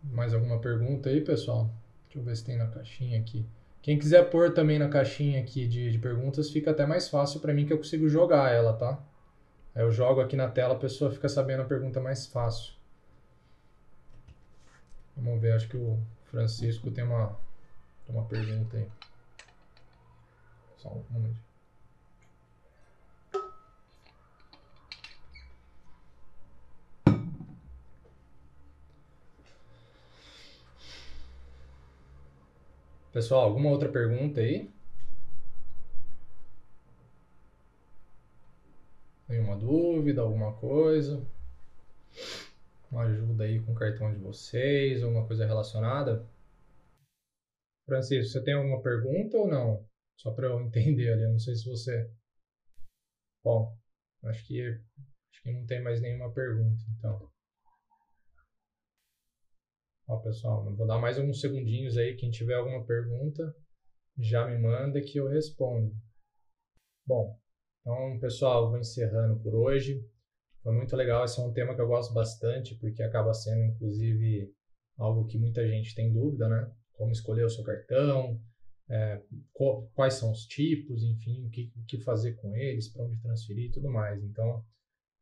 Mais 0.04 0.34
alguma 0.34 0.60
pergunta 0.60 1.10
aí, 1.10 1.22
pessoal? 1.22 1.70
Deixa 2.16 2.20
eu 2.20 2.24
ver 2.24 2.36
se 2.38 2.46
tem 2.46 2.56
na 2.56 2.68
caixinha 2.68 3.20
aqui. 3.20 3.46
Quem 3.82 4.00
quiser 4.00 4.30
pôr 4.30 4.54
também 4.54 4.80
na 4.80 4.88
caixinha 4.88 5.42
aqui 5.42 5.68
de, 5.68 5.92
de 5.92 6.00
perguntas, 6.00 6.50
fica 6.50 6.72
até 6.72 6.86
mais 6.86 7.10
fácil 7.10 7.42
para 7.42 7.54
mim 7.54 7.66
que 7.66 7.74
eu 7.74 7.78
consigo 7.78 8.08
jogar 8.08 8.54
ela, 8.54 8.72
tá? 8.72 9.04
Aí 9.76 9.84
eu 9.84 9.92
jogo 9.92 10.22
aqui 10.22 10.36
na 10.38 10.48
tela, 10.48 10.76
a 10.76 10.80
pessoa 10.80 11.12
fica 11.12 11.28
sabendo 11.28 11.64
a 11.64 11.66
pergunta 11.66 12.00
mais 12.00 12.26
fácil. 12.26 12.74
Vamos 15.18 15.42
ver, 15.42 15.52
acho 15.52 15.68
que 15.68 15.76
o 15.76 16.00
Francisco 16.32 16.90
tem 16.90 17.04
uma, 17.04 17.38
uma 18.08 18.24
pergunta 18.24 18.78
aí. 18.78 18.88
Só 20.78 20.90
um 20.90 21.04
momento. 21.10 21.45
Pessoal, 33.16 33.46
alguma 33.46 33.70
outra 33.70 33.90
pergunta 33.90 34.42
aí? 34.42 34.70
Nenhuma 39.30 39.56
dúvida, 39.56 40.22
alguma 40.22 40.52
coisa? 40.58 41.26
Uma 42.92 43.04
ajuda 43.04 43.46
aí 43.46 43.62
com 43.62 43.72
o 43.72 43.76
cartão 43.76 44.12
de 44.12 44.20
vocês, 44.20 45.02
alguma 45.02 45.26
coisa 45.26 45.46
relacionada? 45.46 46.28
Francisco, 47.86 48.34
você 48.34 48.44
tem 48.44 48.54
alguma 48.54 48.82
pergunta 48.82 49.38
ou 49.38 49.48
não? 49.48 49.88
Só 50.18 50.32
para 50.32 50.48
eu 50.48 50.60
entender 50.68 51.14
ali, 51.14 51.24
eu 51.24 51.32
não 51.32 51.40
sei 51.40 51.56
se 51.56 51.70
você. 51.70 52.12
Bom, 53.42 53.78
acho 54.26 54.46
que 54.46 54.62
acho 54.62 55.42
que 55.42 55.54
não 55.54 55.66
tem 55.66 55.82
mais 55.82 56.02
nenhuma 56.02 56.34
pergunta, 56.34 56.84
então. 56.98 57.32
Ó, 60.08 60.18
pessoal, 60.18 60.64
vou 60.76 60.86
dar 60.86 61.00
mais 61.00 61.18
alguns 61.18 61.40
segundinhos 61.42 61.98
aí. 61.98 62.16
Quem 62.16 62.30
tiver 62.30 62.54
alguma 62.54 62.86
pergunta, 62.86 63.56
já 64.18 64.46
me 64.46 64.58
manda 64.58 65.02
que 65.02 65.18
eu 65.18 65.28
respondo. 65.28 65.92
Bom, 67.06 67.36
então, 67.82 68.20
pessoal, 68.20 68.70
vou 68.70 68.80
encerrando 68.80 69.40
por 69.42 69.56
hoje. 69.56 70.04
Foi 70.62 70.74
muito 70.74 70.96
legal. 70.96 71.24
Esse 71.24 71.40
é 71.40 71.44
um 71.44 71.54
tema 71.54 71.76
que 71.76 71.82
eu 71.82 71.88
gosto 71.88 72.14
bastante, 72.14 72.76
porque 72.76 73.02
acaba 73.02 73.34
sendo, 73.34 73.64
inclusive, 73.66 74.52
algo 74.98 75.26
que 75.26 75.40
muita 75.40 75.68
gente 75.68 75.96
tem 75.96 76.12
dúvida, 76.12 76.48
né? 76.48 76.72
Como 76.94 77.12
escolher 77.12 77.46
o 77.46 77.50
seu 77.50 77.64
cartão, 77.64 78.40
é, 78.90 79.22
quais 79.94 80.16
são 80.16 80.32
os 80.32 80.46
tipos, 80.46 81.04
enfim, 81.04 81.46
o 81.46 81.50
que, 81.50 81.72
o 81.76 81.86
que 81.86 82.00
fazer 82.00 82.34
com 82.36 82.56
eles, 82.56 82.92
para 82.92 83.04
onde 83.04 83.22
transferir 83.22 83.70
e 83.70 83.72
tudo 83.72 83.90
mais. 83.90 84.24
Então, 84.24 84.64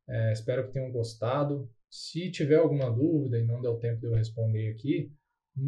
é, 0.07 0.33
espero 0.33 0.65
que 0.67 0.73
tenham 0.73 0.91
gostado. 0.91 1.69
Se 1.93 2.31
tiver 2.31 2.55
alguma 2.55 2.89
dúvida 2.89 3.37
e 3.37 3.45
não 3.45 3.61
deu 3.61 3.77
tempo 3.77 3.99
de 3.99 4.07
eu 4.07 4.13
responder 4.13 4.69
aqui, 4.71 5.11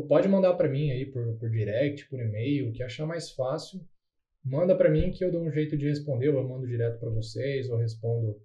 pode 0.08 0.28
mandar 0.28 0.54
para 0.56 0.70
mim 0.70 0.92
aí 0.92 1.06
por, 1.06 1.38
por 1.38 1.50
direct, 1.50 2.08
por 2.10 2.20
e-mail, 2.20 2.70
o 2.70 2.72
que 2.72 2.82
achar 2.82 3.06
mais 3.06 3.32
fácil. 3.32 3.86
Manda 4.44 4.76
para 4.76 4.90
mim 4.90 5.12
que 5.12 5.24
eu 5.24 5.32
dou 5.32 5.44
um 5.44 5.52
jeito 5.52 5.78
de 5.78 5.88
responder, 5.88 6.30
ou 6.30 6.42
eu 6.42 6.48
mando 6.48 6.68
direto 6.68 7.00
para 7.00 7.10
vocês, 7.10 7.70
ou 7.70 7.78
respondo 7.78 8.42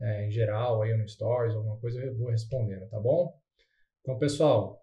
é, 0.00 0.26
em 0.26 0.30
geral 0.30 0.82
aí 0.82 0.96
no 0.96 1.08
Stories, 1.08 1.54
alguma 1.54 1.78
coisa 1.78 2.00
eu 2.00 2.16
vou 2.16 2.30
respondendo, 2.30 2.88
tá 2.88 3.00
bom? 3.00 3.34
Então, 4.00 4.16
pessoal, 4.18 4.78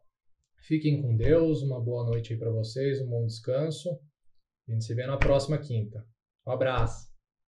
Fiquem 0.66 1.00
com 1.00 1.16
Deus, 1.16 1.62
uma 1.62 1.80
boa 1.80 2.04
noite 2.04 2.34
aí 2.34 2.40
para 2.40 2.50
vocês, 2.50 3.00
um 3.00 3.08
bom 3.08 3.24
descanso. 3.24 4.00
A 4.68 4.72
gente 4.72 4.84
se 4.84 4.96
vê 4.96 5.06
na 5.06 5.16
próxima 5.16 5.60
quinta. 5.60 6.04
Um 6.44 6.52
abraço. 6.52 7.15